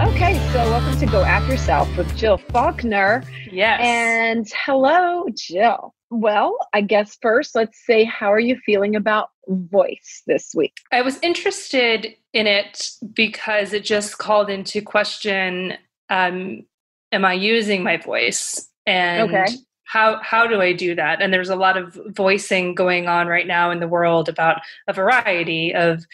Okay, 0.09 0.37
so 0.51 0.57
welcome 0.69 0.99
to 0.99 1.05
Go 1.05 1.23
After 1.23 1.53
Yourself 1.53 1.95
with 1.95 2.13
Jill 2.17 2.37
Faulkner. 2.37 3.23
Yes. 3.49 3.79
And 3.81 4.45
hello, 4.65 5.25
Jill. 5.33 5.93
Well, 6.11 6.57
I 6.73 6.81
guess 6.81 7.17
first, 7.21 7.55
let's 7.55 7.85
say, 7.85 8.03
how 8.03 8.33
are 8.33 8.39
you 8.39 8.57
feeling 8.65 8.97
about 8.97 9.29
voice 9.49 10.23
this 10.27 10.53
week? 10.55 10.77
I 10.91 11.01
was 11.01 11.19
interested 11.21 12.15
in 12.33 12.47
it 12.47 12.91
because 13.13 13.73
it 13.73 13.83
just 13.83 14.17
called 14.17 14.49
into 14.49 14.81
question 14.81 15.73
um, 16.09 16.63
Am 17.11 17.25
I 17.25 17.33
using 17.33 17.81
my 17.81 17.97
voice? 17.97 18.69
And 18.85 19.33
okay. 19.33 19.47
how, 19.85 20.21
how 20.21 20.45
do 20.45 20.61
I 20.61 20.73
do 20.73 20.93
that? 20.93 21.21
And 21.21 21.33
there's 21.33 21.49
a 21.49 21.55
lot 21.55 21.75
of 21.75 21.99
voicing 22.07 22.75
going 22.75 23.07
on 23.07 23.27
right 23.27 23.47
now 23.47 23.71
in 23.71 23.79
the 23.79 23.87
world 23.87 24.29
about 24.29 24.61
a 24.87 24.93
variety 24.93 25.73
of, 25.73 26.05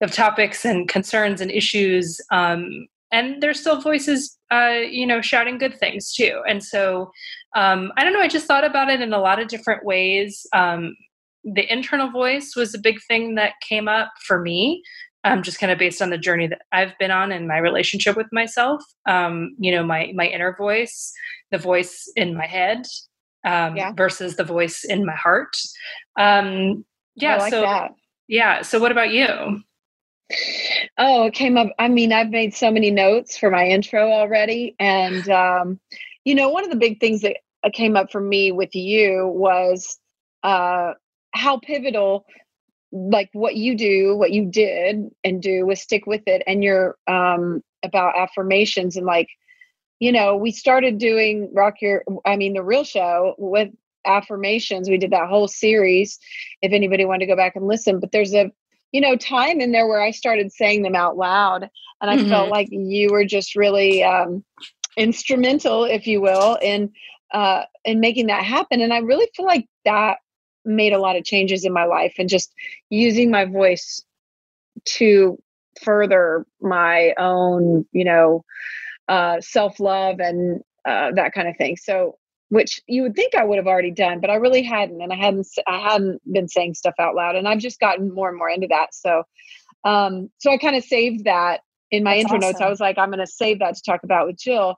of 0.00 0.10
topics 0.10 0.64
and 0.64 0.88
concerns 0.88 1.40
and 1.40 1.50
issues. 1.50 2.20
Um, 2.32 2.88
and 3.12 3.40
there's 3.40 3.60
still 3.60 3.80
voices, 3.80 4.36
uh, 4.50 4.80
you 4.88 5.06
know, 5.06 5.20
shouting 5.20 5.58
good 5.58 5.78
things 5.78 6.12
too. 6.12 6.42
And 6.48 6.64
so, 6.64 7.12
um, 7.54 7.92
I 7.96 8.02
don't 8.02 8.14
know. 8.14 8.20
I 8.20 8.28
just 8.28 8.46
thought 8.46 8.64
about 8.64 8.90
it 8.90 9.00
in 9.00 9.12
a 9.12 9.20
lot 9.20 9.38
of 9.38 9.48
different 9.48 9.84
ways. 9.84 10.46
Um, 10.52 10.96
the 11.44 11.70
internal 11.72 12.10
voice 12.10 12.54
was 12.56 12.74
a 12.74 12.78
big 12.78 12.98
thing 13.08 13.34
that 13.34 13.54
came 13.60 13.88
up 13.88 14.12
for 14.26 14.40
me 14.40 14.82
um, 15.24 15.42
just 15.42 15.58
kind 15.58 15.70
of 15.70 15.78
based 15.78 16.02
on 16.02 16.10
the 16.10 16.18
journey 16.18 16.46
that 16.48 16.62
I've 16.72 16.96
been 16.98 17.10
on 17.10 17.30
and 17.32 17.46
my 17.46 17.58
relationship 17.58 18.16
with 18.16 18.26
myself. 18.32 18.82
Um, 19.06 19.54
you 19.58 19.70
know, 19.72 19.84
my 19.84 20.12
my 20.14 20.26
inner 20.26 20.56
voice, 20.56 21.12
the 21.50 21.58
voice 21.58 22.10
in 22.16 22.36
my 22.36 22.46
head, 22.46 22.84
um, 23.44 23.76
yeah. 23.76 23.92
versus 23.92 24.36
the 24.36 24.44
voice 24.44 24.84
in 24.84 25.06
my 25.06 25.14
heart. 25.14 25.56
Um, 26.18 26.84
yeah. 27.14 27.36
Like 27.36 27.52
so 27.52 27.62
that. 27.62 27.92
yeah. 28.26 28.62
So 28.62 28.80
what 28.80 28.92
about 28.92 29.10
you? 29.10 29.60
Oh, 30.98 31.26
it 31.26 31.34
came 31.34 31.56
up. 31.56 31.68
I 31.78 31.88
mean, 31.88 32.12
I've 32.12 32.30
made 32.30 32.54
so 32.54 32.70
many 32.70 32.90
notes 32.90 33.36
for 33.36 33.50
my 33.50 33.66
intro 33.66 34.10
already, 34.10 34.74
and 34.80 35.28
um, 35.28 35.78
you 36.24 36.34
know, 36.34 36.48
one 36.48 36.64
of 36.64 36.70
the 36.70 36.76
big 36.76 36.98
things 37.00 37.20
that 37.20 37.36
came 37.74 37.96
up 37.96 38.10
for 38.10 38.20
me 38.20 38.50
with 38.50 38.74
you 38.74 39.28
was 39.28 39.98
uh, 40.42 40.94
how 41.34 41.58
pivotal 41.58 42.26
like 42.92 43.30
what 43.32 43.56
you 43.56 43.74
do 43.74 44.16
what 44.16 44.32
you 44.32 44.44
did 44.44 45.10
and 45.24 45.42
do 45.42 45.64
was 45.64 45.80
stick 45.80 46.06
with 46.06 46.22
it 46.26 46.42
and 46.46 46.62
you're 46.62 46.96
um 47.06 47.62
about 47.82 48.16
affirmations 48.16 48.96
and 48.96 49.06
like 49.06 49.28
you 49.98 50.12
know 50.12 50.36
we 50.36 50.52
started 50.52 50.98
doing 50.98 51.48
rock 51.54 51.74
your 51.80 52.04
i 52.26 52.36
mean 52.36 52.52
the 52.52 52.62
real 52.62 52.84
show 52.84 53.34
with 53.38 53.70
affirmations 54.04 54.90
we 54.90 54.98
did 54.98 55.10
that 55.10 55.28
whole 55.28 55.48
series 55.48 56.18
if 56.60 56.72
anybody 56.72 57.04
wanted 57.04 57.20
to 57.20 57.26
go 57.26 57.36
back 57.36 57.56
and 57.56 57.66
listen 57.66 57.98
but 57.98 58.12
there's 58.12 58.34
a 58.34 58.50
you 58.90 59.00
know 59.00 59.16
time 59.16 59.60
in 59.60 59.72
there 59.72 59.86
where 59.86 60.02
i 60.02 60.10
started 60.10 60.52
saying 60.52 60.82
them 60.82 60.96
out 60.96 61.16
loud 61.16 61.68
and 62.00 62.10
i 62.10 62.16
mm-hmm. 62.16 62.28
felt 62.28 62.50
like 62.50 62.68
you 62.70 63.08
were 63.10 63.24
just 63.24 63.56
really 63.56 64.02
um 64.02 64.44
instrumental 64.98 65.84
if 65.84 66.06
you 66.06 66.20
will 66.20 66.58
in 66.60 66.92
uh 67.32 67.62
in 67.84 68.00
making 68.00 68.26
that 68.26 68.44
happen 68.44 68.80
and 68.80 68.92
i 68.92 68.98
really 68.98 69.28
feel 69.34 69.46
like 69.46 69.66
that 69.84 70.18
made 70.64 70.92
a 70.92 70.98
lot 70.98 71.16
of 71.16 71.24
changes 71.24 71.64
in 71.64 71.72
my 71.72 71.84
life 71.84 72.14
and 72.18 72.28
just 72.28 72.52
using 72.90 73.30
my 73.30 73.44
voice 73.44 74.02
to 74.84 75.40
further 75.82 76.46
my 76.60 77.14
own 77.18 77.86
you 77.92 78.04
know 78.04 78.44
uh, 79.08 79.40
self-love 79.40 80.20
and 80.20 80.62
uh, 80.86 81.10
that 81.12 81.32
kind 81.32 81.48
of 81.48 81.56
thing. 81.56 81.76
So 81.76 82.16
which 82.52 82.82
you 82.86 83.02
would 83.02 83.16
think 83.16 83.34
i 83.34 83.42
would 83.42 83.56
have 83.56 83.66
already 83.66 83.90
done 83.90 84.20
but 84.20 84.28
i 84.28 84.34
really 84.34 84.62
hadn't 84.62 85.00
and 85.00 85.10
i 85.10 85.16
hadn't 85.16 85.46
i 85.66 85.78
hadn't 85.78 86.20
been 86.30 86.46
saying 86.46 86.74
stuff 86.74 86.92
out 86.98 87.14
loud 87.14 87.34
and 87.34 87.48
i've 87.48 87.58
just 87.58 87.80
gotten 87.80 88.12
more 88.12 88.28
and 88.28 88.36
more 88.36 88.50
into 88.50 88.66
that. 88.66 88.94
So 88.94 89.22
um 89.84 90.30
so 90.38 90.52
i 90.52 90.58
kind 90.58 90.76
of 90.76 90.84
saved 90.84 91.24
that 91.24 91.62
in 91.90 92.04
my 92.04 92.10
That's 92.10 92.24
intro 92.24 92.36
awesome. 92.36 92.48
notes. 92.50 92.60
I 92.60 92.68
was 92.68 92.78
like 92.78 92.98
i'm 92.98 93.08
going 93.08 93.24
to 93.24 93.26
save 93.26 93.60
that 93.60 93.74
to 93.74 93.82
talk 93.82 94.02
about 94.04 94.26
with 94.26 94.36
jill 94.36 94.76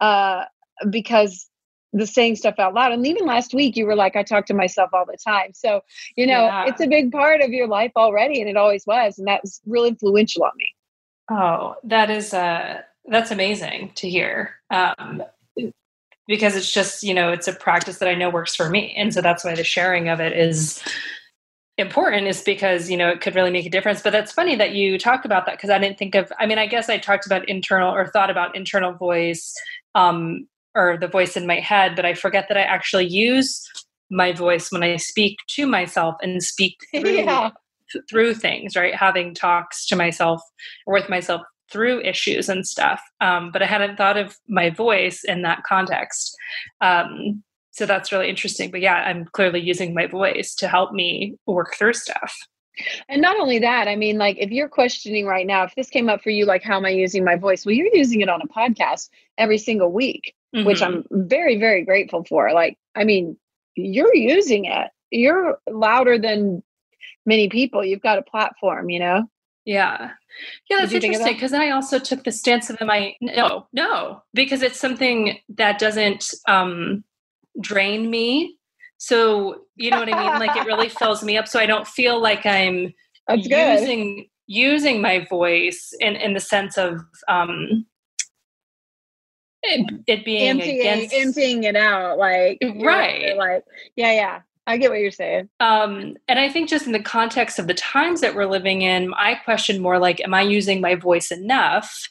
uh 0.00 0.44
because 0.90 1.48
the 1.94 2.06
saying 2.06 2.36
stuff 2.36 2.58
out 2.58 2.74
loud. 2.74 2.92
And 2.92 3.06
even 3.06 3.24
last 3.24 3.54
week, 3.54 3.76
you 3.76 3.86
were 3.86 3.94
like, 3.94 4.16
I 4.16 4.24
talk 4.24 4.46
to 4.46 4.54
myself 4.54 4.90
all 4.92 5.06
the 5.06 5.16
time. 5.16 5.52
So, 5.54 5.82
you 6.16 6.26
know, 6.26 6.46
yeah. 6.46 6.66
it's 6.66 6.80
a 6.80 6.88
big 6.88 7.12
part 7.12 7.40
of 7.40 7.50
your 7.50 7.68
life 7.68 7.92
already, 7.96 8.40
and 8.40 8.50
it 8.50 8.56
always 8.56 8.84
was. 8.86 9.16
And 9.18 9.28
that 9.28 9.42
was 9.42 9.60
really 9.64 9.90
influential 9.90 10.42
on 10.42 10.50
me. 10.56 10.74
Oh, 11.30 11.76
that 11.84 12.10
is, 12.10 12.34
uh, 12.34 12.82
that's 13.06 13.30
amazing 13.30 13.92
to 13.94 14.10
hear. 14.10 14.56
Um, 14.70 15.22
because 16.26 16.56
it's 16.56 16.72
just, 16.72 17.02
you 17.02 17.14
know, 17.14 17.30
it's 17.30 17.48
a 17.48 17.52
practice 17.52 17.98
that 17.98 18.08
I 18.08 18.14
know 18.14 18.28
works 18.28 18.56
for 18.56 18.68
me. 18.68 18.94
And 18.96 19.14
so 19.14 19.20
that's 19.20 19.44
why 19.44 19.54
the 19.54 19.64
sharing 19.64 20.08
of 20.08 20.20
it 20.20 20.36
is 20.36 20.82
important 21.76 22.28
is 22.28 22.40
because 22.42 22.88
you 22.88 22.96
know 22.96 23.08
it 23.08 23.20
could 23.20 23.34
really 23.34 23.50
make 23.50 23.66
a 23.66 23.68
difference 23.68 24.00
but 24.00 24.12
that's 24.12 24.30
funny 24.30 24.54
that 24.54 24.76
you 24.76 24.96
talk 24.96 25.24
about 25.24 25.44
that 25.44 25.56
because 25.56 25.70
i 25.70 25.76
didn't 25.76 25.98
think 25.98 26.14
of 26.14 26.32
i 26.38 26.46
mean 26.46 26.56
i 26.56 26.66
guess 26.68 26.88
i 26.88 26.96
talked 26.96 27.26
about 27.26 27.48
internal 27.48 27.92
or 27.92 28.06
thought 28.06 28.30
about 28.30 28.54
internal 28.54 28.92
voice 28.92 29.52
um, 29.96 30.46
or 30.74 30.96
the 30.98 31.08
voice 31.08 31.36
in 31.36 31.46
my 31.46 31.60
head, 31.60 31.96
but 31.96 32.04
I 32.04 32.14
forget 32.14 32.46
that 32.48 32.56
I 32.56 32.62
actually 32.62 33.06
use 33.06 33.66
my 34.10 34.32
voice 34.32 34.70
when 34.70 34.82
I 34.82 34.96
speak 34.96 35.38
to 35.50 35.66
myself 35.66 36.16
and 36.22 36.42
speak 36.42 36.78
through, 36.94 37.10
yeah. 37.10 37.50
th- 37.92 38.04
through 38.08 38.34
things, 38.34 38.76
right? 38.76 38.94
Having 38.94 39.34
talks 39.34 39.86
to 39.86 39.96
myself 39.96 40.42
or 40.86 40.94
with 40.94 41.08
myself 41.08 41.42
through 41.70 42.02
issues 42.02 42.48
and 42.48 42.66
stuff. 42.66 43.00
Um, 43.20 43.50
but 43.50 43.62
I 43.62 43.66
hadn't 43.66 43.96
thought 43.96 44.16
of 44.16 44.36
my 44.48 44.70
voice 44.70 45.24
in 45.24 45.42
that 45.42 45.62
context. 45.64 46.36
Um, 46.80 47.42
so 47.70 47.86
that's 47.86 48.12
really 48.12 48.28
interesting. 48.28 48.70
But 48.70 48.80
yeah, 48.80 48.96
I'm 48.96 49.24
clearly 49.24 49.60
using 49.60 49.94
my 49.94 50.06
voice 50.06 50.54
to 50.56 50.68
help 50.68 50.92
me 50.92 51.36
work 51.46 51.74
through 51.74 51.94
stuff. 51.94 52.36
And 53.08 53.22
not 53.22 53.38
only 53.38 53.58
that, 53.60 53.88
I 53.88 53.96
mean, 53.96 54.18
like 54.18 54.36
if 54.38 54.50
you're 54.50 54.68
questioning 54.68 55.26
right 55.26 55.46
now, 55.46 55.64
if 55.64 55.74
this 55.74 55.88
came 55.88 56.08
up 56.08 56.22
for 56.22 56.30
you, 56.30 56.44
like, 56.44 56.62
how 56.62 56.76
am 56.76 56.84
I 56.84 56.90
using 56.90 57.24
my 57.24 57.36
voice? 57.36 57.64
Well, 57.64 57.74
you're 57.74 57.94
using 57.94 58.20
it 58.20 58.28
on 58.28 58.42
a 58.42 58.48
podcast 58.48 59.10
every 59.38 59.58
single 59.58 59.92
week 59.92 60.34
mm-hmm. 60.54 60.66
which 60.66 60.82
I'm 60.82 61.04
very, 61.10 61.58
very 61.58 61.84
grateful 61.84 62.24
for. 62.24 62.52
Like, 62.52 62.78
I 62.94 63.04
mean, 63.04 63.36
you're 63.74 64.14
using 64.14 64.66
it. 64.66 64.90
You're 65.10 65.58
louder 65.70 66.18
than 66.18 66.62
many 67.26 67.48
people. 67.48 67.84
You've 67.84 68.02
got 68.02 68.18
a 68.18 68.22
platform, 68.22 68.90
you 68.90 68.98
know? 68.98 69.24
Yeah. 69.64 70.10
Yeah, 70.68 70.80
that's 70.80 70.92
interesting 70.92 71.34
because 71.34 71.52
I 71.52 71.70
also 71.70 71.98
took 71.98 72.24
the 72.24 72.32
stance 72.32 72.68
of 72.68 72.76
am 72.80 72.90
I 72.90 73.14
no, 73.20 73.66
no, 73.72 74.22
because 74.34 74.62
it's 74.62 74.78
something 74.78 75.38
that 75.50 75.78
doesn't 75.78 76.34
um 76.48 77.04
drain 77.60 78.10
me. 78.10 78.58
So, 78.98 79.62
you 79.76 79.90
know 79.90 80.00
what 80.00 80.12
I 80.12 80.22
mean? 80.22 80.46
Like 80.46 80.56
it 80.56 80.66
really 80.66 80.88
fills 81.00 81.22
me 81.22 81.36
up 81.36 81.46
so 81.46 81.60
I 81.60 81.66
don't 81.66 81.86
feel 81.86 82.20
like 82.20 82.44
I'm 82.46 82.92
That's 83.28 83.46
using 83.46 84.16
good. 84.16 84.24
using 84.46 85.00
my 85.00 85.24
voice 85.30 85.94
in 86.00 86.16
in 86.16 86.34
the 86.34 86.40
sense 86.40 86.76
of 86.76 87.00
um 87.28 87.86
it, 89.64 90.02
it 90.06 90.24
being 90.24 90.48
emptying, 90.48 90.80
against 90.80 91.14
emptying 91.14 91.64
it 91.64 91.76
out 91.76 92.18
like 92.18 92.58
right 92.80 93.36
like 93.36 93.64
yeah 93.96 94.12
yeah 94.12 94.40
I 94.66 94.78
get 94.78 94.90
what 94.90 95.00
you're 95.00 95.10
saying. 95.10 95.50
Um, 95.60 96.16
and 96.26 96.38
I 96.38 96.48
think 96.48 96.70
just 96.70 96.86
in 96.86 96.92
the 96.92 97.02
context 97.02 97.58
of 97.58 97.66
the 97.66 97.74
times 97.74 98.22
that 98.22 98.34
we're 98.34 98.46
living 98.46 98.82
in, 98.82 99.12
I 99.14 99.34
question 99.34 99.82
more 99.82 99.98
like, 99.98 100.22
am 100.22 100.32
I 100.32 100.40
using 100.40 100.80
my 100.80 100.94
voice 100.94 101.30
enough? 101.30 102.08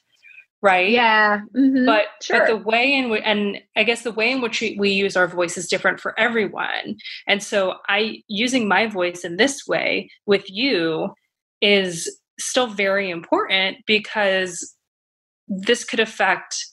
Right. 0.61 0.91
Yeah. 0.91 1.41
Mm-hmm. 1.57 1.85
But 1.85 2.05
sure. 2.21 2.39
but 2.39 2.47
the 2.47 2.57
way 2.57 2.93
in 2.93 3.09
which, 3.09 3.23
and 3.25 3.59
I 3.75 3.83
guess 3.83 4.03
the 4.03 4.13
way 4.13 4.31
in 4.31 4.39
which 4.39 4.61
we, 4.61 4.77
we 4.79 4.91
use 4.91 5.17
our 5.17 5.27
voice 5.27 5.57
is 5.57 5.67
different 5.67 5.99
for 5.99 6.17
everyone. 6.17 6.95
And 7.27 7.43
so 7.43 7.75
I 7.89 8.21
using 8.29 8.67
my 8.67 8.87
voice 8.87 9.25
in 9.25 9.35
this 9.35 9.67
way 9.67 10.09
with 10.25 10.49
you 10.49 11.13
is 11.59 12.17
still 12.39 12.67
very 12.67 13.09
important 13.09 13.77
because 13.85 14.73
this 15.49 15.83
could 15.83 15.99
affect 15.99 16.65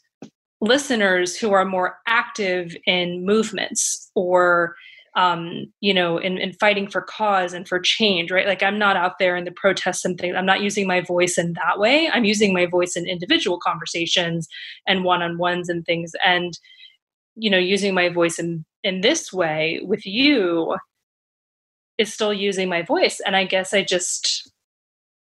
listeners 0.60 1.36
who 1.36 1.52
are 1.52 1.64
more 1.64 1.96
active 2.06 2.76
in 2.86 3.24
movements 3.24 4.10
or 4.14 4.76
um, 5.16 5.72
you 5.80 5.92
know, 5.92 6.18
in, 6.18 6.38
in 6.38 6.52
fighting 6.52 6.88
for 6.88 7.02
cause 7.02 7.52
and 7.52 7.66
for 7.66 7.80
change, 7.80 8.30
right? 8.30 8.46
Like 8.46 8.62
I'm 8.62 8.78
not 8.78 8.96
out 8.96 9.18
there 9.18 9.36
in 9.36 9.44
the 9.44 9.50
protests 9.50 10.04
and 10.04 10.16
things. 10.16 10.36
I'm 10.36 10.46
not 10.46 10.60
using 10.60 10.86
my 10.86 11.00
voice 11.00 11.36
in 11.36 11.54
that 11.54 11.80
way. 11.80 12.08
I'm 12.08 12.24
using 12.24 12.52
my 12.52 12.66
voice 12.66 12.94
in 12.94 13.08
individual 13.08 13.58
conversations 13.58 14.46
and 14.86 15.02
one-on-ones 15.02 15.68
and 15.68 15.84
things. 15.84 16.12
And, 16.24 16.56
you 17.34 17.50
know, 17.50 17.58
using 17.58 17.94
my 17.94 18.08
voice 18.08 18.38
in 18.38 18.64
in 18.82 19.00
this 19.00 19.32
way 19.32 19.80
with 19.82 20.06
you 20.06 20.76
is 21.98 22.12
still 22.12 22.32
using 22.32 22.68
my 22.68 22.82
voice. 22.82 23.20
And 23.26 23.36
I 23.36 23.44
guess 23.44 23.74
I 23.74 23.82
just 23.82 24.50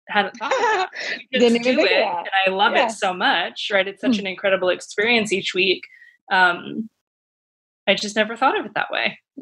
hadn't 0.09 0.35
thought 0.37 0.89
just 1.33 1.63
do 1.63 1.79
it. 1.79 1.91
And 1.91 2.29
I 2.47 2.49
love 2.49 2.73
yeah. 2.73 2.87
it 2.87 2.91
so 2.91 3.13
much, 3.13 3.69
right? 3.71 3.87
It's 3.87 4.01
such 4.01 4.17
mm. 4.17 4.19
an 4.19 4.27
incredible 4.27 4.69
experience 4.69 5.31
each 5.31 5.53
week. 5.53 5.83
Um, 6.31 6.89
I 7.87 7.95
just 7.95 8.15
never 8.15 8.35
thought 8.35 8.59
of 8.59 8.65
it 8.65 8.73
that 8.75 8.91
way. 8.91 9.19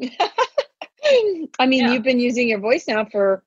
I 1.58 1.66
mean, 1.66 1.84
yeah. 1.84 1.92
you've 1.92 2.02
been 2.02 2.20
using 2.20 2.48
your 2.48 2.60
voice 2.60 2.86
now 2.88 3.04
for 3.04 3.42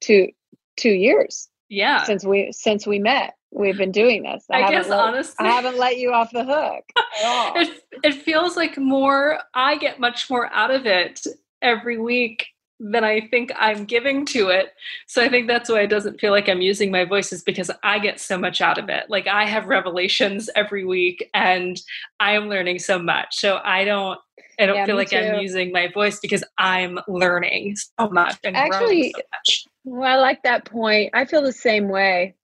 two 0.00 0.28
two 0.76 0.90
years. 0.90 1.48
Yeah. 1.68 2.04
Since 2.04 2.24
we 2.24 2.50
since 2.52 2.86
we 2.86 2.98
met. 2.98 3.34
We've 3.54 3.76
been 3.76 3.92
doing 3.92 4.22
this. 4.22 4.46
I, 4.50 4.62
I 4.62 4.70
guess 4.70 4.88
let, 4.88 4.98
honestly 4.98 5.46
I 5.46 5.50
haven't 5.50 5.76
let 5.76 5.98
you 5.98 6.12
off 6.12 6.30
the 6.32 6.44
hook 6.44 6.84
it, 6.96 7.82
it 8.02 8.14
feels 8.14 8.56
like 8.56 8.78
more 8.78 9.40
I 9.52 9.76
get 9.76 10.00
much 10.00 10.30
more 10.30 10.50
out 10.54 10.70
of 10.70 10.86
it 10.86 11.20
every 11.60 11.98
week 11.98 12.46
than 12.82 13.04
I 13.04 13.20
think 13.28 13.52
I'm 13.56 13.84
giving 13.84 14.26
to 14.26 14.48
it. 14.48 14.72
So 15.06 15.22
I 15.22 15.28
think 15.28 15.46
that's 15.46 15.70
why 15.70 15.82
it 15.82 15.86
doesn't 15.86 16.20
feel 16.20 16.32
like 16.32 16.48
I'm 16.48 16.60
using 16.60 16.90
my 16.90 17.04
voice 17.04 17.32
is 17.32 17.42
because 17.42 17.70
I 17.84 18.00
get 18.00 18.18
so 18.18 18.36
much 18.36 18.60
out 18.60 18.76
of 18.76 18.88
it. 18.88 19.08
Like 19.08 19.28
I 19.28 19.46
have 19.46 19.66
revelations 19.66 20.50
every 20.56 20.84
week 20.84 21.30
and 21.32 21.80
I 22.18 22.32
am 22.32 22.48
learning 22.48 22.80
so 22.80 22.98
much. 22.98 23.36
So 23.36 23.60
I 23.62 23.84
don't 23.84 24.18
I 24.58 24.66
don't 24.66 24.76
yeah, 24.76 24.86
feel 24.86 24.96
like 24.96 25.10
too. 25.10 25.16
I'm 25.16 25.40
using 25.40 25.70
my 25.72 25.88
voice 25.88 26.18
because 26.18 26.42
I'm 26.58 26.98
learning 27.06 27.76
so 27.76 28.10
much 28.10 28.38
and 28.42 28.56
Actually, 28.56 29.12
so 29.12 29.20
much. 29.32 29.64
Well, 29.84 30.10
I 30.10 30.16
like 30.16 30.42
that 30.42 30.64
point. 30.64 31.10
I 31.14 31.24
feel 31.24 31.42
the 31.42 31.52
same 31.52 31.88
way. 31.88 32.34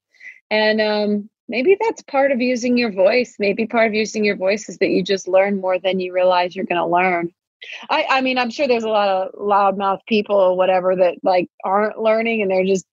And 0.51 0.80
um 0.80 1.30
maybe 1.49 1.76
that's 1.80 2.03
part 2.03 2.30
of 2.30 2.41
using 2.41 2.78
your 2.78 2.93
voice. 2.93 3.34
Maybe 3.41 3.66
part 3.66 3.89
of 3.89 3.95
using 3.95 4.24
your 4.24 4.36
voice 4.36 4.68
is 4.68 4.78
that 4.78 4.89
you 4.89 5.03
just 5.03 5.26
learn 5.26 5.61
more 5.61 5.80
than 5.80 5.99
you 5.99 6.12
realize 6.12 6.55
you're 6.55 6.64
going 6.64 6.80
to 6.80 6.86
learn. 6.86 7.32
I, 7.91 8.07
I 8.09 8.21
mean, 8.21 8.39
I'm 8.39 8.51
sure 8.51 8.69
there's 8.69 8.85
a 8.85 8.89
lot 8.89 9.09
of 9.09 9.33
loudmouth 9.35 10.01
people 10.07 10.37
or 10.37 10.57
whatever 10.57 10.95
that 10.97 11.17
like 11.23 11.49
aren't 11.65 11.99
learning 11.99 12.43
and 12.43 12.51
they're 12.51 12.65
just 12.65 12.87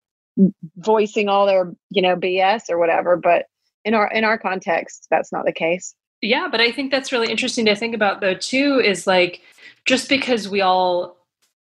voicing 0.78 1.30
all 1.30 1.46
their, 1.46 1.74
you 1.90 2.02
know, 2.02 2.16
BS 2.16 2.70
or 2.70 2.78
whatever. 2.78 3.16
But 3.16 3.46
in 3.84 3.94
our 3.94 4.12
in 4.12 4.24
our 4.24 4.38
context, 4.38 5.08
that's 5.10 5.32
not 5.32 5.46
the 5.46 5.54
case. 5.54 5.94
Yeah, 6.22 6.48
but 6.50 6.62
I 6.62 6.72
think 6.72 6.92
that's 6.92 7.12
really 7.12 7.30
interesting 7.30 7.66
to 7.66 7.76
think 7.76 7.94
about 7.94 8.22
though 8.22 8.34
too. 8.34 8.82
Is 8.84 9.06
like 9.06 9.42
just 9.86 10.10
because 10.10 10.50
we 10.50 10.62
all 10.62 11.18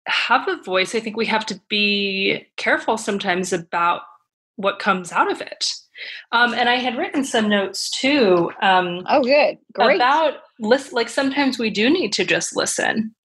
have 0.05 0.47
a 0.47 0.61
voice, 0.61 0.95
I 0.95 0.99
think 0.99 1.15
we 1.15 1.27
have 1.27 1.45
to 1.47 1.59
be 1.69 2.45
careful 2.57 2.97
sometimes 2.97 3.53
about 3.53 4.01
what 4.55 4.79
comes 4.79 5.11
out 5.11 5.31
of 5.31 5.41
it. 5.41 5.75
Um, 6.31 6.53
and 6.53 6.69
I 6.69 6.75
had 6.75 6.97
written 6.97 7.23
some 7.23 7.49
notes 7.49 7.89
too. 7.89 8.51
Um, 8.61 9.05
oh, 9.07 9.23
good, 9.23 9.57
great. 9.73 9.95
About 9.95 10.35
list, 10.59 10.93
like 10.93 11.09
sometimes 11.09 11.59
we 11.59 11.69
do 11.69 11.89
need 11.89 12.13
to 12.13 12.25
just 12.25 12.55
listen. 12.55 13.15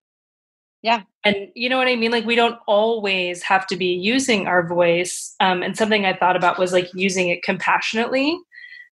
Yeah, 0.83 1.03
and 1.25 1.49
you 1.55 1.69
know 1.69 1.79
what 1.79 1.89
I 1.89 1.97
mean. 1.97 2.11
Like 2.11 2.27
we 2.27 2.35
don't 2.35 2.59
always 2.67 3.43
have 3.43 3.67
to 3.69 3.77
be 3.77 3.87
using 3.87 4.47
our 4.47 4.67
voice. 4.67 5.35
Um, 5.41 5.63
and 5.63 5.77
something 5.77 6.05
I 6.05 6.15
thought 6.15 6.37
about 6.37 6.59
was 6.59 6.73
like 6.73 6.91
using 6.95 7.29
it 7.29 7.43
compassionately, 7.43 8.39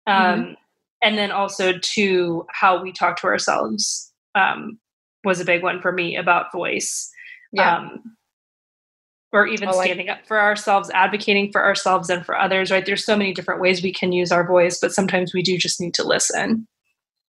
um, 0.06 0.16
mm-hmm. 0.16 0.54
and 1.02 1.18
then 1.18 1.32
also 1.32 1.74
to 1.78 2.46
how 2.50 2.82
we 2.82 2.92
talk 2.92 3.20
to 3.22 3.28
ourselves 3.28 4.12
um, 4.36 4.80
was 5.24 5.40
a 5.40 5.46
big 5.46 5.64
one 5.64 5.82
for 5.82 5.92
me 5.92 6.16
about 6.16 6.52
voice. 6.52 7.10
Yeah 7.52 7.78
um, 7.78 8.18
or 9.32 9.46
even 9.48 9.70
like, 9.70 9.86
standing 9.86 10.10
up 10.10 10.26
for 10.28 10.40
ourselves, 10.40 10.90
advocating 10.94 11.52
for 11.52 11.64
ourselves 11.64 12.10
and 12.10 12.26
for 12.26 12.38
others, 12.38 12.72
right? 12.72 12.86
There's 12.86 13.06
so 13.06 13.16
many 13.16 13.34
different 13.34 13.62
ways 13.62 13.84
we 13.84 13.94
can 13.94 14.12
use 14.12 14.32
our 14.32 14.46
voice, 14.46 14.80
but 14.80 14.92
sometimes 14.92 15.34
we 15.34 15.44
do 15.44 15.58
just 15.58 15.80
need 15.80 15.94
to 15.96 16.04
listen. 16.04 16.68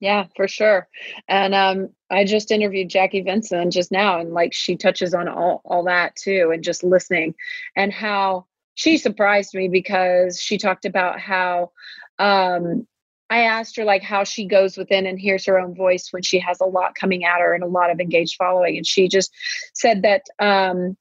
Yeah, 0.01 0.25
for 0.35 0.47
sure. 0.47 0.87
And 1.29 1.55
um, 1.55 1.89
I 2.11 2.25
just 2.25 2.51
interviewed 2.51 2.89
Jackie 2.89 3.23
Venson 3.23 3.71
just 3.71 3.91
now, 3.91 4.19
and 4.19 4.33
like 4.33 4.53
she 4.53 4.75
touches 4.75 5.13
on 5.13 5.27
all, 5.27 5.61
all 5.63 5.83
that 5.85 6.15
too, 6.15 6.51
and 6.53 6.63
just 6.63 6.83
listening 6.83 7.33
and 7.75 7.93
how 7.93 8.45
she 8.75 8.97
surprised 8.97 9.53
me 9.53 9.69
because 9.69 10.39
she 10.39 10.57
talked 10.57 10.83
about 10.83 11.19
how 11.19 11.71
um, 12.19 12.85
I 13.29 13.39
asked 13.43 13.77
her 13.77 13.85
like 13.85 14.03
how 14.03 14.25
she 14.25 14.45
goes 14.45 14.77
within 14.77 15.05
and 15.07 15.19
hears 15.19 15.45
her 15.45 15.57
own 15.57 15.73
voice 15.73 16.09
when 16.11 16.21
she 16.21 16.39
has 16.39 16.59
a 16.59 16.65
lot 16.65 16.95
coming 16.95 17.23
at 17.23 17.39
her 17.39 17.53
and 17.53 17.63
a 17.63 17.67
lot 17.67 17.89
of 17.89 17.99
engaged 17.99 18.35
following. 18.37 18.77
And 18.77 18.85
she 18.85 19.07
just 19.07 19.33
said 19.73 20.03
that 20.03 20.23
um, 20.39 20.97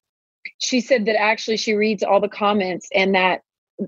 she 0.58 0.80
said 0.80 1.06
that 1.06 1.20
actually 1.20 1.56
she 1.56 1.74
reads 1.74 2.02
all 2.02 2.20
the 2.20 2.28
comments 2.28 2.88
and 2.94 3.14
that 3.14 3.42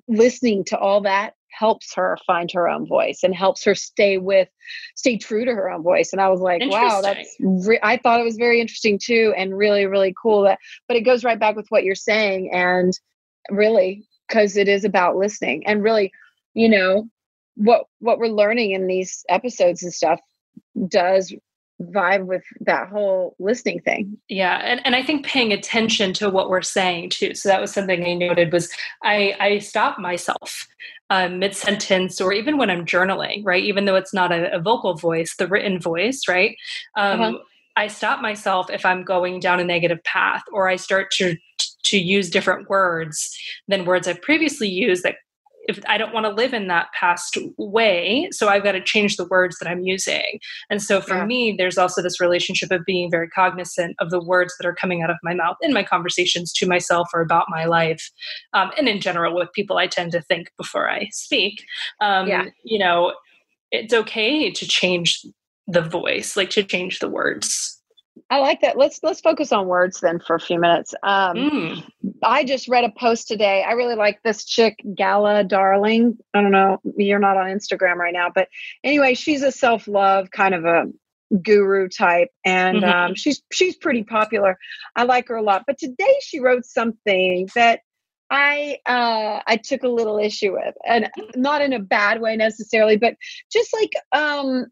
listening 0.09 0.65
to 0.65 0.79
all 0.79 1.01
that 1.03 1.35
helps 1.51 1.95
her 1.95 2.19
find 2.27 2.51
her 2.53 2.69
own 2.69 2.87
voice 2.87 3.21
and 3.23 3.35
helps 3.35 3.65
her 3.65 3.75
stay 3.75 4.19
with 4.19 4.49
stay 4.95 5.17
true 5.17 5.45
to 5.45 5.55
her 5.55 5.71
own 5.71 5.83
voice. 5.83 6.13
And 6.13 6.21
i 6.21 6.29
was 6.29 6.41
like 6.41 6.61
wow 6.65 7.01
that's 7.01 7.29
re- 7.41 7.81
i 7.83 7.97
thought 7.97 8.21
it 8.21 8.25
was 8.25 8.37
very 8.37 8.61
interesting 8.61 8.99
too 9.03 9.33
and 9.37 9.57
really 9.57 9.87
really 9.87 10.15
cool 10.21 10.43
that 10.43 10.59
but 10.89 10.97
it 10.97 11.03
goes 11.03 11.25
right 11.25 11.39
back 11.39 11.57
with 11.57 11.67
what 11.69 11.85
you're 11.85 11.95
saying 11.95 12.51
and 12.53 12.93
really 13.51 14.07
because 14.29 14.57
it 14.57 14.69
is 14.69 14.85
about 14.85 15.17
listening 15.17 15.67
and 15.67 15.83
really 15.83 16.13
you 16.55 16.69
know 16.69 17.09
what 17.55 17.85
what 18.01 18.19
we're 18.19 18.27
learning 18.27 18.73
in 18.73 18.87
these 18.87 19.25
episodes 19.29 19.83
and 19.83 19.95
stuff 19.95 20.21
does 20.89 21.35
vibe 21.83 22.27
with 22.27 22.45
that 22.61 22.89
whole 22.89 23.37
listening 23.39 23.81
thing. 23.81 24.17
Yeah, 24.29 24.59
and, 24.65 24.81
and 24.85 24.97
I 24.97 25.03
think 25.03 25.27
paying 25.27 25.53
attention 25.53 26.13
to 26.15 26.31
what 26.31 26.49
we're 26.49 26.63
saying 26.63 27.11
too. 27.11 27.35
So 27.35 27.49
that 27.49 27.61
was 27.61 27.73
something 27.73 28.05
I 28.05 28.15
noted 28.15 28.53
was 28.53 28.71
I 29.03 29.37
I 29.39 29.59
stop 29.59 29.99
myself 29.99 30.67
um, 31.11 31.39
mid 31.39 31.55
sentence 31.55 32.21
or 32.21 32.33
even 32.33 32.59
when 32.59 32.71
I'm 32.71 32.85
journaling, 32.85 33.43
right? 33.45 33.63
Even 33.63 33.85
though 33.85 33.97
it's 33.97 34.15
not 34.15 34.33
a, 34.33 34.55
a 34.55 34.61
vocal 34.61 34.95
voice, 34.95 35.37
the 35.37 35.47
written 35.47 35.81
voice, 35.81 36.23
right? 36.29 36.57
Um, 36.97 37.21
uh-huh. 37.21 37.39
I 37.77 37.89
stop 37.89 38.21
myself 38.23 38.71
if 38.71 38.87
I'm 38.87 39.05
going 39.05 39.39
down 39.39 39.61
a 39.61 39.65
negative 39.65 40.03
path, 40.05 40.43
or 40.53 40.69
I 40.69 40.77
start 40.77 41.11
to 41.13 41.37
to 41.85 41.99
use 41.99 42.31
different 42.31 42.69
words 42.69 43.37
than 43.69 43.85
words 43.85 44.09
I've 44.09 44.23
previously 44.23 44.69
used 44.69 45.05
that 45.05 45.17
if 45.69 45.81
I 45.89 45.99
don't 45.99 46.15
want 46.15 46.27
to 46.27 46.33
live 46.33 46.55
in 46.55 46.69
that 46.69 46.89
past 46.93 47.37
way, 47.59 48.29
so 48.31 48.49
I've 48.49 48.63
got 48.63 48.73
to 48.73 48.81
change 48.81 49.17
the 49.17 49.27
words 49.27 49.59
that 49.59 49.69
I'm 49.69 49.83
using. 49.83 50.41
And 50.71 50.83
so 50.83 51.01
for 51.01 51.17
yeah. 51.17 51.27
me, 51.27 51.55
there's 51.57 51.79
also 51.79 52.03
this 52.03 52.21
relationship 52.21 52.71
of 52.71 52.85
being 52.85 53.11
very 53.11 53.29
cognizant 53.29 53.97
of 53.99 54.11
the 54.11 54.23
words 54.23 54.55
that 54.59 54.67
are 54.67 54.75
coming 54.75 55.03
out 55.03 55.11
of 55.11 55.17
my 55.23 55.35
mouth 55.35 55.57
in 55.63 55.73
my 55.73 55.83
conversations 55.83 56.53
to 56.55 56.67
myself 56.67 57.09
or 57.13 57.21
about 57.21 57.47
my 57.49 57.65
life. 57.65 58.11
Um, 58.53 58.71
and 58.79 58.89
in 58.89 59.01
general, 59.01 59.35
with 59.35 59.53
people, 59.53 59.77
I 59.79 59.87
tend 59.87 60.13
to 60.13 60.23
think 60.23 60.51
before 60.57 60.89
I 60.89 61.09
speak. 61.11 61.65
Um, 62.01 62.29
yeah. 62.29 62.47
You 62.65 62.79
know, 62.79 63.15
it's 63.73 63.95
okay 63.95 64.51
to 64.51 64.69
change 64.69 65.25
the 65.67 65.83
voice, 65.83 66.37
like 66.37 66.51
to 66.51 66.63
change 66.63 67.01
the 67.01 67.09
words. 67.09 67.76
I 68.31 68.39
like 68.41 68.63
that. 68.63 68.77
Let's 68.77 69.01
let's 69.03 69.21
focus 69.21 69.53
on 69.53 69.67
words 69.67 70.01
then 70.01 70.19
for 70.19 70.35
a 70.37 70.41
few 70.41 70.59
minutes. 70.59 70.95
Um, 71.03 71.37
mm. 71.37 71.91
I 72.23 72.45
just 72.45 72.69
read 72.69 72.85
a 72.85 72.91
post 72.91 73.29
today. 73.29 73.63
I 73.63 73.73
really 73.73 73.95
like 73.95 74.23
this 74.23 74.45
chick, 74.45 74.81
Gala 74.95 75.45
Darling. 75.45 76.19
I 76.35 76.43
don't 76.43 76.51
know, 76.51 76.81
you're 76.97 77.19
not 77.19 77.37
on 77.37 77.47
Instagram 77.47 77.97
right 77.97 78.13
now, 78.13 78.31
but 78.35 78.49
anyway, 78.83 79.15
she's 79.15 79.43
a 79.43 79.53
self 79.53 79.87
love 79.87 80.31
kind 80.31 80.55
of 80.55 80.65
a 80.65 80.87
guru 81.43 81.89
type, 81.89 82.31
and 82.45 82.79
mm-hmm. 82.79 82.99
um, 83.11 83.15
she's 83.15 83.43
she's 83.53 83.77
pretty 83.77 84.03
popular. 84.03 84.59
I 84.95 85.05
like 85.05 85.29
her 85.29 85.37
a 85.37 85.43
lot. 85.43 85.65
But 85.67 85.79
today 85.79 86.15
she 86.23 86.41
wrote 86.41 86.65
something 86.65 87.49
that 87.55 87.81
I 88.31 88.79
uh, 88.87 89.41
I 89.47 89.57
took 89.57 89.83
a 89.83 89.89
little 89.89 90.19
issue 90.19 90.55
with, 90.55 90.75
and 90.85 91.11
not 91.35 91.63
in 91.63 91.73
a 91.73 91.79
bad 91.79 92.21
way 92.21 92.37
necessarily, 92.37 92.97
but 92.97 93.15
just 93.53 93.73
like 93.73 93.93
um, 94.13 94.67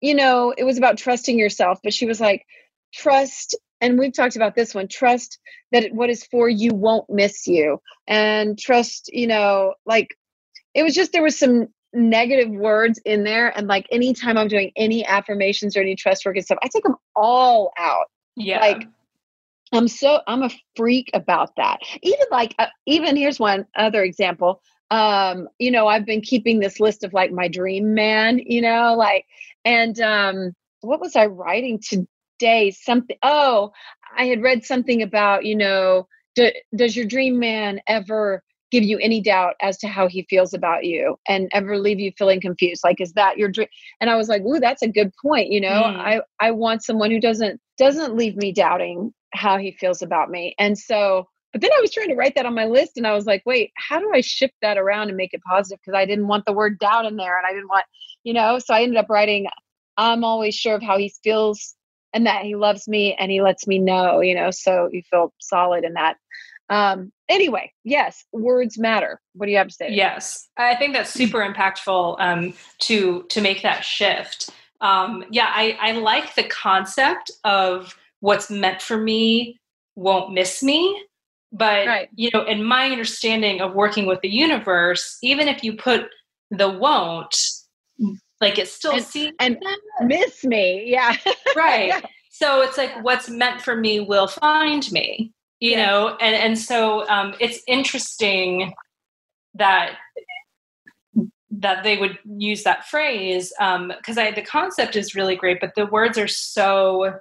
you 0.00 0.14
know, 0.14 0.54
it 0.56 0.64
was 0.64 0.78
about 0.78 0.98
trusting 0.98 1.38
yourself. 1.38 1.80
But 1.82 1.94
she 1.94 2.06
was 2.06 2.20
like 2.20 2.46
trust 2.96 3.56
and 3.80 3.98
we've 3.98 4.12
talked 4.12 4.36
about 4.36 4.54
this 4.54 4.74
one 4.74 4.88
trust 4.88 5.38
that 5.72 5.92
what 5.92 6.10
is 6.10 6.24
for 6.24 6.48
you 6.48 6.74
won't 6.74 7.08
miss 7.10 7.46
you. 7.46 7.80
And 8.08 8.58
trust 8.58 9.10
you 9.12 9.26
know 9.26 9.74
like 9.84 10.16
it 10.74 10.82
was 10.82 10.94
just 10.94 11.12
there 11.12 11.22
was 11.22 11.38
some 11.38 11.68
negative 11.92 12.50
words 12.50 13.00
in 13.04 13.24
there. 13.24 13.56
And 13.56 13.66
like 13.66 13.86
anytime 13.90 14.36
i'm 14.38 14.48
doing 14.48 14.72
any 14.76 15.04
affirmations 15.06 15.76
or 15.76 15.80
any 15.80 15.96
trust 15.96 16.24
work 16.24 16.36
and 16.36 16.44
stuff 16.44 16.58
i 16.62 16.68
take 16.68 16.84
them 16.84 16.96
all 17.14 17.72
out. 17.78 18.06
Yeah. 18.36 18.60
Like 18.60 18.84
i'm 19.72 19.88
so 19.88 20.20
i'm 20.26 20.42
a 20.42 20.50
freak 20.74 21.10
about 21.14 21.54
that. 21.56 21.78
Even 22.02 22.26
like 22.30 22.54
uh, 22.58 22.66
even 22.86 23.16
here's 23.16 23.38
one 23.38 23.66
other 23.76 24.02
example. 24.02 24.62
Um 24.90 25.48
you 25.58 25.70
know 25.70 25.86
i've 25.86 26.06
been 26.06 26.20
keeping 26.20 26.60
this 26.60 26.80
list 26.80 27.04
of 27.04 27.12
like 27.12 27.32
my 27.32 27.48
dream 27.48 27.92
man 27.92 28.38
you 28.38 28.62
know 28.62 28.94
like 28.96 29.26
and 29.64 30.00
um 30.00 30.54
what 30.80 31.00
was 31.00 31.16
i 31.16 31.26
writing 31.26 31.80
today 32.38 32.70
something 32.70 33.16
oh 33.22 33.70
i 34.16 34.24
had 34.26 34.42
read 34.42 34.64
something 34.64 35.02
about 35.02 35.44
you 35.44 35.54
know 35.54 36.06
do, 36.34 36.50
does 36.74 36.96
your 36.96 37.06
dream 37.06 37.38
man 37.38 37.80
ever 37.86 38.42
give 38.70 38.82
you 38.82 38.98
any 38.98 39.20
doubt 39.20 39.54
as 39.62 39.78
to 39.78 39.86
how 39.86 40.08
he 40.08 40.26
feels 40.28 40.52
about 40.52 40.84
you 40.84 41.16
and 41.28 41.48
ever 41.52 41.78
leave 41.78 42.00
you 42.00 42.12
feeling 42.18 42.40
confused 42.40 42.82
like 42.84 43.00
is 43.00 43.12
that 43.12 43.38
your 43.38 43.48
dream 43.48 43.68
and 44.00 44.10
i 44.10 44.16
was 44.16 44.28
like 44.28 44.42
ooh 44.42 44.60
that's 44.60 44.82
a 44.82 44.88
good 44.88 45.10
point 45.22 45.50
you 45.50 45.60
know 45.60 45.68
mm. 45.68 45.96
i 45.98 46.20
i 46.40 46.50
want 46.50 46.82
someone 46.82 47.10
who 47.10 47.20
doesn't 47.20 47.60
doesn't 47.78 48.16
leave 48.16 48.36
me 48.36 48.52
doubting 48.52 49.12
how 49.34 49.58
he 49.58 49.72
feels 49.72 50.02
about 50.02 50.30
me 50.30 50.54
and 50.58 50.78
so 50.78 51.26
but 51.52 51.62
then 51.62 51.70
I 51.74 51.80
was 51.80 51.90
trying 51.90 52.08
to 52.08 52.16
write 52.16 52.34
that 52.34 52.44
on 52.44 52.54
my 52.54 52.66
list 52.66 52.98
and 52.98 53.06
I 53.06 53.14
was 53.14 53.24
like, 53.24 53.42
wait, 53.46 53.72
how 53.76 53.98
do 53.98 54.10
I 54.12 54.20
shift 54.20 54.52
that 54.60 54.76
around 54.76 55.08
and 55.08 55.16
make 55.16 55.32
it 55.32 55.40
positive? 55.42 55.78
Because 55.80 55.96
I 55.96 56.04
didn't 56.04 56.26
want 56.26 56.44
the 56.44 56.52
word 56.52 56.78
doubt 56.78 57.06
in 57.06 57.16
there 57.16 57.38
and 57.38 57.46
I 57.46 57.52
didn't 57.54 57.70
want, 57.70 57.86
you 58.24 58.34
know, 58.34 58.58
so 58.58 58.74
I 58.74 58.82
ended 58.82 58.98
up 58.98 59.08
writing, 59.08 59.46
I'm 59.96 60.22
always 60.22 60.54
sure 60.54 60.74
of 60.74 60.82
how 60.82 60.98
he 60.98 61.14
feels 61.24 61.74
and 62.16 62.26
that 62.26 62.46
he 62.46 62.56
loves 62.56 62.88
me 62.88 63.14
and 63.18 63.30
he 63.30 63.42
lets 63.42 63.66
me 63.66 63.78
know, 63.78 64.20
you 64.20 64.34
know, 64.34 64.50
so 64.50 64.88
you 64.90 65.02
feel 65.02 65.34
solid 65.38 65.84
in 65.84 65.92
that. 65.92 66.16
Um, 66.70 67.12
anyway, 67.28 67.70
yes, 67.84 68.24
words 68.32 68.78
matter. 68.78 69.20
What 69.34 69.44
do 69.44 69.52
you 69.52 69.58
have 69.58 69.68
to 69.68 69.74
say? 69.74 69.90
Yes, 69.90 70.48
I 70.56 70.74
think 70.76 70.94
that's 70.94 71.10
super 71.10 71.40
impactful 71.40 72.16
um, 72.18 72.54
to 72.80 73.24
to 73.24 73.40
make 73.42 73.62
that 73.62 73.84
shift. 73.84 74.48
Um, 74.80 75.24
yeah, 75.30 75.52
I, 75.54 75.76
I 75.78 75.92
like 75.92 76.34
the 76.34 76.44
concept 76.44 77.30
of 77.44 77.94
what's 78.20 78.50
meant 78.50 78.80
for 78.80 78.96
me 78.96 79.60
won't 79.94 80.32
miss 80.32 80.62
me 80.62 81.06
but 81.52 81.86
right. 81.86 82.08
you 82.14 82.28
know, 82.34 82.44
in 82.44 82.64
my 82.64 82.90
understanding 82.90 83.60
of 83.60 83.72
working 83.72 84.04
with 84.04 84.20
the 84.20 84.28
universe, 84.28 85.16
even 85.22 85.48
if 85.48 85.62
you 85.62 85.74
put 85.74 86.08
the 86.50 86.68
won't, 86.68 87.36
like 88.40 88.58
it 88.58 88.68
still 88.68 88.92
and, 88.92 89.04
seems 89.04 89.34
and 89.40 89.58
miss 90.02 90.44
me, 90.44 90.84
yeah, 90.86 91.16
right. 91.56 91.88
yeah. 91.88 92.00
So 92.30 92.62
it's 92.62 92.76
like 92.76 93.02
what's 93.02 93.28
meant 93.28 93.62
for 93.62 93.76
me 93.76 94.00
will 94.00 94.28
find 94.28 94.90
me, 94.92 95.32
you 95.60 95.76
know, 95.76 96.16
and 96.20 96.34
and 96.34 96.58
so 96.58 97.08
um, 97.08 97.34
it's 97.40 97.60
interesting 97.66 98.74
that 99.54 99.96
that 101.50 101.82
they 101.82 101.96
would 101.96 102.18
use 102.24 102.62
that 102.64 102.86
phrase 102.86 103.50
because 103.58 104.18
um, 104.18 104.18
I 104.18 104.32
the 104.32 104.42
concept 104.42 104.96
is 104.96 105.14
really 105.14 105.36
great, 105.36 105.60
but 105.60 105.74
the 105.74 105.86
words 105.86 106.18
are 106.18 106.28
so 106.28 107.18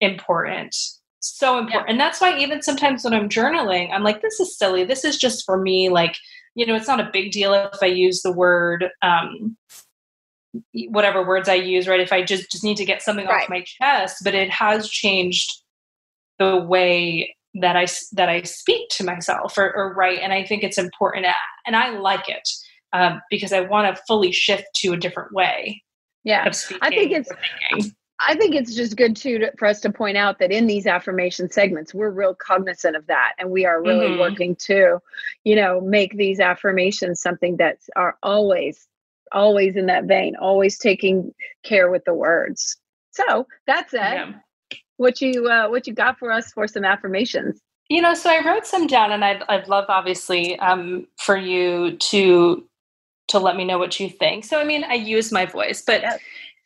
important 0.00 0.74
so 1.26 1.58
important. 1.58 1.86
Yeah. 1.86 1.90
And 1.90 2.00
that's 2.00 2.20
why 2.20 2.38
even 2.38 2.62
sometimes 2.62 3.04
when 3.04 3.14
I'm 3.14 3.28
journaling, 3.28 3.92
I'm 3.92 4.02
like, 4.02 4.22
this 4.22 4.40
is 4.40 4.56
silly. 4.56 4.84
This 4.84 5.04
is 5.04 5.16
just 5.16 5.44
for 5.44 5.60
me. 5.60 5.88
Like, 5.88 6.16
you 6.54 6.66
know, 6.66 6.74
it's 6.74 6.88
not 6.88 7.00
a 7.00 7.10
big 7.12 7.32
deal 7.32 7.52
if 7.54 7.82
I 7.82 7.86
use 7.86 8.22
the 8.22 8.32
word, 8.32 8.88
um, 9.02 9.56
whatever 10.88 11.26
words 11.26 11.48
I 11.48 11.54
use, 11.54 11.88
right? 11.88 12.00
If 12.00 12.12
I 12.12 12.22
just, 12.22 12.50
just 12.50 12.64
need 12.64 12.76
to 12.76 12.84
get 12.84 13.02
something 13.02 13.26
right. 13.26 13.44
off 13.44 13.48
my 13.48 13.64
chest, 13.64 14.18
but 14.24 14.34
it 14.34 14.50
has 14.50 14.88
changed 14.88 15.50
the 16.38 16.56
way 16.56 17.34
that 17.54 17.76
I, 17.76 17.86
that 18.12 18.28
I 18.28 18.42
speak 18.42 18.88
to 18.90 19.04
myself 19.04 19.56
or, 19.56 19.74
or 19.74 19.94
write. 19.94 20.20
And 20.20 20.32
I 20.32 20.44
think 20.44 20.62
it's 20.62 20.78
important 20.78 21.26
and 21.66 21.76
I 21.76 21.98
like 21.98 22.28
it 22.28 22.48
um, 22.92 23.22
because 23.30 23.52
I 23.52 23.60
want 23.60 23.94
to 23.94 24.02
fully 24.06 24.32
shift 24.32 24.66
to 24.76 24.92
a 24.92 24.96
different 24.96 25.32
way. 25.32 25.82
Yeah. 26.24 26.50
I 26.82 26.90
think 26.90 27.12
it's, 27.12 27.30
I 28.18 28.34
think 28.34 28.54
it's 28.54 28.74
just 28.74 28.96
good 28.96 29.14
too 29.14 29.38
to, 29.38 29.52
for 29.58 29.66
us 29.66 29.80
to 29.80 29.92
point 29.92 30.16
out 30.16 30.38
that 30.38 30.50
in 30.50 30.66
these 30.66 30.86
affirmation 30.86 31.50
segments, 31.50 31.92
we're 31.92 32.10
real 32.10 32.34
cognizant 32.34 32.96
of 32.96 33.06
that, 33.08 33.32
and 33.38 33.50
we 33.50 33.66
are 33.66 33.82
really 33.82 34.08
mm-hmm. 34.08 34.20
working 34.20 34.56
to, 34.56 34.98
you 35.44 35.54
know, 35.54 35.82
make 35.82 36.16
these 36.16 36.40
affirmations 36.40 37.20
something 37.20 37.58
that 37.58 37.76
are 37.94 38.16
always, 38.22 38.88
always 39.32 39.76
in 39.76 39.86
that 39.86 40.04
vein, 40.04 40.36
always 40.36 40.78
taking 40.78 41.32
care 41.64 41.90
with 41.90 42.04
the 42.04 42.14
words. 42.14 42.76
So 43.10 43.46
that's 43.66 43.94
it. 43.94 43.98
Yeah. 44.00 44.32
What 44.98 45.20
you 45.20 45.48
uh, 45.48 45.68
what 45.68 45.86
you 45.86 45.92
got 45.92 46.18
for 46.18 46.32
us 46.32 46.52
for 46.52 46.66
some 46.66 46.84
affirmations? 46.84 47.60
You 47.88 48.02
know, 48.02 48.14
so 48.14 48.30
I 48.30 48.44
wrote 48.44 48.66
some 48.66 48.86
down, 48.86 49.12
and 49.12 49.24
I'd 49.24 49.42
I'd 49.48 49.68
love 49.68 49.86
obviously 49.88 50.58
um, 50.58 51.06
for 51.18 51.36
you 51.36 51.96
to 51.96 52.66
to 53.28 53.38
let 53.38 53.56
me 53.56 53.64
know 53.64 53.78
what 53.78 53.98
you 54.00 54.08
think. 54.08 54.44
So 54.44 54.58
I 54.60 54.64
mean, 54.64 54.84
I 54.84 54.94
use 54.94 55.32
my 55.32 55.46
voice, 55.46 55.82
but. 55.82 56.02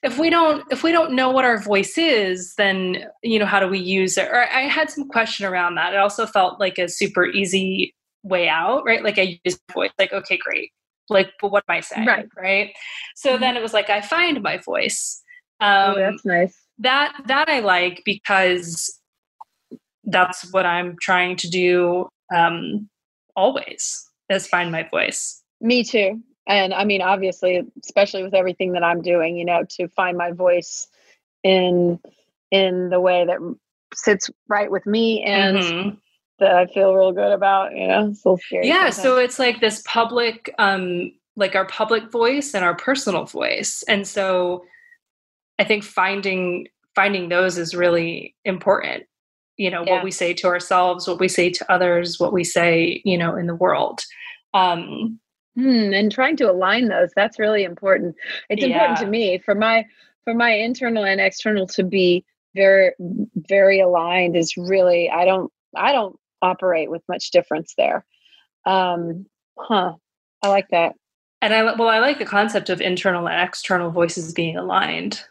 If 0.03 0.19
we 0.19 0.31
don't 0.31 0.65
if 0.73 0.83
we 0.83 0.93
don't 0.93 1.13
know 1.13 1.29
what 1.29 1.45
our 1.45 1.59
voice 1.59 1.99
is 1.99 2.55
then 2.55 3.05
you 3.23 3.39
know 3.39 3.45
how 3.45 3.61
do 3.61 3.69
we 3.69 3.79
use 3.79 4.17
it 4.17 4.29
or 4.29 4.49
i 4.51 4.63
had 4.63 4.89
some 4.91 5.07
question 5.07 5.45
around 5.45 5.75
that 5.75 5.93
it 5.93 5.99
also 5.99 6.25
felt 6.25 6.59
like 6.59 6.79
a 6.79 6.89
super 6.89 7.27
easy 7.27 7.95
way 8.23 8.49
out 8.49 8.83
right 8.87 9.05
like 9.05 9.19
i 9.19 9.39
use 9.45 9.61
voice 9.75 9.91
like 9.99 10.11
okay 10.15 10.39
great 10.39 10.73
like 11.11 11.33
but 11.41 11.51
what 11.51 11.65
am 11.69 11.77
i 11.77 11.81
saying? 11.81 12.07
Right. 12.07 12.29
Right? 12.37 12.75
So 13.15 13.33
mm-hmm. 13.33 13.41
then 13.41 13.57
it 13.57 13.63
was 13.63 13.73
like 13.73 13.91
i 13.91 14.01
find 14.01 14.43
my 14.43 14.59
voice. 14.59 15.23
Um, 15.61 15.95
oh, 15.97 15.99
that's 15.99 16.25
nice. 16.25 16.57
that 16.79 17.13
that 17.27 17.49
i 17.49 17.61
like 17.61 18.03
because 18.05 18.99
that's 20.05 20.51
what 20.53 20.65
i'm 20.65 20.97
trying 21.01 21.37
to 21.37 21.51
do 21.51 22.09
um 22.35 22.89
always 23.37 24.07
is 24.29 24.47
find 24.47 24.73
my 24.73 24.85
voice. 24.89 25.43
Me 25.61 25.85
too. 25.85 26.23
And 26.47 26.73
i 26.73 26.85
mean 26.85 27.03
obviously 27.03 27.63
especially 27.85 28.23
with 28.23 28.35
everything 28.35 28.73
that 28.73 28.83
i'm 28.83 29.03
doing 29.03 29.37
you 29.37 29.45
know 29.45 29.65
to 29.71 29.89
find 29.89 30.17
my 30.17 30.33
voice 30.33 30.89
in 31.43 31.99
in 32.51 32.91
the 32.91 33.01
way 33.01 33.25
that 33.25 33.39
sits 33.95 34.31
right 34.49 34.71
with 34.71 34.87
me 34.87 35.23
and 35.23 35.57
mm-hmm. 35.57 35.89
That 36.41 36.55
i 36.55 36.67
feel 36.67 36.95
real 36.95 37.13
good 37.13 37.33
about 37.33 37.75
you 37.75 37.87
know 37.87 38.13
so 38.13 38.37
scary 38.37 38.67
yeah 38.67 38.91
sometimes. 38.91 38.97
so 38.97 39.17
it's 39.19 39.39
like 39.39 39.61
this 39.61 39.83
public 39.87 40.55
um 40.59 41.13
like 41.37 41.55
our 41.55 41.67
public 41.67 42.11
voice 42.11 42.55
and 42.55 42.65
our 42.65 42.75
personal 42.75 43.25
voice 43.25 43.83
and 43.89 44.07
so 44.07 44.65
i 45.59 45.65
think 45.65 45.85
finding 45.85 46.67
finding 46.95 47.29
those 47.29 47.57
is 47.57 47.75
really 47.75 48.35
important 48.45 49.05
you 49.57 49.71
know 49.71 49.85
yeah. 49.87 49.93
what 49.93 50.05
we 50.05 50.11
say 50.11 50.35
to 50.35 50.47
ourselves 50.47 51.07
what 51.07 51.21
we 51.21 51.29
say 51.29 51.51
to 51.51 51.73
others 51.73 52.19
what 52.19 52.33
we 52.33 52.45
say 52.45 53.01
you 53.05 53.17
know 53.17 53.37
in 53.37 53.47
the 53.47 53.55
world 53.55 54.03
um 54.55 55.19
Hmm, 55.57 55.93
and 55.93 56.13
trying 56.13 56.37
to 56.37 56.51
align 56.51 56.89
those, 56.89 57.11
that's 57.17 57.39
really 57.39 57.65
important. 57.65 58.15
It's 58.49 58.63
yeah. 58.63 58.69
important 58.69 58.99
to 58.99 59.07
me 59.07 59.39
for 59.39 59.55
my 59.55 59.85
for 60.25 60.33
my 60.33 60.53
internal 60.53 61.05
and 61.05 61.21
external 61.21 61.67
to 61.69 61.83
be 61.83 62.25
very 62.55 62.93
very 63.37 63.81
aligned 63.81 64.37
is 64.37 64.57
really 64.57 65.11
I 65.11 65.25
don't 65.25 65.53
I 65.77 65.93
don't 65.93 66.19
operate 66.43 66.91
with 66.91 67.03
much 67.09 67.31
difference 67.31 67.75
there. 67.77 68.05
Um 68.67 69.27
huh. 69.59 69.95
I 70.43 70.49
like 70.49 70.69
that. 70.71 70.95
And 71.43 71.55
I 71.55 71.63
well 71.75 71.89
I 71.89 71.99
like 71.99 72.19
the 72.19 72.25
concept 72.25 72.71
of 72.71 72.81
internal 72.81 73.29
and 73.29 73.49
external 73.49 73.91
voices 73.91 74.33
being 74.33 74.57
aligned. 74.57 75.23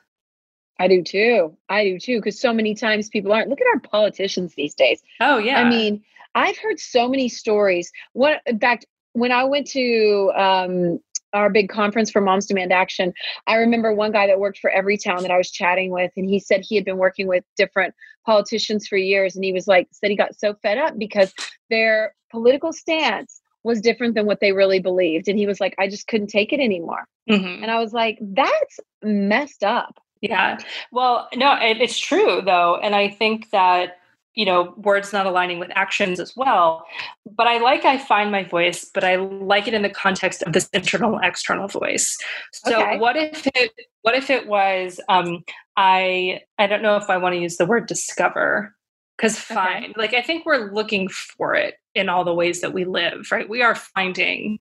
I 0.79 0.87
do 0.87 1.03
too. 1.03 1.57
I 1.67 1.83
do 1.83 1.99
too 1.99 2.19
because 2.19 2.39
so 2.39 2.53
many 2.53 2.73
times 2.73 3.09
people 3.09 3.33
aren't. 3.33 3.49
Look 3.49 3.59
at 3.59 3.67
our 3.73 3.79
politicians 3.79 4.55
these 4.55 4.73
days. 4.73 5.01
Oh 5.19 5.37
yeah. 5.37 5.59
I 5.59 5.69
mean, 5.69 6.03
I've 6.35 6.57
heard 6.57 6.79
so 6.79 7.09
many 7.09 7.27
stories. 7.27 7.91
What 8.13 8.41
in 8.45 8.59
fact, 8.59 8.85
when 9.13 9.31
I 9.31 9.43
went 9.43 9.67
to 9.71 10.31
um, 10.35 10.99
our 11.33 11.49
big 11.49 11.69
conference 11.69 12.09
for 12.09 12.21
Moms 12.21 12.45
Demand 12.45 12.73
Action, 12.73 13.13
I 13.47 13.55
remember 13.55 13.93
one 13.93 14.11
guy 14.11 14.27
that 14.27 14.39
worked 14.39 14.59
for 14.59 14.71
Everytown 14.71 15.21
that 15.21 15.31
I 15.31 15.37
was 15.37 15.51
chatting 15.51 15.91
with, 15.91 16.11
and 16.17 16.27
he 16.27 16.39
said 16.39 16.61
he 16.61 16.75
had 16.75 16.85
been 16.85 16.97
working 16.97 17.27
with 17.27 17.43
different 17.57 17.93
politicians 18.25 18.87
for 18.87 18.97
years, 18.97 19.35
and 19.35 19.43
he 19.43 19.53
was 19.53 19.67
like, 19.67 19.87
said 19.91 20.09
he 20.09 20.15
got 20.15 20.37
so 20.37 20.55
fed 20.61 20.77
up 20.77 20.97
because 20.97 21.33
their 21.69 22.15
political 22.31 22.73
stance 22.73 23.41
was 23.63 23.81
different 23.81 24.15
than 24.15 24.25
what 24.25 24.39
they 24.39 24.53
really 24.53 24.79
believed, 24.79 25.27
and 25.27 25.37
he 25.37 25.45
was 25.45 25.59
like, 25.59 25.75
I 25.77 25.87
just 25.87 26.07
couldn't 26.07 26.27
take 26.27 26.53
it 26.53 26.59
anymore. 26.59 27.05
Mm-hmm. 27.29 27.63
And 27.63 27.71
I 27.71 27.79
was 27.79 27.93
like, 27.93 28.17
that's 28.21 28.79
messed 29.03 29.63
up. 29.63 29.99
Yeah. 30.21 30.57
Well, 30.91 31.29
no, 31.35 31.53
it, 31.61 31.79
it's 31.79 31.99
true 31.99 32.41
though, 32.43 32.77
and 32.81 32.95
I 32.95 33.09
think 33.09 33.51
that 33.51 33.98
you 34.39 34.45
know 34.45 34.73
words 34.77 35.11
not 35.11 35.25
aligning 35.25 35.59
with 35.59 35.69
actions 35.75 36.17
as 36.17 36.33
well. 36.33 36.85
But 37.29 37.47
i 37.47 37.57
like 37.57 37.83
i 37.83 37.97
find 37.97 38.31
my 38.31 38.45
voice 38.45 38.89
but 38.93 39.03
i 39.03 39.17
like 39.17 39.67
it 39.67 39.73
in 39.73 39.81
the 39.81 39.89
context 39.89 40.41
of 40.43 40.53
this 40.53 40.69
internal 40.71 41.19
external 41.21 41.67
voice. 41.67 42.17
So 42.53 42.81
okay. 42.81 42.97
what 42.97 43.17
if 43.17 43.45
it 43.47 43.71
what 44.03 44.15
if 44.15 44.29
it 44.29 44.47
was 44.47 45.01
um 45.09 45.43
i 45.75 46.39
i 46.57 46.67
don't 46.67 46.81
know 46.81 46.95
if 46.95 47.09
i 47.09 47.17
want 47.17 47.35
to 47.35 47.41
use 47.41 47.57
the 47.57 47.65
word 47.65 47.85
discover 47.85 48.73
because 49.17 49.37
fine 49.37 49.83
okay. 49.83 49.93
like 49.97 50.13
i 50.13 50.21
think 50.21 50.45
we're 50.45 50.71
looking 50.71 51.09
for 51.09 51.53
it 51.53 51.75
in 51.93 52.07
all 52.07 52.23
the 52.23 52.33
ways 52.33 52.61
that 52.61 52.73
we 52.73 52.85
live 52.85 53.29
right? 53.33 53.49
We 53.49 53.61
are 53.61 53.75
finding 53.75 54.59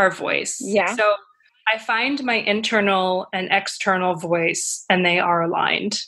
our 0.00 0.10
voice. 0.10 0.58
Yeah. 0.60 0.96
So 0.96 1.14
i 1.72 1.78
find 1.78 2.22
my 2.24 2.38
internal 2.54 3.28
and 3.32 3.46
external 3.52 4.16
voice 4.16 4.84
and 4.90 5.06
they 5.06 5.20
are 5.20 5.42
aligned 5.42 6.02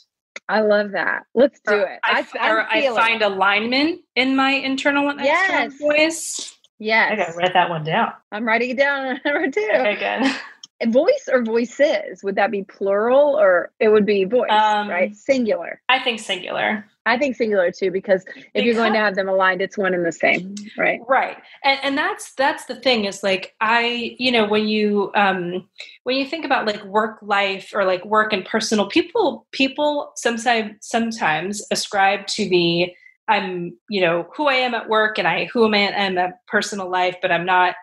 I 0.49 0.61
love 0.61 0.91
that. 0.91 1.23
Let's 1.33 1.59
do 1.61 1.75
it. 1.75 1.99
I, 2.03 2.25
I, 2.39 2.67
I 2.69 2.95
find 2.95 3.21
alignment 3.21 4.01
in 4.15 4.35
my 4.35 4.51
internal 4.51 5.09
and 5.09 5.19
external 5.19 5.63
yes. 5.63 5.77
voice. 5.79 6.57
Yes. 6.79 7.11
I 7.11 7.15
gotta 7.15 7.33
write 7.33 7.53
that 7.53 7.69
one 7.69 7.83
down. 7.83 8.13
I'm 8.31 8.45
writing 8.45 8.71
it 8.71 8.77
down 8.77 9.19
too. 9.25 9.69
Okay, 9.73 9.95
good. 10.21 10.31
voice 10.85 11.29
or 11.31 11.43
voices? 11.43 12.23
Would 12.23 12.35
that 12.35 12.51
be 12.51 12.63
plural 12.63 13.37
or 13.39 13.71
it 13.79 13.89
would 13.89 14.05
be 14.05 14.23
voice 14.25 14.51
um, 14.51 14.89
right? 14.89 15.15
Singular. 15.15 15.81
I 15.89 15.99
think 15.99 16.19
singular. 16.19 16.85
I 17.07 17.17
think 17.17 17.37
singular 17.37 17.71
too 17.71 17.89
because 17.89 18.25
if 18.25 18.35
because, 18.35 18.65
you're 18.65 18.75
going 18.75 18.91
to 18.93 18.99
have 18.99 19.15
them 19.15 19.29
aligned 19.29 19.61
it's 19.61 19.77
one 19.77 19.93
and 19.93 20.05
the 20.05 20.11
same 20.11 20.55
right? 20.77 20.99
Right. 21.07 21.37
And 21.63 21.79
and 21.81 21.97
that's 21.97 22.33
that's 22.33 22.65
the 22.65 22.75
thing 22.75 23.05
is 23.05 23.23
like 23.23 23.55
i 23.61 24.15
you 24.19 24.31
know 24.31 24.45
when 24.45 24.67
you 24.67 25.11
um 25.15 25.67
when 26.03 26.17
you 26.17 26.25
think 26.25 26.45
about 26.45 26.65
like 26.65 26.83
work 26.83 27.19
life 27.21 27.71
or 27.73 27.85
like 27.85 28.03
work 28.05 28.33
and 28.33 28.45
personal 28.45 28.87
people 28.87 29.47
people 29.51 30.11
sometimes 30.15 30.75
sometimes 30.81 31.65
ascribe 31.71 32.27
to 32.27 32.47
the 32.49 32.93
i'm 33.27 33.75
you 33.89 34.01
know 34.01 34.27
who 34.35 34.47
i 34.47 34.53
am 34.53 34.73
at 34.73 34.89
work 34.89 35.17
and 35.17 35.27
i 35.27 35.45
who 35.45 35.65
am 35.65 35.73
i 35.73 35.77
am 35.77 36.17
at 36.17 36.45
personal 36.45 36.89
life 36.89 37.15
but 37.21 37.31
i'm 37.31 37.45
not 37.45 37.75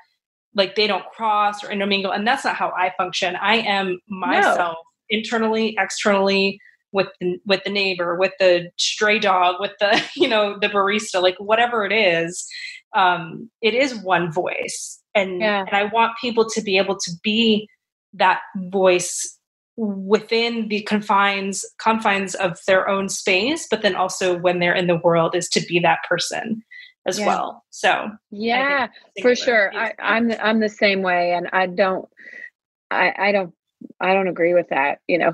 like 0.54 0.74
they 0.74 0.86
don't 0.86 1.04
cross 1.06 1.62
or 1.64 1.70
intermingle 1.70 2.12
and 2.12 2.26
that's 2.26 2.44
not 2.44 2.56
how 2.56 2.72
i 2.76 2.92
function 2.96 3.36
i 3.36 3.56
am 3.56 3.98
myself 4.08 4.76
no. 4.76 4.76
internally 5.10 5.76
externally 5.78 6.58
with 6.92 7.08
the, 7.20 7.36
with 7.44 7.62
the 7.64 7.70
neighbor 7.70 8.16
with 8.16 8.32
the 8.38 8.70
stray 8.78 9.18
dog 9.18 9.56
with 9.60 9.72
the 9.80 10.02
you 10.16 10.28
know 10.28 10.56
the 10.60 10.68
barista 10.68 11.20
like 11.20 11.36
whatever 11.38 11.84
it 11.84 11.92
is 11.92 12.46
um 12.96 13.50
it 13.60 13.74
is 13.74 13.94
one 14.02 14.32
voice 14.32 15.00
and 15.14 15.40
yeah. 15.40 15.64
and 15.66 15.76
i 15.76 15.84
want 15.84 16.12
people 16.20 16.48
to 16.48 16.62
be 16.62 16.78
able 16.78 16.96
to 16.96 17.10
be 17.22 17.68
that 18.12 18.40
voice 18.70 19.38
within 19.76 20.68
the 20.68 20.82
confines 20.82 21.64
confines 21.78 22.36
of 22.36 22.60
their 22.68 22.88
own 22.88 23.08
space 23.08 23.66
but 23.68 23.82
then 23.82 23.96
also 23.96 24.38
when 24.38 24.60
they're 24.60 24.74
in 24.74 24.86
the 24.86 25.00
world 25.02 25.34
is 25.34 25.48
to 25.48 25.60
be 25.62 25.80
that 25.80 25.98
person 26.08 26.62
as 27.06 27.18
yeah. 27.18 27.26
well. 27.26 27.64
So 27.70 28.10
yeah, 28.30 28.88
for 29.20 29.34
sure. 29.34 29.74
I, 29.74 29.94
I'm 29.98 30.28
the, 30.28 30.44
I'm 30.44 30.60
the 30.60 30.68
same 30.68 31.02
way, 31.02 31.32
and 31.32 31.48
I 31.52 31.66
don't, 31.66 32.08
I 32.90 33.12
I 33.16 33.32
don't 33.32 33.54
I 34.00 34.14
don't 34.14 34.28
agree 34.28 34.54
with 34.54 34.68
that. 34.70 35.00
You 35.08 35.18
know, 35.18 35.32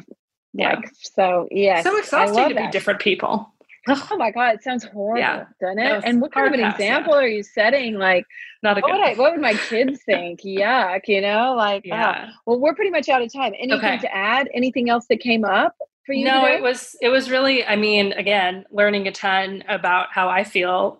yeah. 0.53 0.75
Like, 0.75 0.91
so 1.01 1.49
yeah, 1.51 1.83
so 1.83 1.97
exhausting 1.97 2.49
to 2.49 2.55
that. 2.55 2.67
be 2.67 2.71
different 2.71 3.01
people. 3.01 3.53
Oh 3.89 4.17
my 4.19 4.31
god, 4.31 4.57
it 4.57 4.63
sounds 4.63 4.85
horrible, 4.85 5.21
yeah. 5.21 5.45
doesn't 5.61 5.79
it? 5.79 6.03
And 6.05 6.21
what 6.21 6.33
kind 6.33 6.47
of 6.47 6.53
an 6.53 6.61
pass, 6.61 6.75
example 6.75 7.15
yeah. 7.15 7.21
are 7.21 7.27
you 7.27 7.43
setting? 7.43 7.95
Like, 7.95 8.27
not 8.63 8.77
a 8.77 8.83
what 8.83 8.91
good. 8.91 8.99
Would 8.99 9.07
I, 9.07 9.15
what 9.15 9.33
would 9.33 9.41
my 9.41 9.55
kids 9.55 10.03
think? 10.07 10.43
Yuck, 10.43 11.01
you 11.09 11.21
know, 11.21 11.55
like, 11.57 11.85
uh, 11.87 11.95
yeah. 11.97 12.27
Oh. 12.29 12.33
Well, 12.47 12.61
we're 12.61 12.75
pretty 12.75 12.91
much 12.91 13.09
out 13.09 13.23
of 13.23 13.33
time. 13.33 13.55
Anything 13.59 13.79
okay. 13.79 13.99
to 13.99 14.15
add? 14.15 14.49
Anything 14.53 14.91
else 14.91 15.07
that 15.09 15.21
came 15.21 15.45
up? 15.45 15.75
For 16.05 16.13
you 16.13 16.27
no, 16.27 16.43
today? 16.43 16.57
it 16.57 16.63
was 16.63 16.95
it 17.01 17.09
was 17.09 17.31
really. 17.31 17.65
I 17.65 17.77
mean, 17.77 18.13
again, 18.13 18.65
learning 18.71 19.09
a 19.09 19.13
ton 19.13 19.65
about 19.69 20.09
how 20.13 20.29
I 20.29 20.45
feel 20.45 21.00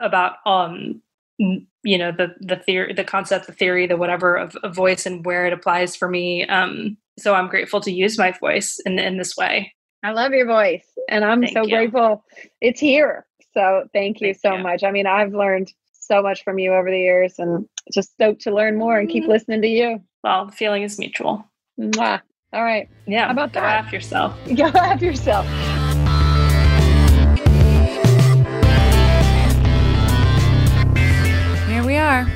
about 0.00 0.34
um 0.46 1.00
you 1.38 1.98
know 1.98 2.12
the 2.12 2.34
the 2.40 2.56
theory 2.56 2.92
the 2.92 3.04
concept 3.04 3.46
the 3.46 3.52
theory 3.52 3.86
the 3.86 3.96
whatever 3.96 4.36
of, 4.36 4.56
of 4.56 4.74
voice 4.74 5.06
and 5.06 5.24
where 5.24 5.46
it 5.46 5.52
applies 5.52 5.94
for 5.94 6.08
me 6.08 6.46
um 6.46 6.96
so 7.18 7.34
i'm 7.34 7.48
grateful 7.48 7.80
to 7.80 7.92
use 7.92 8.18
my 8.18 8.32
voice 8.32 8.80
in 8.84 8.98
in 8.98 9.16
this 9.16 9.36
way 9.36 9.72
i 10.02 10.10
love 10.10 10.32
your 10.32 10.46
voice 10.46 10.86
and 11.08 11.24
i'm 11.24 11.40
thank 11.40 11.54
so 11.54 11.62
you. 11.62 11.70
grateful 11.70 12.24
it's 12.60 12.80
here 12.80 13.26
so 13.54 13.84
thank 13.92 14.20
you 14.20 14.34
thank 14.34 14.40
so 14.40 14.56
you. 14.56 14.62
much 14.62 14.82
i 14.82 14.90
mean 14.90 15.06
i've 15.06 15.32
learned 15.32 15.72
so 15.92 16.22
much 16.22 16.42
from 16.42 16.58
you 16.58 16.72
over 16.72 16.90
the 16.90 16.98
years 16.98 17.38
and 17.38 17.66
just 17.92 18.12
stoked 18.12 18.40
to 18.42 18.54
learn 18.54 18.78
more 18.78 18.98
and 18.98 19.08
keep 19.08 19.24
mm-hmm. 19.24 19.32
listening 19.32 19.62
to 19.62 19.68
you 19.68 20.00
well 20.24 20.46
the 20.46 20.52
feeling 20.52 20.82
is 20.82 20.98
mutual 20.98 21.44
Mwah. 21.78 22.20
all 22.52 22.64
right 22.64 22.88
yeah 23.06 23.26
How 23.26 23.32
about 23.32 23.52
go 23.52 23.60
that 23.60 23.84
after 23.84 23.96
yourself 23.96 24.36
go 24.56 24.64
after 24.64 25.04
yourself 25.04 25.46
are. 32.08 32.26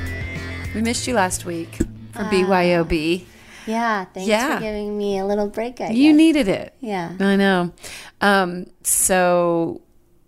We 0.75 0.83
missed 0.83 1.07
you 1.07 1.15
last 1.15 1.45
week 1.45 1.77
for 2.11 2.21
uh, 2.21 2.29
BYOB. 2.29 3.25
Yeah, 3.65 4.05
thanks 4.05 4.29
yeah. 4.29 4.57
for 4.57 4.61
giving 4.61 4.95
me 4.95 5.17
a 5.17 5.25
little 5.25 5.47
break. 5.47 5.81
I 5.81 5.89
you 5.89 6.11
guess. 6.11 6.17
needed 6.17 6.47
it. 6.47 6.75
Yeah, 6.79 7.17
I 7.19 7.35
know. 7.35 7.73
Um, 8.21 8.67
so 8.83 9.81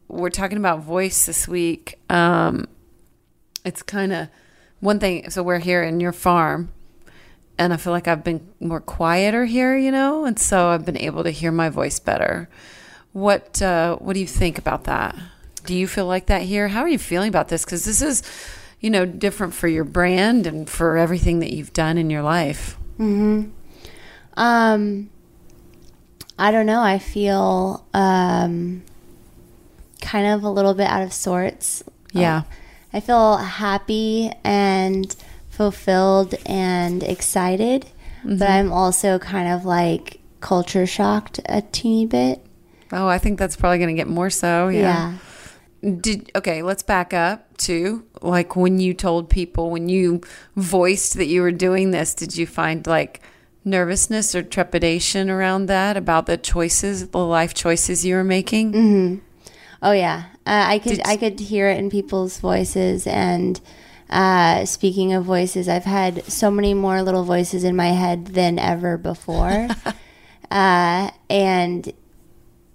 we're 0.08 0.32
talking 0.32 0.58
about 0.58 0.80
voice 0.80 1.28
this 1.28 1.48
week. 1.48 2.00
Um, 2.10 2.66
it's 3.64 3.84
kind 3.84 4.14
of 4.14 4.30
one 4.80 5.00
thing. 5.00 5.30
So 5.30 5.44
we're 5.44 5.60
here 5.60 5.84
in 5.84 6.00
your 6.00 6.12
farm, 6.12 6.72
and 7.60 7.72
I 7.72 7.78
feel 7.78 7.94
like 7.94 8.08
I've 8.08 8.24
been 8.24 8.50
more 8.60 8.82
quieter 8.82 9.46
here, 9.46 9.78
you 9.78 9.92
know, 9.92 10.26
and 10.26 10.40
so 10.40 10.70
I've 10.70 10.88
been 10.88 10.98
able 10.98 11.24
to 11.24 11.30
hear 11.30 11.52
my 11.52 11.70
voice 11.70 12.00
better. 12.00 12.50
What 13.14 13.62
uh, 13.62 13.98
What 13.98 14.14
do 14.14 14.20
you 14.22 14.28
think 14.28 14.58
about 14.58 14.86
that? 14.86 15.16
Do 15.68 15.76
you 15.76 15.86
feel 15.88 16.08
like 16.08 16.26
that 16.28 16.42
here? 16.42 16.70
How 16.70 16.82
are 16.82 16.90
you 16.90 16.98
feeling 16.98 17.30
about 17.30 17.50
this? 17.50 17.64
Because 17.64 17.86
this 17.86 18.02
is 18.02 18.24
you 18.86 18.92
know, 18.92 19.04
different 19.04 19.56
for 19.56 19.68
your 19.68 19.84
brand 19.84 20.46
and 20.46 20.70
for 20.70 20.96
everything 20.96 21.40
that 21.40 21.52
you've 21.52 21.74
done 21.74 21.98
in 21.98 22.12
your 22.12 22.22
life? 22.22 22.78
Hmm. 22.98 23.46
Um. 24.38 25.10
I 26.38 26.52
don't 26.52 26.68
know. 26.68 26.82
I 26.82 27.00
feel 27.00 27.84
um, 27.96 28.84
kind 30.02 30.28
of 30.28 30.44
a 30.44 30.50
little 30.52 30.76
bit 30.76 30.86
out 30.86 31.02
of 31.02 31.14
sorts. 31.14 31.84
Yeah. 32.12 32.44
I 32.94 33.00
feel 33.00 33.38
happy 33.38 34.32
and 34.44 35.16
fulfilled 35.50 36.36
and 36.46 37.02
excited, 37.02 37.86
mm-hmm. 38.20 38.38
but 38.38 38.50
I'm 38.50 38.72
also 38.72 39.18
kind 39.18 39.52
of 39.52 39.66
like 39.66 40.20
culture 40.42 40.86
shocked 40.86 41.40
a 41.46 41.62
teeny 41.62 42.06
bit. 42.06 42.46
Oh, 42.92 43.08
I 43.08 43.18
think 43.18 43.40
that's 43.40 43.56
probably 43.56 43.80
going 43.80 43.96
to 43.96 44.00
get 44.00 44.08
more 44.08 44.30
so. 44.30 44.68
Yeah. 44.68 45.18
yeah. 45.82 45.92
Did 45.96 46.32
okay, 46.36 46.62
let's 46.62 46.84
back 46.84 47.14
up 47.14 47.45
to 47.60 48.06
like 48.22 48.56
when 48.56 48.80
you 48.80 48.94
told 48.94 49.30
people 49.30 49.70
when 49.70 49.90
you 49.90 50.22
voiced 50.56 51.16
that 51.16 51.28
you 51.28 51.42
were 51.42 51.52
doing 51.52 51.92
this, 51.92 52.14
did 52.14 52.36
you 52.36 52.46
find 52.46 52.86
like 52.86 53.22
nervousness 53.64 54.36
or 54.36 54.44
trepidation 54.44 55.30
around 55.30 55.66
that 55.66 55.98
about 55.98 56.28
the 56.28 56.38
choices, 56.38 57.10
the 57.10 57.18
life 57.18 57.54
choices 57.54 58.06
you 58.06 58.16
were 58.16 58.24
making? 58.24 58.72
Mm-hmm. 58.74 59.26
Oh 59.82 59.92
yeah, 59.92 60.26
uh, 60.46 60.66
I 60.68 60.80
could 60.80 60.98
did, 60.98 61.08
I 61.08 61.18
could 61.18 61.40
hear 61.40 61.70
it 61.70 61.78
in 61.78 61.90
people's 61.90 62.40
voices. 62.40 63.06
And 63.08 63.60
uh, 64.10 64.66
speaking 64.66 65.14
of 65.14 65.26
voices, 65.26 65.68
I've 65.68 65.86
had 65.86 66.24
so 66.26 66.50
many 66.50 66.74
more 66.74 67.02
little 67.02 67.24
voices 67.24 67.64
in 67.64 67.76
my 67.76 67.90
head 67.90 68.28
than 68.28 68.58
ever 68.60 68.98
before, 68.98 69.68
uh, 70.52 71.12
and 71.30 71.94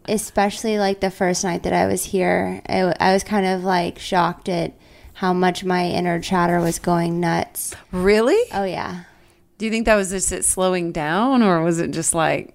especially 0.06 0.78
like 0.78 1.00
the 1.00 1.10
first 1.10 1.44
night 1.44 1.62
that 1.62 1.72
I 1.72 1.86
was 1.86 2.04
here, 2.04 2.62
I, 2.68 2.94
I 3.00 3.12
was 3.12 3.24
kind 3.24 3.46
of 3.46 3.64
like 3.64 3.98
shocked 3.98 4.48
at 4.48 4.72
how 5.14 5.32
much 5.32 5.64
my 5.64 5.86
inner 5.86 6.20
chatter 6.20 6.60
was 6.60 6.78
going 6.78 7.20
nuts. 7.20 7.74
Really? 7.92 8.40
Oh 8.52 8.64
yeah. 8.64 9.04
Do 9.58 9.66
you 9.66 9.70
think 9.70 9.84
that 9.86 9.96
was 9.96 10.10
just 10.10 10.32
it 10.32 10.44
slowing 10.44 10.92
down, 10.92 11.42
or 11.42 11.62
was 11.62 11.78
it 11.78 11.90
just 11.90 12.14
like? 12.14 12.54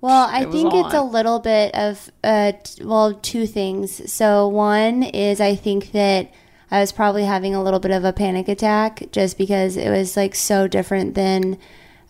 Well, 0.00 0.28
I 0.30 0.44
think 0.44 0.72
on? 0.72 0.86
it's 0.86 0.94
a 0.94 1.02
little 1.02 1.38
bit 1.38 1.74
of 1.74 2.10
uh, 2.22 2.52
t- 2.62 2.84
well, 2.84 3.14
two 3.14 3.46
things. 3.46 4.12
So 4.12 4.46
one 4.48 5.02
is 5.02 5.40
I 5.40 5.54
think 5.54 5.92
that 5.92 6.30
I 6.70 6.80
was 6.80 6.92
probably 6.92 7.24
having 7.24 7.54
a 7.54 7.62
little 7.62 7.80
bit 7.80 7.90
of 7.90 8.04
a 8.04 8.12
panic 8.12 8.48
attack 8.48 9.10
just 9.12 9.36
because 9.36 9.76
it 9.76 9.90
was 9.90 10.16
like 10.16 10.34
so 10.34 10.66
different 10.66 11.14
than 11.14 11.58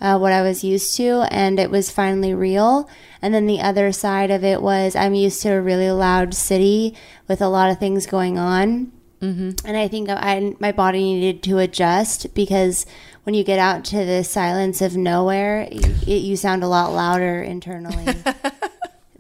uh, 0.03 0.19
what 0.19 0.33
I 0.33 0.43
was 0.43 0.63
used 0.63 0.97
to, 0.97 1.27
and 1.31 1.59
it 1.59 1.71
was 1.71 1.91
finally 1.91 2.35
real. 2.35 2.91
And 3.23 3.33
then 3.33 3.47
the 3.47 3.61
other 3.61 3.93
side 3.93 4.31
of 4.31 4.45
it 4.45 4.61
was 4.61 4.95
I'm 4.95 5.15
used 5.15 5.41
to 5.43 5.51
a 5.51 5.63
really 5.63 5.91
loud 5.91 6.35
city 6.35 6.95
with 7.29 7.41
a 7.41 7.49
lot 7.49 7.71
of 7.71 7.79
things 7.79 8.07
going 8.07 8.37
on. 8.37 8.93
Mm-hmm. 9.23 9.65
And 9.65 9.77
I 9.77 9.87
think 9.87 10.09
I, 10.11 10.55
my 10.59 10.73
body 10.73 11.01
needed 11.01 11.45
to 11.45 11.59
adjust 11.59 12.35
because 12.35 12.85
when 13.23 13.35
you 13.35 13.45
get 13.45 13.61
out 13.61 13.85
to 13.87 14.05
the 14.05 14.25
silence 14.25 14.83
of 14.83 14.97
nowhere, 14.97 15.69
you, 15.71 15.95
it, 16.07 16.23
you 16.23 16.37
sound 16.37 16.65
a 16.65 16.69
lot 16.69 16.93
louder 16.93 17.41
internally. 17.41 18.13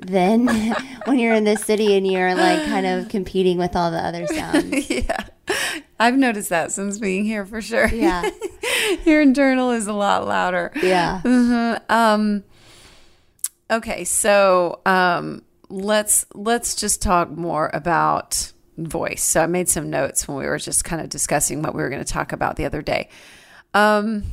than 0.06 0.46
when 1.04 1.18
you're 1.18 1.34
in 1.34 1.44
the 1.44 1.56
city 1.56 1.96
and 1.96 2.06
you're 2.06 2.34
like 2.34 2.64
kind 2.66 2.86
of 2.86 3.08
competing 3.08 3.58
with 3.58 3.76
all 3.76 3.90
the 3.90 3.98
other 3.98 4.26
sounds. 4.34 4.90
yeah. 4.90 5.24
I've 5.98 6.16
noticed 6.16 6.48
that 6.48 6.72
since 6.72 6.98
being 6.98 7.24
here 7.24 7.46
for 7.46 7.62
sure. 7.62 7.86
Yeah. 7.88 8.28
Your 9.04 9.20
internal 9.20 9.70
is 9.70 9.86
a 9.86 9.92
lot 9.92 10.26
louder. 10.26 10.72
Yeah. 10.82 11.20
Mm-hmm. 11.24 11.92
Um, 11.92 12.44
okay, 13.70 14.04
so 14.04 14.80
um, 14.86 15.42
let's 15.68 16.26
let's 16.34 16.74
just 16.74 17.02
talk 17.02 17.30
more 17.30 17.70
about 17.72 18.52
voice. 18.76 19.22
So 19.22 19.42
I 19.42 19.46
made 19.46 19.68
some 19.68 19.90
notes 19.90 20.26
when 20.26 20.36
we 20.36 20.46
were 20.46 20.58
just 20.58 20.84
kind 20.84 21.02
of 21.02 21.08
discussing 21.08 21.62
what 21.62 21.74
we 21.74 21.82
were 21.82 21.88
going 21.88 22.04
to 22.04 22.12
talk 22.12 22.32
about 22.32 22.56
the 22.56 22.64
other 22.64 22.82
day. 22.82 23.08
Um, 23.74 24.24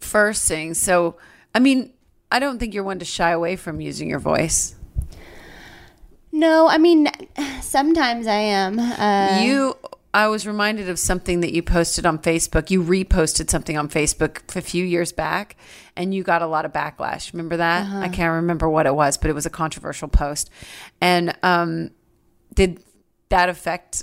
first 0.00 0.46
thing, 0.48 0.74
so 0.74 1.16
I 1.54 1.58
mean, 1.58 1.92
I 2.30 2.38
don't 2.38 2.58
think 2.58 2.74
you're 2.74 2.84
one 2.84 2.98
to 3.00 3.04
shy 3.04 3.30
away 3.30 3.56
from 3.56 3.80
using 3.80 4.08
your 4.08 4.18
voice. 4.18 4.74
No, 6.34 6.66
I 6.66 6.78
mean, 6.78 7.08
sometimes 7.60 8.26
I 8.26 8.36
am. 8.36 8.78
Uh, 8.78 9.40
you 9.42 9.76
I 10.14 10.28
was 10.28 10.46
reminded 10.46 10.90
of 10.90 10.98
something 10.98 11.40
that 11.40 11.54
you 11.54 11.62
posted 11.62 12.04
on 12.04 12.18
Facebook. 12.18 12.70
You 12.70 12.82
reposted 12.82 13.48
something 13.48 13.78
on 13.78 13.88
Facebook 13.88 14.54
a 14.54 14.60
few 14.60 14.84
years 14.84 15.10
back, 15.10 15.56
and 15.96 16.14
you 16.14 16.22
got 16.22 16.42
a 16.42 16.46
lot 16.46 16.66
of 16.66 16.72
backlash. 16.72 17.32
Remember 17.32 17.56
that? 17.56 17.82
Uh-huh. 17.82 18.00
I 18.00 18.08
can't 18.08 18.34
remember 18.34 18.68
what 18.68 18.86
it 18.86 18.94
was, 18.94 19.16
but 19.16 19.30
it 19.30 19.32
was 19.32 19.46
a 19.46 19.50
controversial 19.50 20.08
post. 20.08 20.50
And 21.00 21.34
um, 21.42 21.92
did 22.52 22.84
that 23.30 23.48
affect? 23.48 24.02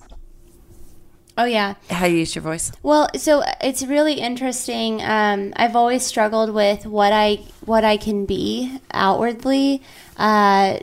Oh 1.38 1.45
yeah, 1.45 1.76
how 1.91 2.07
you 2.07 2.18
use 2.18 2.34
your 2.34 2.41
voice? 2.41 2.72
Well, 2.82 3.07
so 3.16 3.43
it's 3.62 3.84
really 3.84 4.16
interesting. 4.16 5.01
Um, 5.03 5.53
I've 5.55 5.76
always 5.76 6.03
struggled 6.03 6.53
with 6.53 6.88
what 6.88 7.14
I 7.14 7.36
what 7.66 7.84
I 7.84 7.97
can 7.97 8.26
be 8.26 8.80
outwardly. 8.91 9.84
Uh, 10.18 10.80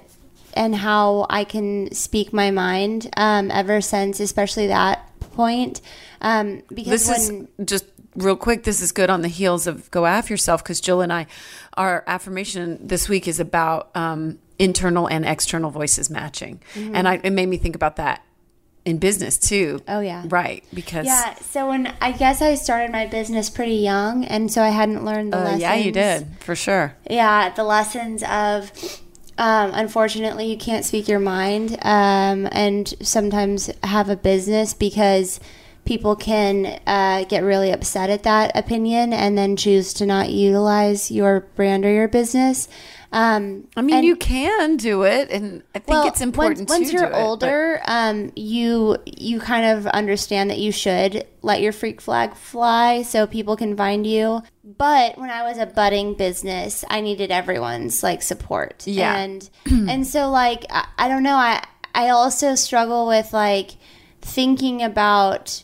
and 0.55 0.75
how 0.75 1.27
I 1.29 1.45
can 1.45 1.93
speak 1.93 2.33
my 2.33 2.51
mind 2.51 3.11
um, 3.19 3.51
ever 3.51 3.83
since, 3.83 4.21
especially 4.21 4.69
that 4.69 5.07
point. 5.37 5.81
Um, 6.21 6.63
because 6.73 7.07
this 7.07 7.31
when, 7.31 7.49
is 7.59 7.67
just 7.67 7.85
real 8.17 8.37
quick. 8.37 8.65
This 8.65 8.81
is 8.81 8.93
good 8.93 9.11
on 9.11 9.23
the 9.23 9.29
heels 9.29 9.67
of 9.67 9.91
go 9.91 10.07
after 10.07 10.33
yourself 10.33 10.63
because 10.63 10.81
Jill 10.81 11.01
and 11.01 11.13
I, 11.13 11.27
our 11.75 12.05
affirmation 12.07 12.79
this 12.87 13.09
week 13.09 13.29
is 13.29 13.39
about 13.41 13.91
um, 13.95 14.39
internal 14.59 15.07
and 15.07 15.25
external 15.25 15.71
voices 15.71 16.11
matching, 16.11 16.63
mm-hmm. 16.75 16.97
and 16.97 17.07
I, 17.07 17.21
it 17.23 17.31
made 17.31 17.49
me 17.49 17.59
think 17.59 17.77
about 17.77 17.97
that 17.97 18.23
in 18.87 18.99
business 18.99 19.37
too. 19.37 19.83
Oh 19.89 20.01
yeah. 20.01 20.25
Right, 20.29 20.65
because 20.73 21.07
Yeah, 21.07 21.35
so 21.35 21.69
when 21.69 21.93
I 22.01 22.13
guess 22.13 22.41
I 22.41 22.55
started 22.55 22.93
my 22.93 23.07
business 23.07 23.51
pretty 23.51 23.75
young 23.75 24.25
and 24.25 24.51
so 24.51 24.63
I 24.63 24.69
hadn't 24.69 25.05
learned 25.05 25.33
the 25.33 25.39
uh, 25.39 25.43
lessons. 25.43 25.63
Yeah, 25.63 25.75
you 25.75 25.93
did. 25.93 26.29
For 26.41 26.55
sure. 26.55 26.95
Yeah, 27.11 27.51
the 27.51 27.65
lessons 27.65 28.23
of 28.23 28.73
um, 29.39 29.73
unfortunately, 29.75 30.47
you 30.51 30.57
can't 30.57 30.85
speak 30.85 31.09
your 31.09 31.19
mind 31.19 31.79
um, 31.83 32.49
and 32.53 32.95
sometimes 33.03 33.71
have 33.83 34.09
a 34.09 34.17
business 34.17 34.73
because 34.73 35.41
people 35.85 36.17
can 36.17 36.81
uh, 36.87 37.25
get 37.25 37.43
really 37.43 37.71
upset 37.71 38.11
at 38.11 38.25
that 38.25 38.51
opinion 38.57 39.13
and 39.13 39.39
then 39.39 39.57
choose 39.57 39.95
to 39.95 40.05
not 40.05 40.31
utilize 40.31 41.11
your 41.11 41.41
brand 41.55 41.85
or 41.85 41.93
your 41.93 42.09
business. 42.09 42.69
Um, 43.13 43.69
I 43.77 43.83
mean, 43.83 44.05
you 44.05 44.17
can 44.17 44.77
do 44.77 45.05
it, 45.05 45.31
and 45.31 45.63
I 45.75 45.79
think 45.79 45.89
well, 45.89 46.09
it's 46.09 46.21
important. 46.21 46.69
Once, 46.69 46.81
once 46.81 46.93
you're 46.93 47.15
older, 47.15 47.81
it, 47.83 47.89
um, 47.89 48.33
you 48.35 48.97
you 49.07 49.39
kind 49.39 49.79
of 49.79 49.87
understand 49.87 50.51
that 50.51 50.59
you 50.59 50.73
should 50.73 51.27
let 51.43 51.61
your 51.61 51.73
freak 51.73 52.01
flag 52.01 52.35
fly 52.35 53.03
so 53.03 53.27
people 53.27 53.57
can 53.57 53.77
find 53.77 54.07
you. 54.07 54.43
But 54.65 55.17
when 55.19 55.31
I 55.31 55.45
was 55.45 55.59
a 55.59 55.67
budding 55.67 56.15
business, 56.15 56.85
I 56.91 57.01
needed 57.01 57.31
everyone's 57.31 58.03
like 58.03 58.23
support. 58.23 58.87
Yeah, 58.87 59.17
and 59.17 59.49
and 59.67 60.07
so 60.07 60.31
like 60.31 60.65
I, 60.69 60.87
I 60.99 61.09
don't 61.09 61.23
know. 61.23 61.37
I 61.37 61.65
I 61.95 62.09
also 62.11 62.55
struggle 62.55 63.07
with 63.07 63.33
like 63.33 63.73
thinking 64.21 64.83
about 64.83 65.63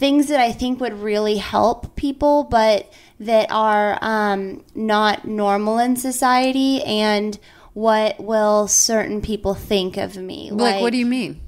things 0.00 0.28
that 0.28 0.40
I 0.40 0.50
think 0.50 0.80
would 0.80 0.94
really 0.94 1.36
help 1.36 1.94
people, 1.94 2.44
but 2.44 2.90
that 3.20 3.48
are 3.50 3.98
um, 4.00 4.64
not 4.74 5.26
normal 5.26 5.78
in 5.78 5.94
society 5.94 6.82
and 6.82 7.38
what 7.74 8.18
will 8.18 8.66
certain 8.66 9.20
people 9.20 9.54
think 9.54 9.96
of 9.96 10.16
me. 10.16 10.50
Like, 10.50 10.74
like 10.74 10.82
what 10.82 10.92
do 10.92 10.98
you 10.98 11.06
mean? 11.06 11.40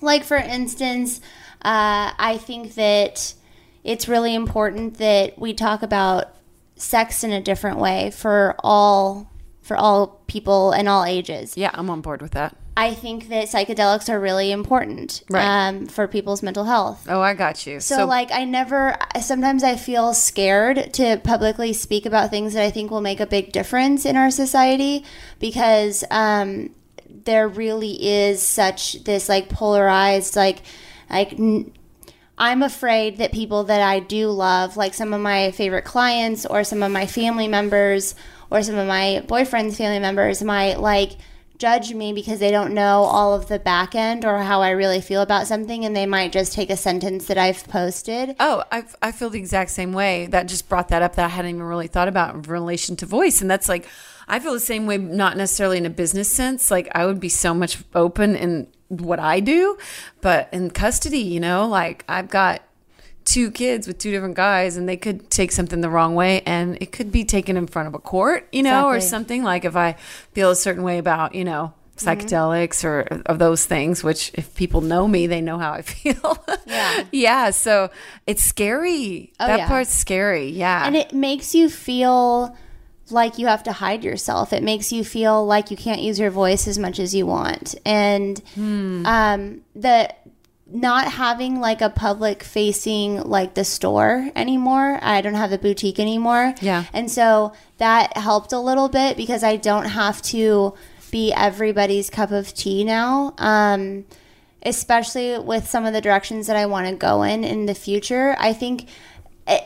Like, 0.00 0.24
for 0.24 0.36
instance, 0.36 1.20
uh, 1.62 2.12
I 2.18 2.38
think 2.42 2.74
that 2.74 3.34
it's 3.84 4.08
really 4.08 4.34
important 4.34 4.98
that 4.98 5.38
we 5.38 5.52
talk 5.52 5.82
about 5.82 6.34
sex 6.76 7.22
in 7.22 7.32
a 7.32 7.40
different 7.40 7.78
way 7.78 8.10
for 8.10 8.56
all 8.60 9.30
for 9.62 9.76
all 9.76 10.22
people 10.26 10.72
and 10.72 10.88
all 10.88 11.04
ages. 11.04 11.56
Yeah, 11.56 11.70
I'm 11.72 11.88
on 11.88 12.00
board 12.00 12.20
with 12.20 12.32
that. 12.32 12.56
I 12.76 12.92
think 12.92 13.28
that 13.28 13.46
psychedelics 13.46 14.08
are 14.08 14.18
really 14.18 14.50
important 14.50 15.22
right. 15.30 15.68
um, 15.68 15.86
for 15.86 16.08
people's 16.08 16.42
mental 16.42 16.64
health. 16.64 17.06
Oh, 17.08 17.20
I 17.20 17.34
got 17.34 17.66
you. 17.66 17.78
So, 17.78 17.98
so, 17.98 18.06
like, 18.06 18.32
I 18.32 18.44
never, 18.44 18.96
sometimes 19.20 19.62
I 19.62 19.76
feel 19.76 20.12
scared 20.12 20.92
to 20.94 21.20
publicly 21.22 21.72
speak 21.72 22.04
about 22.04 22.30
things 22.30 22.54
that 22.54 22.64
I 22.64 22.70
think 22.70 22.90
will 22.90 23.00
make 23.00 23.20
a 23.20 23.26
big 23.26 23.52
difference 23.52 24.04
in 24.04 24.16
our 24.16 24.30
society 24.30 25.04
because 25.38 26.02
um, 26.10 26.70
there 27.08 27.46
really 27.46 28.04
is 28.04 28.42
such 28.42 29.04
this, 29.04 29.28
like, 29.28 29.48
polarized, 29.48 30.34
like, 30.34 30.62
like, 31.08 31.32
n- 31.34 31.72
I'm 32.36 32.64
afraid 32.64 33.18
that 33.18 33.30
people 33.30 33.64
that 33.64 33.80
I 33.80 34.00
do 34.00 34.30
love, 34.30 34.76
like 34.76 34.94
some 34.94 35.14
of 35.14 35.20
my 35.20 35.52
favorite 35.52 35.84
clients 35.84 36.44
or 36.44 36.64
some 36.64 36.82
of 36.82 36.90
my 36.90 37.06
family 37.06 37.46
members 37.46 38.16
or 38.50 38.64
some 38.64 38.74
of 38.74 38.88
my 38.88 39.22
boyfriend's 39.28 39.76
family 39.76 40.00
members, 40.00 40.42
might, 40.42 40.80
like, 40.80 41.12
judge 41.58 41.94
me 41.94 42.12
because 42.12 42.40
they 42.40 42.50
don't 42.50 42.74
know 42.74 43.02
all 43.02 43.34
of 43.34 43.48
the 43.48 43.58
back 43.58 43.94
end 43.94 44.24
or 44.24 44.38
how 44.38 44.60
I 44.60 44.70
really 44.70 45.00
feel 45.00 45.22
about 45.22 45.46
something 45.46 45.84
and 45.84 45.94
they 45.94 46.06
might 46.06 46.32
just 46.32 46.52
take 46.52 46.70
a 46.70 46.76
sentence 46.76 47.26
that 47.26 47.38
I've 47.38 47.64
posted. 47.68 48.36
Oh, 48.40 48.64
I, 48.72 48.84
I 49.00 49.12
feel 49.12 49.30
the 49.30 49.38
exact 49.38 49.70
same 49.70 49.92
way. 49.92 50.26
That 50.26 50.48
just 50.48 50.68
brought 50.68 50.88
that 50.88 51.02
up 51.02 51.14
that 51.16 51.24
I 51.24 51.28
hadn't 51.28 51.50
even 51.50 51.62
really 51.62 51.86
thought 51.86 52.08
about 52.08 52.34
in 52.34 52.42
relation 52.42 52.96
to 52.96 53.06
voice. 53.06 53.40
And 53.40 53.50
that's 53.50 53.68
like, 53.68 53.86
I 54.26 54.40
feel 54.40 54.52
the 54.52 54.60
same 54.60 54.86
way, 54.86 54.98
not 54.98 55.36
necessarily 55.36 55.78
in 55.78 55.86
a 55.86 55.90
business 55.90 56.30
sense. 56.30 56.70
Like, 56.70 56.88
I 56.94 57.06
would 57.06 57.20
be 57.20 57.28
so 57.28 57.54
much 57.54 57.78
open 57.94 58.34
in 58.34 58.68
what 58.88 59.18
I 59.18 59.40
do, 59.40 59.76
but 60.20 60.48
in 60.52 60.70
custody, 60.70 61.18
you 61.18 61.40
know, 61.40 61.66
like 61.68 62.04
I've 62.08 62.28
got 62.28 62.62
two 63.24 63.50
kids 63.50 63.86
with 63.86 63.98
two 63.98 64.10
different 64.10 64.34
guys 64.34 64.76
and 64.76 64.88
they 64.88 64.96
could 64.96 65.30
take 65.30 65.50
something 65.50 65.80
the 65.80 65.88
wrong 65.88 66.14
way 66.14 66.42
and 66.42 66.76
it 66.80 66.92
could 66.92 67.10
be 67.10 67.24
taken 67.24 67.56
in 67.56 67.66
front 67.66 67.88
of 67.88 67.94
a 67.94 67.98
court, 67.98 68.48
you 68.52 68.62
know, 68.62 68.90
exactly. 68.90 68.96
or 68.96 69.00
something 69.00 69.42
like 69.42 69.64
if 69.64 69.76
I 69.76 69.96
feel 70.32 70.50
a 70.50 70.56
certain 70.56 70.82
way 70.82 70.98
about, 70.98 71.34
you 71.34 71.44
know, 71.44 71.72
psychedelics 71.96 72.82
mm-hmm. 72.82 72.86
or 73.16 73.22
of 73.26 73.38
those 73.38 73.64
things, 73.64 74.02
which 74.04 74.30
if 74.34 74.54
people 74.54 74.80
know 74.80 75.08
me, 75.08 75.26
they 75.26 75.40
know 75.40 75.58
how 75.58 75.72
I 75.72 75.82
feel. 75.82 76.44
Yeah. 76.66 77.04
yeah. 77.12 77.50
So 77.50 77.90
it's 78.26 78.42
scary. 78.42 79.32
Oh, 79.40 79.46
that 79.46 79.60
yeah. 79.60 79.68
part's 79.68 79.94
scary. 79.94 80.48
Yeah. 80.50 80.86
And 80.86 80.96
it 80.96 81.12
makes 81.12 81.54
you 81.54 81.68
feel 81.68 82.56
like 83.10 83.38
you 83.38 83.46
have 83.46 83.62
to 83.64 83.72
hide 83.72 84.02
yourself. 84.02 84.52
It 84.52 84.62
makes 84.62 84.92
you 84.92 85.04
feel 85.04 85.44
like 85.44 85.70
you 85.70 85.76
can't 85.76 86.00
use 86.00 86.18
your 86.18 86.30
voice 86.30 86.66
as 86.66 86.78
much 86.78 86.98
as 86.98 87.14
you 87.14 87.26
want. 87.26 87.74
And 87.84 88.38
hmm. 88.54 89.04
um, 89.06 89.60
the 89.74 90.14
not 90.66 91.12
having 91.12 91.60
like 91.60 91.80
a 91.80 91.90
public 91.90 92.42
facing 92.42 93.20
like 93.22 93.54
the 93.54 93.64
store 93.64 94.30
anymore. 94.34 94.98
I 95.02 95.20
don't 95.20 95.34
have 95.34 95.50
the 95.50 95.58
boutique 95.58 96.00
anymore. 96.00 96.54
Yeah. 96.60 96.84
And 96.92 97.10
so 97.10 97.52
that 97.78 98.16
helped 98.16 98.52
a 98.52 98.58
little 98.58 98.88
bit 98.88 99.16
because 99.16 99.44
I 99.44 99.56
don't 99.56 99.86
have 99.86 100.22
to 100.22 100.74
be 101.10 101.32
everybody's 101.32 102.10
cup 102.10 102.30
of 102.30 102.54
tea 102.54 102.82
now. 102.82 103.34
Um, 103.38 104.04
especially 104.64 105.38
with 105.38 105.68
some 105.68 105.84
of 105.84 105.92
the 105.92 106.00
directions 106.00 106.46
that 106.46 106.56
I 106.56 106.66
want 106.66 106.88
to 106.88 106.94
go 106.94 107.22
in 107.22 107.44
in 107.44 107.66
the 107.66 107.74
future. 107.74 108.34
I 108.38 108.52
think 108.52 108.88
it, 109.46 109.62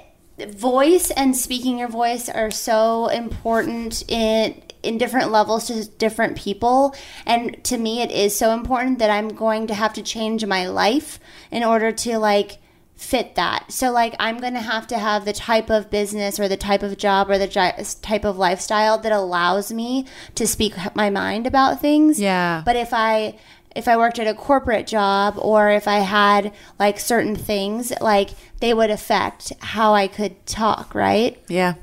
voice 0.51 1.11
and 1.13 1.37
speaking 1.37 1.79
your 1.79 1.89
voice 1.89 2.29
are 2.29 2.51
so 2.51 3.07
important 3.09 4.03
in 4.11 4.61
in 4.89 4.99
different 4.99 5.31
levels 5.31 5.67
to 5.67 5.85
different 5.99 6.37
people. 6.37 6.95
And 7.27 7.63
to 7.65 7.77
me, 7.77 8.03
it 8.03 8.11
is 8.11 8.37
so 8.37 8.53
important 8.53 8.99
that 8.99 9.11
I'm 9.11 9.29
going 9.29 9.67
to 9.69 9.75
have 9.75 9.93
to 9.95 10.03
change 10.03 10.45
my 10.47 10.67
life 10.67 11.21
in 11.51 11.63
order 11.63 11.93
to 11.93 12.19
like 12.19 12.59
fit 12.97 13.37
that. 13.37 13.71
So, 13.71 13.93
like, 13.93 14.17
I'm 14.19 14.39
going 14.39 14.55
to 14.55 14.61
have 14.61 14.87
to 14.89 14.99
have 14.99 15.25
the 15.25 15.33
type 15.33 15.71
of 15.71 15.91
business 15.91 16.41
or 16.41 16.49
the 16.49 16.57
type 16.57 16.83
of 16.83 16.99
job 16.99 17.31
or 17.31 17.39
the 17.39 17.97
type 18.03 18.25
of 18.25 18.37
lifestyle 18.37 18.99
that 18.99 19.13
allows 19.13 19.73
me 19.73 20.07
to 20.35 20.47
speak 20.47 20.75
my 20.95 21.09
mind 21.09 21.47
about 21.47 21.81
things. 21.81 22.21
Yeah. 22.21 22.63
But 22.65 22.75
if 22.75 22.93
I, 22.93 23.39
if 23.77 23.87
I 23.87 23.97
worked 23.97 24.19
at 24.19 24.27
a 24.27 24.35
corporate 24.35 24.89
job 24.89 25.39
or 25.39 25.71
if 25.71 25.87
I 25.87 26.01
had 26.01 26.53
like 26.79 26.99
certain 26.99 27.37
things, 27.37 27.93
like 28.01 28.31
they 28.61 28.75
would 28.75 28.91
affect 28.91 29.53
how 29.61 29.95
I 29.95 30.09
could 30.09 30.45
talk, 30.45 30.95
right? 30.95 31.41
Yeah. 31.49 31.75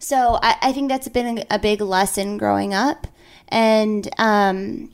So 0.00 0.38
I, 0.42 0.56
I 0.62 0.72
think 0.72 0.88
that's 0.88 1.08
been 1.08 1.44
a 1.50 1.58
big 1.58 1.80
lesson 1.80 2.38
growing 2.38 2.74
up. 2.74 3.06
And 3.48 4.08
um, 4.18 4.90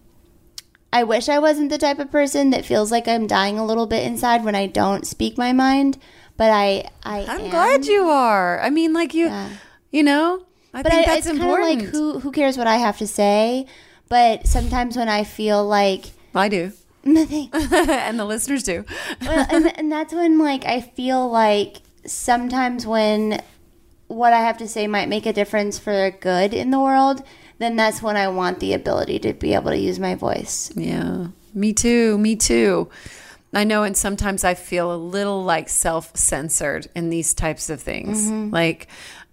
I 0.93 1.05
wish 1.05 1.29
I 1.29 1.39
wasn't 1.39 1.71
the 1.71 1.79
type 1.79 2.01
of 2.01 2.11
person 2.11 2.51
that 2.51 2.65
feels 2.65 2.91
like 2.91 3.07
I'm 3.07 3.27
dying 3.27 3.59
a 3.59 3.65
little 3.65 3.87
bit 3.87 4.05
inside 4.05 4.45
when 4.45 4.57
I 4.57 4.67
don't 4.67 5.07
speak 5.07 5.39
my 5.39 5.53
mind. 5.53 5.97
But 6.37 6.51
I, 6.51 6.91
I 7.05 7.25
I'm 7.25 7.43
am. 7.43 7.51
glad 7.51 7.87
you 7.87 8.09
are. 8.09 8.61
I 8.61 8.69
mean, 8.69 8.93
like 8.93 9.15
you, 9.15 9.27
yeah. 9.27 9.49
you 9.91 10.03
know, 10.03 10.45
I 10.75 10.83
but 10.83 10.93
think 10.93 11.09
I, 11.09 11.15
that's 11.15 11.27
it's 11.27 11.39
important. 11.39 11.83
Like 11.83 11.89
who, 11.89 12.19
who 12.19 12.33
cares 12.33 12.59
what 12.59 12.67
I 12.67 12.77
have 12.77 12.99
to 12.99 13.07
say? 13.07 13.67
But 14.09 14.47
sometimes 14.47 14.97
when 14.97 15.09
I 15.09 15.25
feel 15.25 15.65
like 15.65 16.07
I 16.35 16.49
do, 16.49 16.73
and 17.05 18.19
the 18.19 18.25
listeners 18.25 18.65
do. 18.65 18.85
well, 19.23 19.47
and, 19.51 19.79
and 19.79 19.91
that's 19.91 20.13
when 20.13 20.39
like 20.39 20.67
I 20.67 20.81
feel 20.81 21.31
like 21.31 21.77
sometimes 22.05 22.87
when 22.87 23.41
what 24.09 24.33
I 24.33 24.41
have 24.41 24.59
to 24.59 24.69
say 24.69 24.87
might 24.87 25.09
make 25.09 25.27
a 25.27 25.33
difference 25.33 25.79
for 25.79 26.11
good 26.11 26.55
in 26.55 26.71
the 26.71 26.81
world, 26.81 27.23
then 27.59 27.77
that's 27.77 28.03
when 28.03 28.17
I 28.17 28.29
want 28.29 28.61
the 28.61 28.73
ability 28.73 29.19
to 29.21 29.33
be 29.33 29.55
able 29.55 29.71
to 29.71 29.79
use 29.79 29.99
my 29.99 30.15
voice. 30.15 30.71
Yeah. 30.77 31.29
Me 31.55 31.73
too. 31.73 32.19
Me 32.19 32.37
too. 32.37 32.89
I 33.55 33.65
know, 33.65 33.85
and 33.85 33.97
sometimes 33.97 34.45
I 34.45 34.55
feel 34.55 34.95
a 34.95 34.97
little 34.97 35.43
like 35.43 35.69
self 35.69 36.15
censored 36.17 36.89
in 36.95 37.09
these 37.09 37.33
types 37.33 37.71
of 37.71 37.81
things. 37.81 38.27
Mm-hmm. 38.27 38.53
Like, 38.53 38.89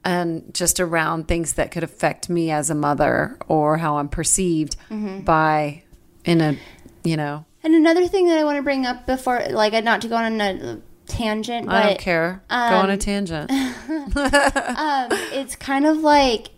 and 0.06 0.54
just 0.54 0.80
around 0.80 1.28
things 1.28 1.54
that 1.54 1.72
could 1.72 1.84
affect 1.84 2.30
me 2.30 2.52
as 2.52 2.70
a 2.70 2.76
mother 2.76 3.38
or 3.48 3.78
how 3.78 3.98
I'm 3.98 4.10
perceived 4.10 4.76
mm-hmm. 4.90 5.22
by 5.22 5.84
in 6.26 6.42
a 6.42 6.58
you 7.04 7.18
know 7.18 7.46
And 7.64 7.76
another 7.76 8.08
thing 8.08 8.28
that 8.28 8.38
I 8.38 8.44
want 8.44 8.58
to 8.58 8.64
bring 8.64 8.86
up 8.86 9.06
before, 9.06 9.42
like, 9.50 9.74
not 9.84 10.02
to 10.02 10.08
go 10.08 10.16
on 10.16 10.40
a 10.40 10.82
tangent, 11.14 11.66
but 11.68 11.76
I 11.76 11.88
don't 11.88 12.00
care. 12.00 12.44
Um, 12.50 12.72
go 12.72 12.78
on 12.78 12.90
a 12.90 12.94
um, 12.94 13.00
tangent. 13.00 13.52
um, 14.16 15.08
it's 15.32 15.56
kind 15.56 15.86
of 15.86 15.98
like 15.98 16.50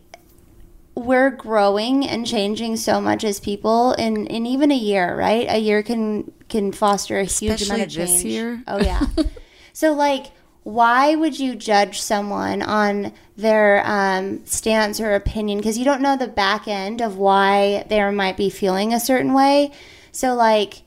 we're 0.95 1.29
growing 1.29 2.07
and 2.07 2.25
changing 2.25 2.77
so 2.77 3.01
much 3.01 3.23
as 3.23 3.39
people 3.39 3.93
in, 3.93 4.27
in 4.27 4.45
even 4.45 4.71
a 4.71 4.77
year, 4.77 5.15
right? 5.15 5.47
A 5.49 5.57
year 5.57 5.83
can 5.83 6.31
can 6.47 6.71
foster 6.71 7.19
a 7.19 7.25
huge 7.25 7.61
Especially 7.61 7.75
amount 7.75 7.87
of 7.87 7.93
change. 7.93 8.09
This 8.11 8.23
year. 8.23 8.63
Oh 8.67 8.81
yeah. 8.81 9.05
so 9.73 9.93
like 9.93 10.27
why 10.63 11.13
would 11.13 11.37
you 11.37 11.53
judge 11.53 12.01
someone 12.01 12.63
on 12.63 13.13
their 13.37 13.83
um, 13.85 14.43
stance 14.47 14.99
or 14.99 15.13
opinion 15.13 15.59
because 15.59 15.77
you 15.77 15.85
don't 15.85 16.01
know 16.01 16.17
the 16.17 16.27
back 16.27 16.67
end 16.67 17.01
of 17.01 17.17
why 17.17 17.85
they 17.87 18.09
might 18.09 18.35
be 18.35 18.49
feeling 18.49 18.91
a 18.91 18.99
certain 18.99 19.33
way 19.33 19.71
so 20.11 20.33
like 20.33 20.81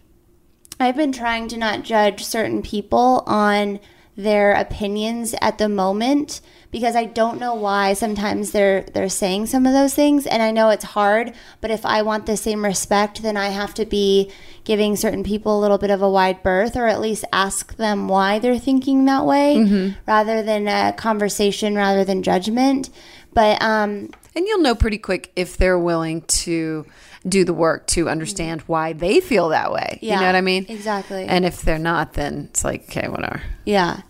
i've 0.80 0.96
been 0.96 1.12
trying 1.12 1.48
to 1.48 1.56
not 1.56 1.82
judge 1.82 2.24
certain 2.24 2.62
people 2.62 3.22
on 3.26 3.78
their 4.18 4.52
opinions 4.52 5.32
at 5.40 5.58
the 5.58 5.68
moment 5.68 6.40
because 6.72 6.96
I 6.96 7.04
don't 7.04 7.38
know 7.38 7.54
why 7.54 7.92
sometimes 7.92 8.50
they're 8.50 8.82
they're 8.82 9.08
saying 9.08 9.46
some 9.46 9.64
of 9.64 9.72
those 9.72 9.94
things 9.94 10.26
and 10.26 10.42
I 10.42 10.50
know 10.50 10.70
it's 10.70 10.84
hard 10.84 11.32
but 11.60 11.70
if 11.70 11.86
I 11.86 12.02
want 12.02 12.26
the 12.26 12.36
same 12.36 12.64
respect 12.64 13.22
then 13.22 13.36
I 13.36 13.50
have 13.50 13.74
to 13.74 13.86
be 13.86 14.32
giving 14.64 14.96
certain 14.96 15.22
people 15.22 15.56
a 15.56 15.60
little 15.60 15.78
bit 15.78 15.90
of 15.90 16.02
a 16.02 16.10
wide 16.10 16.42
berth 16.42 16.76
or 16.76 16.88
at 16.88 17.00
least 17.00 17.24
ask 17.32 17.76
them 17.76 18.08
why 18.08 18.40
they're 18.40 18.58
thinking 18.58 19.04
that 19.04 19.24
way 19.24 19.56
mm-hmm. 19.56 19.98
rather 20.06 20.42
than 20.42 20.66
a 20.66 20.92
conversation 20.94 21.76
rather 21.76 22.04
than 22.04 22.24
judgment 22.24 22.90
but 23.32 23.62
um 23.62 24.10
and 24.34 24.48
you'll 24.48 24.60
know 24.60 24.74
pretty 24.74 24.98
quick 24.98 25.30
if 25.36 25.56
they're 25.56 25.78
willing 25.78 26.22
to 26.22 26.84
do 27.28 27.44
the 27.44 27.54
work 27.54 27.86
to 27.88 28.08
understand 28.08 28.62
why 28.62 28.92
they 28.92 29.20
feel 29.20 29.50
that 29.50 29.72
way. 29.72 29.98
Yeah, 30.02 30.14
you 30.14 30.20
know 30.20 30.26
what 30.26 30.34
I 30.34 30.40
mean? 30.40 30.66
Exactly. 30.68 31.24
And 31.24 31.44
if 31.44 31.62
they're 31.62 31.78
not, 31.78 32.14
then 32.14 32.48
it's 32.50 32.64
like, 32.64 32.84
okay, 32.84 33.08
whatever. 33.08 33.42
Yeah 33.64 34.02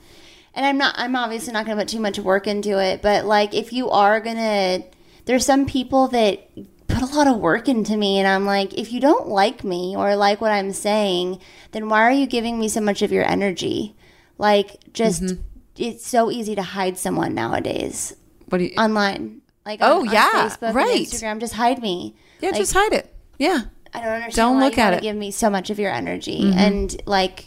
and 0.59 0.67
I'm 0.67 0.77
not 0.77 0.97
I'm 0.99 1.15
obviously 1.15 1.53
not 1.53 1.67
going 1.67 1.79
to 1.79 1.83
put 1.83 1.89
too 1.89 2.01
much 2.01 2.19
work 2.19 2.49
into 2.49 2.83
it, 2.83 3.01
but 3.01 3.25
like 3.25 3.55
if 3.55 3.73
you 3.73 3.91
are 3.91 4.21
going 4.21 4.37
to 4.37 4.83
there's 5.25 5.47
some 5.47 5.67
people 5.67 6.09
that 6.09 6.51
put 6.89 7.01
a 7.01 7.15
lot 7.15 7.29
of 7.29 7.39
work 7.39 7.69
into 7.69 7.97
me 7.97 8.19
and 8.19 8.27
I'm 8.27 8.45
like 8.45 8.77
if 8.77 8.93
you 8.93 9.01
don't 9.01 9.29
like 9.29 9.63
me 9.63 9.95
or 9.97 10.17
like 10.17 10.41
what 10.41 10.51
I'm 10.51 10.73
saying, 10.73 11.41
then 11.71 11.89
why 11.89 12.03
are 12.03 12.11
you 12.11 12.27
giving 12.27 12.59
me 12.59 12.69
so 12.69 12.81
much 12.81 13.03
of 13.03 13.13
your 13.13 13.25
energy? 13.25 13.95
Like 14.37 14.93
just 14.93 15.23
mm-hmm. 15.23 15.43
it's 15.77 16.05
so 16.05 16.29
easy 16.29 16.57
to 16.57 16.63
hide 16.63 16.99
someone 16.99 17.35
nowadays. 17.35 18.17
What 18.49 18.59
do 18.59 18.65
you 18.65 18.75
online? 18.77 19.43
Like 19.65 19.79
oh 19.81 20.01
on, 20.01 20.11
yeah, 20.11 20.31
on 20.35 20.51
Facebook 20.51 20.75
right. 20.75 21.07
Instagram, 21.07 21.39
just 21.39 21.55
hide 21.55 21.81
me. 21.81 22.17
Yeah, 22.41 22.51
like, 22.51 22.59
just 22.59 22.73
hide 22.73 22.93
it. 22.93 23.15
Yeah. 23.39 23.63
I 23.95 24.01
don't 24.01 24.09
understand. 24.09 24.35
Don't 24.35 24.61
look 24.61 24.79
at 24.79 24.95
it. 24.95 25.03
Give 25.03 25.17
me 25.17 25.31
so 25.31 25.51
much 25.51 25.71
of 25.71 25.79
your 25.79 25.91
energy, 25.91 26.43
mm-hmm. 26.43 26.59
and 26.59 27.03
like 27.07 27.47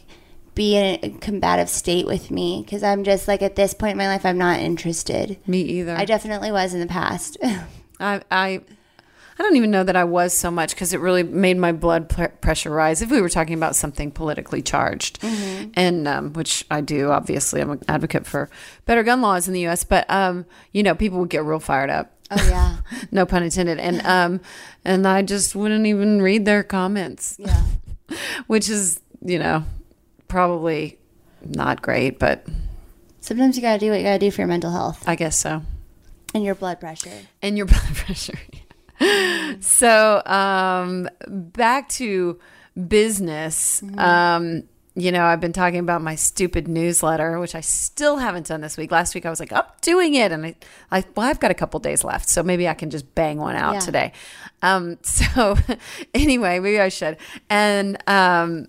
be 0.55 0.75
in 0.75 0.99
a 1.03 1.09
combative 1.19 1.69
state 1.69 2.05
with 2.05 2.31
me 2.31 2.61
because 2.63 2.83
I'm 2.83 3.03
just 3.03 3.27
like 3.27 3.41
at 3.41 3.55
this 3.55 3.73
point 3.73 3.91
in 3.91 3.97
my 3.97 4.07
life 4.07 4.25
I'm 4.25 4.37
not 4.37 4.59
interested. 4.59 5.37
Me 5.47 5.61
either. 5.61 5.95
I 5.95 6.05
definitely 6.05 6.51
was 6.51 6.73
in 6.73 6.79
the 6.79 6.87
past. 6.87 7.37
I 7.99 8.21
I 8.31 8.61
I 9.41 9.43
don't 9.43 9.55
even 9.55 9.71
know 9.71 9.83
that 9.83 9.95
I 9.95 10.03
was 10.03 10.37
so 10.37 10.51
much 10.51 10.75
because 10.75 10.93
it 10.93 10.99
really 10.99 11.23
made 11.23 11.57
my 11.57 11.71
blood 11.71 12.09
pressure 12.41 12.69
rise. 12.69 13.01
If 13.01 13.09
we 13.09 13.21
were 13.21 13.29
talking 13.29 13.55
about 13.55 13.75
something 13.75 14.11
politically 14.11 14.61
charged, 14.61 15.21
mm-hmm. 15.21 15.71
and 15.73 16.07
um, 16.07 16.33
which 16.33 16.65
I 16.69 16.81
do, 16.81 17.09
obviously, 17.09 17.61
I'm 17.61 17.71
an 17.71 17.81
advocate 17.87 18.27
for 18.27 18.49
better 18.85 19.01
gun 19.01 19.21
laws 19.21 19.47
in 19.47 19.53
the 19.55 19.61
U.S. 19.61 19.83
But 19.83 20.07
um, 20.11 20.45
you 20.73 20.83
know, 20.83 20.93
people 20.93 21.19
would 21.19 21.29
get 21.29 21.43
real 21.43 21.59
fired 21.59 21.89
up. 21.89 22.13
Oh 22.31 22.47
yeah, 22.49 22.77
no 23.11 23.25
pun 23.25 23.43
intended. 23.43 23.79
And 23.79 24.01
um, 24.05 24.41
and 24.85 25.07
I 25.07 25.21
just 25.21 25.55
wouldn't 25.55 25.85
even 25.85 26.21
read 26.21 26.45
their 26.45 26.63
comments. 26.63 27.35
Yeah, 27.37 27.63
which 28.47 28.69
is 28.69 29.01
you 29.21 29.37
know 29.37 29.65
probably 30.27 30.97
not 31.45 31.81
great, 31.81 32.19
but 32.19 32.45
sometimes 33.19 33.57
you 33.57 33.61
got 33.61 33.73
to 33.73 33.79
do 33.79 33.91
what 33.91 33.97
you 33.99 34.05
got 34.05 34.13
to 34.13 34.19
do 34.19 34.31
for 34.31 34.41
your 34.41 34.47
mental 34.47 34.71
health. 34.71 35.03
I 35.07 35.15
guess 35.15 35.37
so. 35.37 35.61
And 36.33 36.43
your 36.43 36.55
blood 36.55 36.79
pressure. 36.79 37.11
And 37.41 37.57
your 37.57 37.65
blood 37.67 37.95
pressure. 37.95 38.39
so, 39.59 40.21
um, 40.25 41.09
back 41.27 41.89
to 41.89 42.39
business. 42.87 43.81
Mm-hmm. 43.81 43.99
Um, 43.99 44.63
you 44.93 45.11
know, 45.11 45.23
I've 45.23 45.39
been 45.39 45.53
talking 45.53 45.79
about 45.79 46.01
my 46.01 46.15
stupid 46.15 46.67
newsletter, 46.67 47.39
which 47.39 47.55
I 47.55 47.61
still 47.61 48.17
haven't 48.17 48.47
done 48.47 48.59
this 48.59 48.75
week. 48.75 48.91
Last 48.91 49.15
week 49.15 49.25
I 49.25 49.29
was 49.29 49.39
like, 49.39 49.53
I'm 49.53 49.63
doing 49.81 50.15
it. 50.15 50.31
And 50.33 50.45
I, 50.45 50.55
I 50.91 51.05
well, 51.15 51.27
I've 51.27 51.39
got 51.39 51.49
a 51.49 51.53
couple 51.53 51.79
days 51.79 52.03
left. 52.03 52.27
So 52.27 52.43
maybe 52.43 52.67
I 52.67 52.73
can 52.73 52.89
just 52.89 53.15
bang 53.15 53.37
one 53.37 53.55
out 53.55 53.75
yeah. 53.75 53.79
today. 53.79 54.13
Um, 54.61 54.97
so 55.03 55.57
anyway, 56.13 56.59
maybe 56.59 56.79
I 56.79 56.89
should. 56.89 57.17
And, 57.49 57.97
um, 58.07 58.67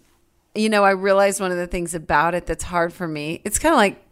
you 0.54 0.68
know, 0.68 0.84
I 0.84 0.90
realized 0.90 1.40
one 1.40 1.50
of 1.50 1.56
the 1.56 1.66
things 1.66 1.94
about 1.94 2.34
it 2.34 2.46
that's 2.46 2.64
hard 2.64 2.92
for 2.92 3.08
me. 3.08 3.40
It's 3.44 3.58
kind 3.58 3.72
of 3.72 3.78
like 3.78 4.04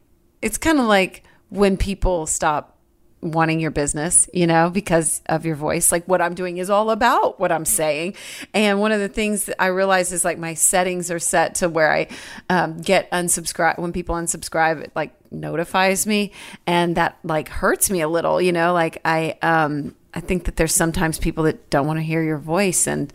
it's 0.42 0.58
kind 0.58 0.78
of 0.80 0.86
like 0.86 1.22
when 1.50 1.76
people 1.76 2.26
stop 2.26 2.78
wanting 3.22 3.60
your 3.60 3.70
business, 3.70 4.28
you 4.32 4.46
know, 4.46 4.70
because 4.70 5.20
of 5.26 5.44
your 5.44 5.56
voice. 5.56 5.92
Like 5.92 6.06
what 6.06 6.22
I'm 6.22 6.34
doing 6.34 6.58
is 6.58 6.70
all 6.70 6.90
about 6.90 7.38
what 7.38 7.52
I'm 7.52 7.64
saying. 7.64 8.14
And 8.54 8.80
one 8.80 8.92
of 8.92 9.00
the 9.00 9.08
things 9.08 9.44
that 9.44 9.60
I 9.60 9.66
realize 9.66 10.12
is 10.12 10.24
like 10.24 10.38
my 10.38 10.54
settings 10.54 11.10
are 11.10 11.18
set 11.18 11.56
to 11.56 11.68
where 11.68 11.92
I 11.92 12.08
um, 12.48 12.80
get 12.80 13.10
unsubscribe 13.10 13.78
when 13.78 13.92
people 13.92 14.14
unsubscribe, 14.14 14.82
it 14.82 14.92
like 14.94 15.12
notifies 15.30 16.06
me, 16.06 16.32
and 16.66 16.96
that 16.96 17.18
like 17.22 17.48
hurts 17.48 17.90
me 17.90 18.00
a 18.00 18.08
little, 18.08 18.40
you 18.40 18.52
know. 18.52 18.72
Like 18.72 19.00
I 19.04 19.36
um 19.42 19.94
I 20.14 20.20
think 20.20 20.44
that 20.44 20.56
there's 20.56 20.74
sometimes 20.74 21.18
people 21.18 21.44
that 21.44 21.70
don't 21.70 21.86
want 21.86 21.98
to 21.98 22.02
hear 22.02 22.22
your 22.22 22.38
voice 22.38 22.86
and 22.86 23.12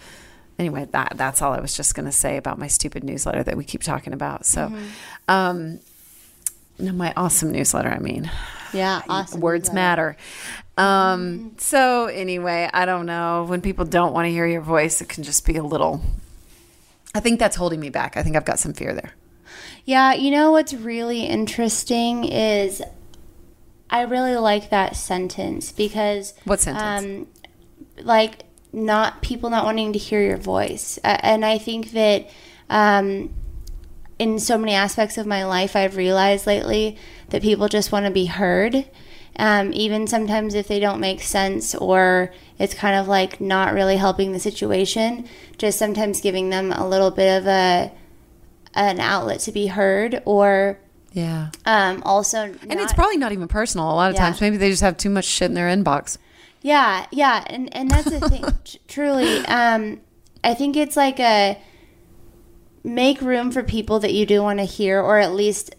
anyway, 0.58 0.88
that 0.92 1.14
that's 1.16 1.42
all 1.42 1.54
I 1.54 1.60
was 1.60 1.76
just 1.76 1.96
going 1.96 2.06
to 2.06 2.12
say 2.12 2.38
about 2.38 2.58
my 2.58 2.68
stupid 2.68 3.04
newsletter 3.04 3.44
that 3.44 3.58
we 3.58 3.64
keep 3.64 3.84
talking 3.84 4.14
about. 4.14 4.46
So, 4.46 4.68
mm-hmm. 4.68 4.86
um, 5.28 5.80
no, 6.78 6.92
my 6.92 7.14
awesome 7.16 7.52
newsletter. 7.52 7.90
I 7.90 8.00
mean, 8.00 8.30
yeah, 8.74 9.02
awesome 9.10 9.42
words 9.42 9.72
matter. 9.72 10.18
Um, 10.78 10.86
mm-hmm. 10.86 11.48
so 11.58 12.06
anyway, 12.06 12.70
I 12.74 12.86
don't 12.86 13.06
know 13.06 13.46
when 13.48 13.62
people 13.62 13.86
don't 13.86 14.14
want 14.14 14.26
to 14.26 14.32
hear 14.32 14.46
your 14.46 14.62
voice, 14.62 15.02
it 15.02 15.10
can 15.10 15.24
just 15.24 15.46
be 15.46 15.56
a 15.56 15.64
little. 15.64 16.02
I 17.14 17.22
think 17.22 17.40
that's 17.40 17.56
holding 17.56 17.80
me 17.80 17.90
back. 17.90 18.18
I 18.18 18.24
think 18.24 18.36
I've 18.36 18.46
got 18.46 18.60
some 18.60 18.74
fear 18.74 18.94
there. 18.94 19.14
Yeah, 19.86 20.14
you 20.14 20.32
know 20.32 20.52
what's 20.52 20.74
really 20.74 21.26
interesting 21.26 22.26
is 22.26 22.82
I 23.90 24.02
really 24.02 24.36
like 24.36 24.70
that 24.72 24.96
sentence 24.96 25.72
because 25.72 26.34
what 26.44 26.60
sentence? 26.60 27.06
Um, 27.06 27.28
like 28.04 28.44
not 28.74 29.22
people 29.22 29.50
not 29.50 29.64
wanting 29.64 29.94
to 29.94 30.00
hear 30.00 30.22
your 30.22 30.38
voice. 30.38 31.00
Uh, 31.04 31.18
and 31.22 31.46
I 31.46 31.58
think 31.58 31.92
that 31.92 32.30
um, 32.70 33.34
in 34.18 34.40
so 34.40 34.58
many 34.58 34.74
aspects 34.74 35.18
of 35.18 35.26
my 35.26 35.46
life, 35.46 35.76
I've 35.76 35.98
realized 35.98 36.48
lately 36.48 36.98
that 37.30 37.42
people 37.42 37.68
just 37.68 37.92
want 37.92 38.06
to 38.06 38.12
be 38.12 38.26
heard. 38.26 38.90
Um, 39.38 39.74
even 39.74 40.08
sometimes 40.08 40.54
if 40.54 40.68
they 40.70 40.80
don't 40.80 41.02
make 41.02 41.22
sense 41.22 41.76
or 41.76 42.32
it's 42.58 42.74
kind 42.74 42.96
of 42.96 43.10
like 43.10 43.42
not 43.42 43.74
really 43.74 43.98
helping 43.98 44.32
the 44.32 44.40
situation, 44.40 45.28
just 45.58 45.78
sometimes 45.78 46.22
giving 46.22 46.50
them 46.50 46.72
a 46.72 46.88
little 46.88 47.12
bit 47.12 47.38
of 47.38 47.48
a 47.48 47.92
an 48.74 49.00
outlet 49.00 49.40
to 49.40 49.52
be 49.52 49.68
heard 49.68 50.22
or 50.26 50.78
yeah. 51.16 51.52
Um, 51.66 52.04
also, 52.04 52.40
and 52.44 52.74
it's 52.74 52.92
probably 52.92 53.16
not 53.16 53.32
even 53.32 53.48
personal. 53.48 53.90
A 53.90 53.96
lot 53.96 54.10
of 54.10 54.16
yeah. 54.16 54.26
times, 54.26 54.42
maybe 54.42 54.58
they 54.58 54.70
just 54.70 54.82
have 54.82 54.98
too 54.98 55.10
much 55.10 55.24
shit 55.24 55.46
in 55.46 55.54
their 55.54 55.70
inbox. 55.70 56.18
Yeah, 56.62 57.06
yeah, 57.10 57.46
and 57.48 57.74
and 57.74 57.90
that's 57.90 58.10
the 58.10 58.20
thing. 58.20 58.44
truly, 58.90 59.38
um, 59.46 60.02
I 60.44 60.54
think 60.54 60.76
it's 60.76 60.98
like 60.98 61.22
a 61.22 61.58
make 62.86 63.22
room 63.22 63.52
for 63.52 63.64
people 63.64 64.00
that 64.00 64.14
you 64.14 64.26
do 64.26 64.42
want 64.42 64.60
to 64.60 64.66
hear, 64.66 65.02
or 65.02 65.18
at 65.18 65.34
least 65.34 65.76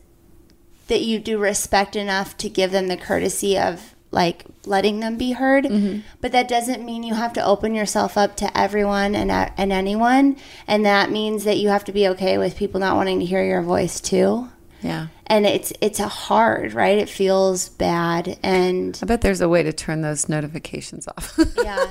that 0.89 1.03
you 1.03 1.19
do 1.19 1.39
respect 1.39 1.97
enough 1.97 2.37
to 2.39 2.49
give 2.49 2.71
them 2.71 2.89
the 2.89 2.97
courtesy 2.97 3.59
of 3.59 3.95
like 4.11 4.45
letting 4.65 5.01
them 5.01 5.17
be 5.19 5.33
heard. 5.33 5.65
Mm-hmm. 5.65 6.01
But 6.21 6.33
that 6.33 6.49
doesn't 6.49 6.85
mean 6.85 7.03
you 7.03 7.15
have 7.15 7.33
to 7.35 7.45
open 7.45 7.75
yourself 7.75 8.17
up 8.17 8.37
to 8.37 8.59
everyone 8.59 9.15
and 9.15 9.31
uh, 9.31 9.51
and 9.57 9.73
anyone, 9.73 10.37
and 10.67 10.85
that 10.85 11.11
means 11.11 11.45
that 11.45 11.59
you 11.59 11.69
have 11.69 11.85
to 11.85 11.93
be 11.93 12.09
okay 12.09 12.39
with 12.39 12.57
people 12.57 12.81
not 12.81 12.97
wanting 12.97 13.21
to 13.21 13.27
hear 13.27 13.45
your 13.45 13.63
voice 13.63 14.01
too. 14.01 14.49
Yeah. 14.83 15.09
And 15.27 15.47
it's 15.47 15.73
it's 15.81 16.01
a 16.01 16.09
hard, 16.09 16.73
right? 16.73 16.99
It 16.99 17.09
feels 17.09 17.69
bad 17.69 18.39
and 18.43 18.99
I 19.03 19.07
bet 19.07 19.21
there's 19.21 19.41
a 19.41 19.49
way 19.49 19.63
to 19.63 19.73
turn 19.73 20.03
those 20.03 20.29
notifications 20.29 21.09
off. 21.09 21.39
yeah. 21.57 21.87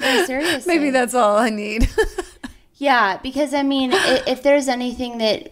No, 0.00 0.24
seriously. 0.26 0.74
Maybe 0.74 0.90
that's 0.90 1.14
all 1.14 1.36
I 1.36 1.50
need. 1.50 1.88
yeah, 2.84 3.18
because 3.22 3.54
I 3.54 3.62
mean, 3.62 3.90
if 3.94 4.42
there's 4.42 4.68
anything 4.68 5.18
that 5.18 5.50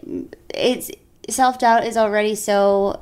it's 0.53 0.91
self-doubt 1.29 1.85
is 1.85 1.97
already 1.97 2.35
so 2.35 3.01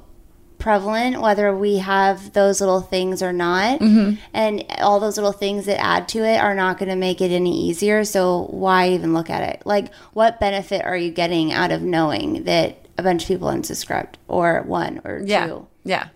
prevalent 0.57 1.19
whether 1.19 1.57
we 1.57 1.77
have 1.77 2.34
those 2.34 2.61
little 2.61 2.82
things 2.82 3.23
or 3.23 3.34
not 3.34 3.79
mm-hmm. 3.79 4.13
and 4.32 4.63
all 4.77 4.99
those 4.99 5.17
little 5.17 5.32
things 5.32 5.65
that 5.65 5.84
add 5.84 6.07
to 6.07 6.19
it 6.23 6.38
are 6.38 6.53
not 6.53 6.77
going 6.77 6.88
to 6.88 6.95
make 6.95 7.19
it 7.19 7.32
any 7.32 7.67
easier 7.67 8.03
so 8.03 8.45
why 8.51 8.88
even 8.89 9.11
look 9.11 9.27
at 9.27 9.41
it 9.41 9.63
like 9.65 9.91
what 10.13 10.39
benefit 10.39 10.86
are 10.86 10.95
you 10.95 11.09
getting 11.09 11.51
out 11.51 11.71
of 11.71 11.82
knowing 11.82 12.43
that 12.43 12.82
a 13.01 13.03
bunch 13.03 13.23
of 13.23 13.27
people 13.27 13.47
unsubscribed 13.49 14.15
or 14.27 14.61
one 14.63 15.01
or 15.03 15.21
yeah. 15.25 15.47
two. 15.47 15.67
Yeah. 15.84 16.07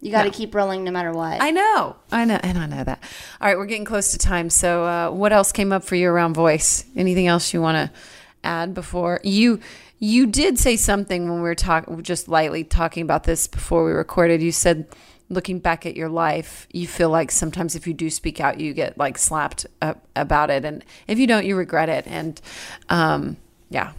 You 0.00 0.12
got 0.12 0.22
to 0.22 0.28
no. 0.28 0.34
keep 0.34 0.54
rolling 0.54 0.84
no 0.84 0.90
matter 0.90 1.12
what. 1.12 1.42
I 1.42 1.50
know. 1.50 1.96
I 2.12 2.24
know. 2.24 2.38
And 2.42 2.56
I 2.56 2.66
know 2.66 2.84
that. 2.84 3.02
All 3.40 3.48
right. 3.48 3.58
We're 3.58 3.66
getting 3.66 3.84
close 3.84 4.12
to 4.12 4.18
time. 4.18 4.48
So, 4.48 4.84
uh, 4.84 5.10
what 5.10 5.32
else 5.32 5.50
came 5.50 5.72
up 5.72 5.82
for 5.82 5.96
you 5.96 6.08
around 6.08 6.34
voice? 6.34 6.84
Anything 6.94 7.26
else 7.26 7.52
you 7.52 7.60
want 7.60 7.76
to 7.76 7.98
add 8.44 8.74
before 8.74 9.20
you 9.24 9.60
you 9.98 10.26
did 10.26 10.58
say 10.58 10.76
something 10.76 11.28
when 11.28 11.38
we 11.38 11.42
were 11.42 11.54
talking 11.54 12.02
just 12.02 12.28
lightly 12.28 12.62
talking 12.62 13.02
about 13.02 13.24
this 13.24 13.46
before 13.46 13.84
we 13.84 13.90
recorded 13.90 14.40
you 14.40 14.52
said 14.52 14.86
looking 15.28 15.58
back 15.58 15.84
at 15.84 15.96
your 15.96 16.08
life 16.08 16.66
you 16.72 16.86
feel 16.86 17.10
like 17.10 17.30
sometimes 17.30 17.74
if 17.74 17.86
you 17.86 17.92
do 17.92 18.08
speak 18.08 18.40
out 18.40 18.60
you 18.60 18.72
get 18.72 18.96
like 18.96 19.18
slapped 19.18 19.66
about 20.14 20.50
it 20.50 20.64
and 20.64 20.84
if 21.06 21.18
you 21.18 21.26
don't 21.26 21.44
you 21.44 21.56
regret 21.56 21.88
it 21.88 22.06
and 22.06 22.40
um, 22.88 23.36
yeah 23.70 23.92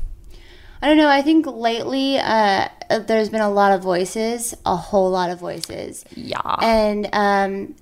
I 0.82 0.88
don't 0.88 0.98
know. 0.98 1.10
I 1.10 1.22
think 1.22 1.46
lately 1.46 2.18
uh, 2.18 2.70
there's 3.06 3.30
been 3.30 3.42
a 3.42 3.50
lot 3.50 3.74
of 3.74 3.84
voices, 3.84 4.56
a 4.66 4.76
whole 4.76 5.12
lot 5.12 5.30
of 5.30 5.40
voices. 5.40 6.06
Yeah. 6.16 6.56
And 6.62 7.10
um, 7.12 7.76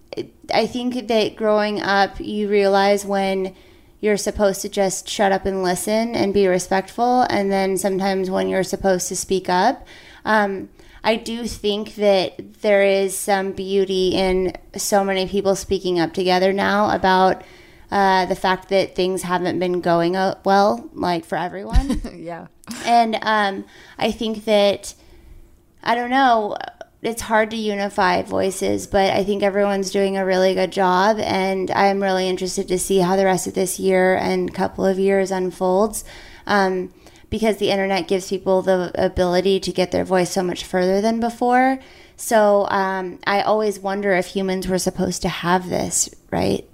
I 0.54 0.66
think 0.66 1.08
that 1.08 1.36
growing 1.36 1.82
up, 1.82 2.20
you 2.20 2.50
realize 2.50 3.06
when 3.06 3.56
you're 4.00 4.18
supposed 4.18 4.62
to 4.62 4.70
just 4.70 5.08
shut 5.08 5.32
up 5.32 5.46
and 5.46 5.64
listen 5.64 6.16
and 6.16 6.34
be 6.34 6.48
respectful, 6.48 7.22
and 7.30 7.52
then 7.52 7.78
sometimes 7.78 8.30
when 8.30 8.48
you're 8.48 8.64
supposed 8.64 9.08
to 9.10 9.16
speak 9.16 9.50
up. 9.50 9.86
Um, 10.26 10.70
I 11.04 11.16
do 11.16 11.48
think 11.48 11.96
that 11.96 12.62
there 12.62 12.84
is 12.84 13.16
some 13.18 13.54
beauty 13.54 14.10
in 14.10 14.54
so 14.76 15.04
many 15.04 15.28
people 15.28 15.56
speaking 15.56 16.00
up 16.00 16.14
together 16.14 16.52
now 16.52 16.94
about 16.94 17.44
uh, 17.92 18.26
the 18.26 18.36
fact 18.36 18.70
that 18.70 18.96
things 18.96 19.22
haven't 19.24 19.60
been 19.60 19.82
going 19.82 20.14
well, 20.44 20.90
like 20.94 21.26
for 21.26 21.38
everyone. 21.38 22.02
yeah. 22.16 22.48
And 22.86 23.18
um, 23.22 23.66
I 23.98 24.12
think 24.12 24.46
that, 24.46 24.94
I 25.84 25.96
don't 25.96 26.10
know, 26.10 26.58
it's 27.02 27.22
hard 27.22 27.52
to 27.52 27.58
unify 27.58 28.22
voices, 28.24 28.88
but 28.88 29.14
I 29.14 29.24
think 29.24 29.44
everyone's 29.44 29.92
doing 29.92 30.18
a 30.18 30.26
really 30.26 30.54
good 30.54 30.72
job. 30.72 31.18
And 31.20 31.72
I'm 31.72 32.02
really 32.02 32.28
interested 32.28 32.68
to 32.68 32.80
see 32.80 33.00
how 33.00 33.16
the 33.16 33.26
rest 33.26 33.48
of 33.48 33.54
this 33.54 33.80
year 33.80 34.16
and 34.16 34.54
couple 34.54 34.86
of 34.86 35.00
years 35.00 35.32
unfolds. 35.32 36.04
Um, 36.46 36.94
because 37.30 37.58
the 37.58 37.72
internet 37.72 38.08
gives 38.08 38.30
people 38.30 38.62
the 38.62 38.92
ability 38.96 39.60
to 39.60 39.72
get 39.72 39.92
their 39.92 40.06
voice 40.06 40.32
so 40.32 40.44
much 40.44 40.64
further 40.64 41.02
than 41.02 41.20
before. 41.20 41.80
So 42.16 42.68
um, 42.70 43.20
I 43.28 43.42
always 43.42 43.80
wonder 43.80 44.14
if 44.14 44.28
humans 44.28 44.68
were 44.68 44.80
supposed 44.80 45.22
to 45.24 45.30
have 45.30 45.70
this, 45.70 46.10
right? 46.32 46.67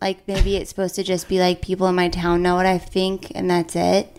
Like 0.00 0.26
maybe 0.28 0.56
it's 0.56 0.70
supposed 0.70 0.94
to 0.96 1.02
just 1.02 1.28
be 1.28 1.38
like 1.38 1.62
people 1.62 1.86
in 1.86 1.94
my 1.94 2.08
town 2.08 2.42
know 2.42 2.54
what 2.54 2.66
I 2.66 2.78
think 2.78 3.32
and 3.34 3.50
that's 3.50 3.74
it. 3.76 4.16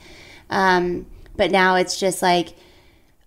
Um, 0.49 1.05
but 1.36 1.51
now 1.51 1.75
it's 1.75 1.99
just 1.99 2.21
like 2.21 2.55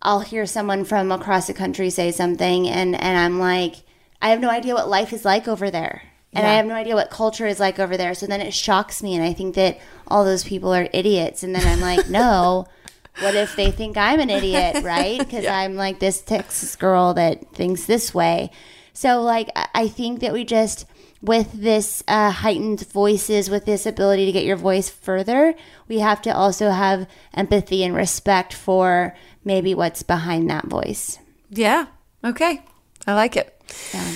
I'll 0.03 0.21
hear 0.21 0.47
someone 0.47 0.85
from 0.85 1.13
across 1.13 1.47
the 1.47 1.55
country 1.55 1.91
say 1.91 2.11
something 2.11 2.67
and, 2.69 3.01
and 3.01 3.19
I'm 3.19 3.39
like, 3.39 3.77
I 4.23 4.31
have 4.31 4.41
no 4.41 4.51
idea 4.51 4.75
what 4.75 4.89
life 4.89 5.13
is 5.13 5.25
like 5.25 5.47
over 5.47 5.71
there. 5.71 6.03
And 6.33 6.45
yeah. 6.45 6.51
I 6.51 6.55
have 6.55 6.67
no 6.67 6.75
idea 6.75 6.95
what 6.95 7.11
culture 7.11 7.47
is 7.47 7.61
like 7.61 7.79
over 7.79 7.97
there. 7.97 8.15
So 8.15 8.27
then 8.27 8.41
it 8.41 8.55
shocks 8.55 9.03
me 9.03 9.15
and 9.15 9.25
I 9.25 9.33
think 9.33 9.55
that 9.57 9.79
all 10.07 10.25
those 10.25 10.45
people 10.45 10.73
are 10.73 10.89
idiots. 10.93 11.43
And 11.43 11.55
then 11.55 11.67
I'm 11.67 11.81
like, 11.81 12.09
no, 12.09 12.67
what 13.21 13.35
if 13.35 13.57
they 13.57 13.71
think 13.71 13.97
I'm 13.97 14.21
an 14.21 14.31
idiot, 14.31 14.83
right? 14.83 15.19
Because 15.31 15.45
yeah. 15.45 15.59
I'm 15.59 15.75
like 15.75 15.99
this 15.99 16.23
Texas 16.23 16.77
girl 16.77 17.15
that 17.15 17.53
thinks 17.55 17.85
this 17.85 18.15
way. 18.15 18.51
So, 18.93 19.23
like, 19.23 19.51
I 19.75 19.89
think 19.89 20.21
that 20.21 20.33
we 20.33 20.45
just, 20.45 20.85
with 21.23 21.53
this 21.53 22.03
uh, 22.09 22.31
heightened 22.31 22.87
voices, 22.89 23.51
with 23.51 23.67
this 23.67 23.87
ability 23.87 24.27
to 24.27 24.33
get 24.33 24.45
your 24.45 24.57
voice 24.57 24.89
further, 24.89 25.55
we 25.89 25.99
have 25.99 26.23
to 26.23 26.31
also 26.31 26.71
have 26.71 27.07
empathy 27.35 27.85
and 27.85 27.95
respect 27.95 28.55
for 28.55 29.15
maybe 29.45 29.75
what's 29.75 30.03
behind 30.03 30.49
that 30.49 30.67
voice. 30.67 31.19
Yeah. 31.51 31.87
Okay. 32.25 32.63
I 33.07 33.15
like 33.15 33.37
it. 33.37 33.61
Yeah. 33.93 34.13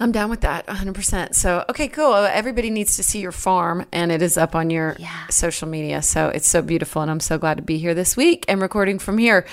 I'm 0.00 0.10
down 0.10 0.28
with 0.28 0.40
that 0.40 0.66
100%. 0.66 1.34
So, 1.34 1.64
okay, 1.68 1.86
cool. 1.86 2.14
Everybody 2.14 2.68
needs 2.68 2.96
to 2.96 3.04
see 3.04 3.20
your 3.20 3.32
farm, 3.32 3.86
and 3.92 4.10
it 4.10 4.22
is 4.22 4.36
up 4.36 4.56
on 4.56 4.68
your 4.68 4.96
yeah. 4.98 5.28
social 5.28 5.68
media. 5.68 6.02
So, 6.02 6.28
it's 6.28 6.48
so 6.48 6.62
beautiful. 6.62 7.00
And 7.00 7.10
I'm 7.10 7.20
so 7.20 7.38
glad 7.38 7.58
to 7.58 7.62
be 7.62 7.78
here 7.78 7.94
this 7.94 8.16
week 8.16 8.44
and 8.48 8.60
recording 8.60 8.98
from 8.98 9.18
here 9.18 9.46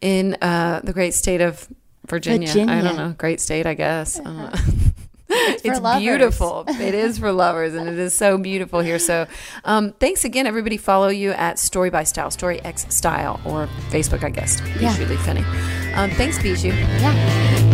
in 0.00 0.36
uh, 0.40 0.80
the 0.84 0.92
great 0.92 1.14
state 1.14 1.40
of 1.40 1.68
Virginia. 2.06 2.46
Virginia. 2.46 2.74
I 2.74 2.80
don't 2.80 2.96
know. 2.96 3.14
Great 3.18 3.40
state, 3.40 3.66
I 3.66 3.74
guess. 3.74 4.20
Uh, 4.20 4.56
it's, 5.30 5.62
it's 5.64 5.98
beautiful. 5.98 6.64
it 6.66 6.94
is 6.94 7.18
for 7.18 7.30
lovers, 7.44 7.74
and 7.74 7.88
it 7.88 7.98
is 7.98 8.14
so 8.14 8.38
beautiful 8.38 8.80
here. 8.80 8.98
So, 8.98 9.26
um, 9.64 9.92
thanks 9.92 10.24
again, 10.24 10.46
everybody. 10.46 10.78
Follow 10.78 11.08
you 11.08 11.32
at 11.32 11.58
Story 11.58 11.90
by 11.90 12.04
Style, 12.04 12.30
Story 12.30 12.62
X 12.64 12.86
Style, 12.88 13.40
or 13.44 13.66
Facebook, 13.90 14.24
I 14.24 14.30
guess. 14.30 14.60
Yeah. 14.80 14.96
Bijou 14.96 15.16
Finney. 15.18 15.44
Um, 15.94 16.10
thanks, 16.12 16.42
Bijou. 16.42 16.68
Yeah. 16.68 17.67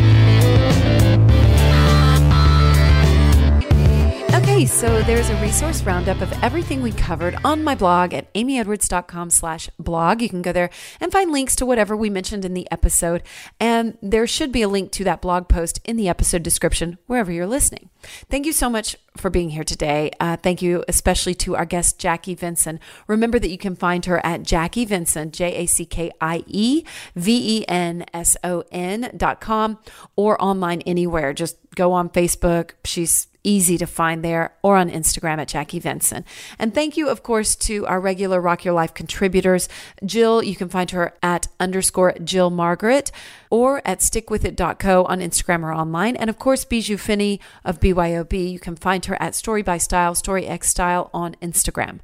Okay, 4.54 4.66
so 4.66 5.02
there's 5.02 5.30
a 5.30 5.42
resource 5.42 5.82
roundup 5.82 6.20
of 6.20 6.32
everything 6.40 6.80
we 6.80 6.92
covered 6.92 7.36
on 7.44 7.64
my 7.64 7.74
blog 7.74 8.14
at 8.14 8.32
amyedwards.com 8.34 9.30
slash 9.30 9.68
blog. 9.80 10.22
You 10.22 10.28
can 10.28 10.42
go 10.42 10.52
there 10.52 10.70
and 11.00 11.10
find 11.10 11.32
links 11.32 11.56
to 11.56 11.66
whatever 11.66 11.96
we 11.96 12.08
mentioned 12.08 12.44
in 12.44 12.54
the 12.54 12.70
episode. 12.70 13.24
And 13.58 13.98
there 14.00 14.28
should 14.28 14.52
be 14.52 14.62
a 14.62 14.68
link 14.68 14.92
to 14.92 15.02
that 15.02 15.20
blog 15.20 15.48
post 15.48 15.80
in 15.84 15.96
the 15.96 16.08
episode 16.08 16.44
description 16.44 16.98
wherever 17.08 17.32
you're 17.32 17.48
listening. 17.48 17.90
Thank 18.30 18.46
you 18.46 18.52
so 18.52 18.70
much 18.70 18.94
for 19.16 19.28
being 19.28 19.50
here 19.50 19.64
today. 19.64 20.12
Uh, 20.20 20.36
thank 20.36 20.62
you 20.62 20.84
especially 20.86 21.34
to 21.34 21.56
our 21.56 21.64
guest, 21.64 21.98
Jackie 21.98 22.36
Venson. 22.36 22.78
Remember 23.08 23.40
that 23.40 23.50
you 23.50 23.58
can 23.58 23.74
find 23.74 24.06
her 24.06 24.24
at 24.24 24.44
Jackie 24.44 24.86
Venson, 24.86 25.32
J 25.32 25.52
A 25.56 25.66
C 25.66 25.84
K 25.84 26.12
I 26.20 26.44
E 26.46 26.84
V 27.16 27.58
E 27.58 27.64
N 27.66 28.04
S 28.14 28.36
O 28.44 28.62
N 28.70 29.10
dot 29.16 29.40
com, 29.40 29.80
or 30.14 30.40
online 30.40 30.80
anywhere. 30.82 31.32
Just 31.32 31.56
go 31.74 31.90
on 31.90 32.08
Facebook. 32.08 32.74
She's 32.84 33.26
easy 33.44 33.78
to 33.78 33.86
find 33.86 34.24
there 34.24 34.54
or 34.62 34.76
on 34.76 34.90
Instagram 34.90 35.38
at 35.38 35.48
Jackie 35.48 35.80
Venson. 35.80 36.24
And 36.58 36.74
thank 36.74 36.96
you, 36.96 37.08
of 37.08 37.22
course, 37.22 37.54
to 37.56 37.86
our 37.86 38.00
regular 38.00 38.40
Rock 38.40 38.64
Your 38.64 38.74
Life 38.74 38.94
contributors. 38.94 39.68
Jill, 40.04 40.42
you 40.42 40.56
can 40.56 40.68
find 40.68 40.90
her 40.90 41.14
at 41.22 41.46
underscore 41.60 42.14
Jill 42.24 42.50
Margaret 42.50 43.12
or 43.54 43.80
at 43.84 44.00
stickwithit.co 44.00 45.04
on 45.04 45.20
Instagram 45.20 45.62
or 45.62 45.72
online. 45.72 46.16
And 46.16 46.28
of 46.28 46.40
course, 46.40 46.64
Bijou 46.64 46.96
Finney 46.96 47.38
of 47.64 47.78
BYOB, 47.78 48.50
you 48.50 48.58
can 48.58 48.74
find 48.74 49.04
her 49.04 49.16
at 49.22 49.36
Story 49.36 49.62
by 49.62 49.78
Style, 49.78 50.16
Story 50.16 50.44
X 50.44 50.70
Style 50.70 51.08
on 51.14 51.36
Instagram. 51.40 52.00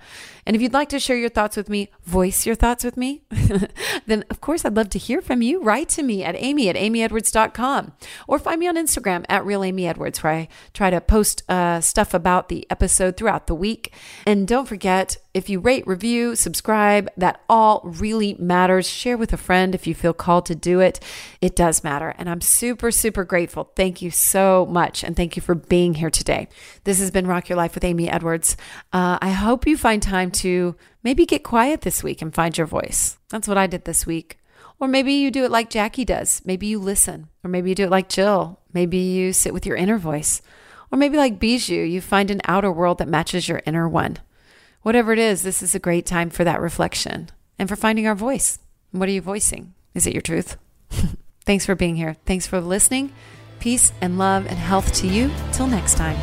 And 0.46 0.54
if 0.54 0.62
you'd 0.62 0.72
like 0.72 0.88
to 0.90 1.00
share 1.00 1.16
your 1.16 1.28
thoughts 1.28 1.56
with 1.56 1.68
me, 1.68 1.90
voice 2.04 2.46
your 2.46 2.54
thoughts 2.54 2.84
with 2.84 2.96
me, 2.96 3.22
then 4.06 4.24
of 4.30 4.40
course 4.40 4.64
I'd 4.64 4.76
love 4.76 4.90
to 4.90 4.98
hear 4.98 5.20
from 5.20 5.42
you. 5.42 5.60
Write 5.60 5.88
to 5.90 6.04
me 6.04 6.22
at 6.22 6.36
amy 6.38 6.68
at 6.68 6.76
amyedwards.com 6.76 7.94
or 8.28 8.38
find 8.38 8.60
me 8.60 8.68
on 8.68 8.76
Instagram 8.76 9.24
at 9.28 9.44
real 9.44 9.64
Amy 9.64 9.88
Edwards, 9.88 10.22
where 10.22 10.32
I 10.32 10.48
try 10.72 10.90
to 10.90 11.00
post 11.00 11.42
uh, 11.50 11.80
stuff 11.80 12.14
about 12.14 12.48
the 12.48 12.64
episode 12.70 13.16
throughout 13.16 13.48
the 13.48 13.56
week. 13.56 13.92
And 14.24 14.46
don't 14.46 14.68
forget, 14.68 15.16
if 15.32 15.48
you 15.48 15.60
rate, 15.60 15.86
review, 15.86 16.34
subscribe, 16.34 17.08
that 17.16 17.40
all 17.48 17.82
really 17.84 18.34
matters. 18.38 18.88
Share 18.88 19.16
with 19.16 19.32
a 19.32 19.36
friend 19.36 19.74
if 19.74 19.86
you 19.86 19.94
feel 19.94 20.12
called 20.12 20.46
to 20.46 20.54
do 20.54 20.80
it. 20.80 20.98
It 21.40 21.54
does 21.54 21.84
matter. 21.84 22.14
And 22.18 22.28
I'm 22.28 22.40
super, 22.40 22.90
super 22.90 23.24
grateful. 23.24 23.70
Thank 23.76 24.02
you 24.02 24.10
so 24.10 24.66
much. 24.66 25.04
And 25.04 25.14
thank 25.14 25.36
you 25.36 25.42
for 25.42 25.54
being 25.54 25.94
here 25.94 26.10
today. 26.10 26.48
This 26.84 26.98
has 26.98 27.10
been 27.10 27.26
Rock 27.26 27.48
Your 27.48 27.56
Life 27.56 27.74
with 27.74 27.84
Amy 27.84 28.08
Edwards. 28.08 28.56
Uh, 28.92 29.18
I 29.22 29.30
hope 29.30 29.66
you 29.66 29.76
find 29.76 30.02
time 30.02 30.30
to 30.32 30.74
maybe 31.04 31.26
get 31.26 31.44
quiet 31.44 31.82
this 31.82 32.02
week 32.02 32.20
and 32.20 32.34
find 32.34 32.56
your 32.58 32.66
voice. 32.66 33.18
That's 33.28 33.46
what 33.46 33.58
I 33.58 33.66
did 33.66 33.84
this 33.84 34.06
week. 34.06 34.38
Or 34.80 34.88
maybe 34.88 35.12
you 35.12 35.30
do 35.30 35.44
it 35.44 35.50
like 35.50 35.70
Jackie 35.70 36.06
does. 36.06 36.42
Maybe 36.44 36.66
you 36.66 36.78
listen. 36.78 37.28
Or 37.44 37.50
maybe 37.50 37.68
you 37.68 37.74
do 37.74 37.84
it 37.84 37.90
like 37.90 38.08
Jill. 38.08 38.58
Maybe 38.72 38.96
you 38.98 39.32
sit 39.32 39.52
with 39.52 39.66
your 39.66 39.76
inner 39.76 39.98
voice. 39.98 40.42
Or 40.90 40.98
maybe 40.98 41.16
like 41.16 41.38
Bijou, 41.38 41.82
you 41.82 42.00
find 42.00 42.30
an 42.30 42.40
outer 42.46 42.72
world 42.72 42.98
that 42.98 43.06
matches 43.06 43.48
your 43.48 43.62
inner 43.64 43.88
one. 43.88 44.16
Whatever 44.82 45.12
it 45.12 45.18
is, 45.18 45.42
this 45.42 45.62
is 45.62 45.74
a 45.74 45.78
great 45.78 46.06
time 46.06 46.30
for 46.30 46.44
that 46.44 46.60
reflection 46.60 47.28
and 47.58 47.68
for 47.68 47.76
finding 47.76 48.06
our 48.06 48.14
voice. 48.14 48.58
What 48.92 49.08
are 49.08 49.12
you 49.12 49.20
voicing? 49.20 49.74
Is 49.94 50.06
it 50.06 50.14
your 50.14 50.22
truth? 50.22 50.56
Thanks 51.44 51.66
for 51.66 51.74
being 51.74 51.96
here. 51.96 52.16
Thanks 52.24 52.46
for 52.46 52.60
listening. 52.60 53.12
Peace 53.58 53.92
and 54.00 54.16
love 54.16 54.46
and 54.46 54.58
health 54.58 54.92
to 54.94 55.06
you. 55.06 55.30
Till 55.52 55.66
next 55.66 55.96
time. 55.96 56.16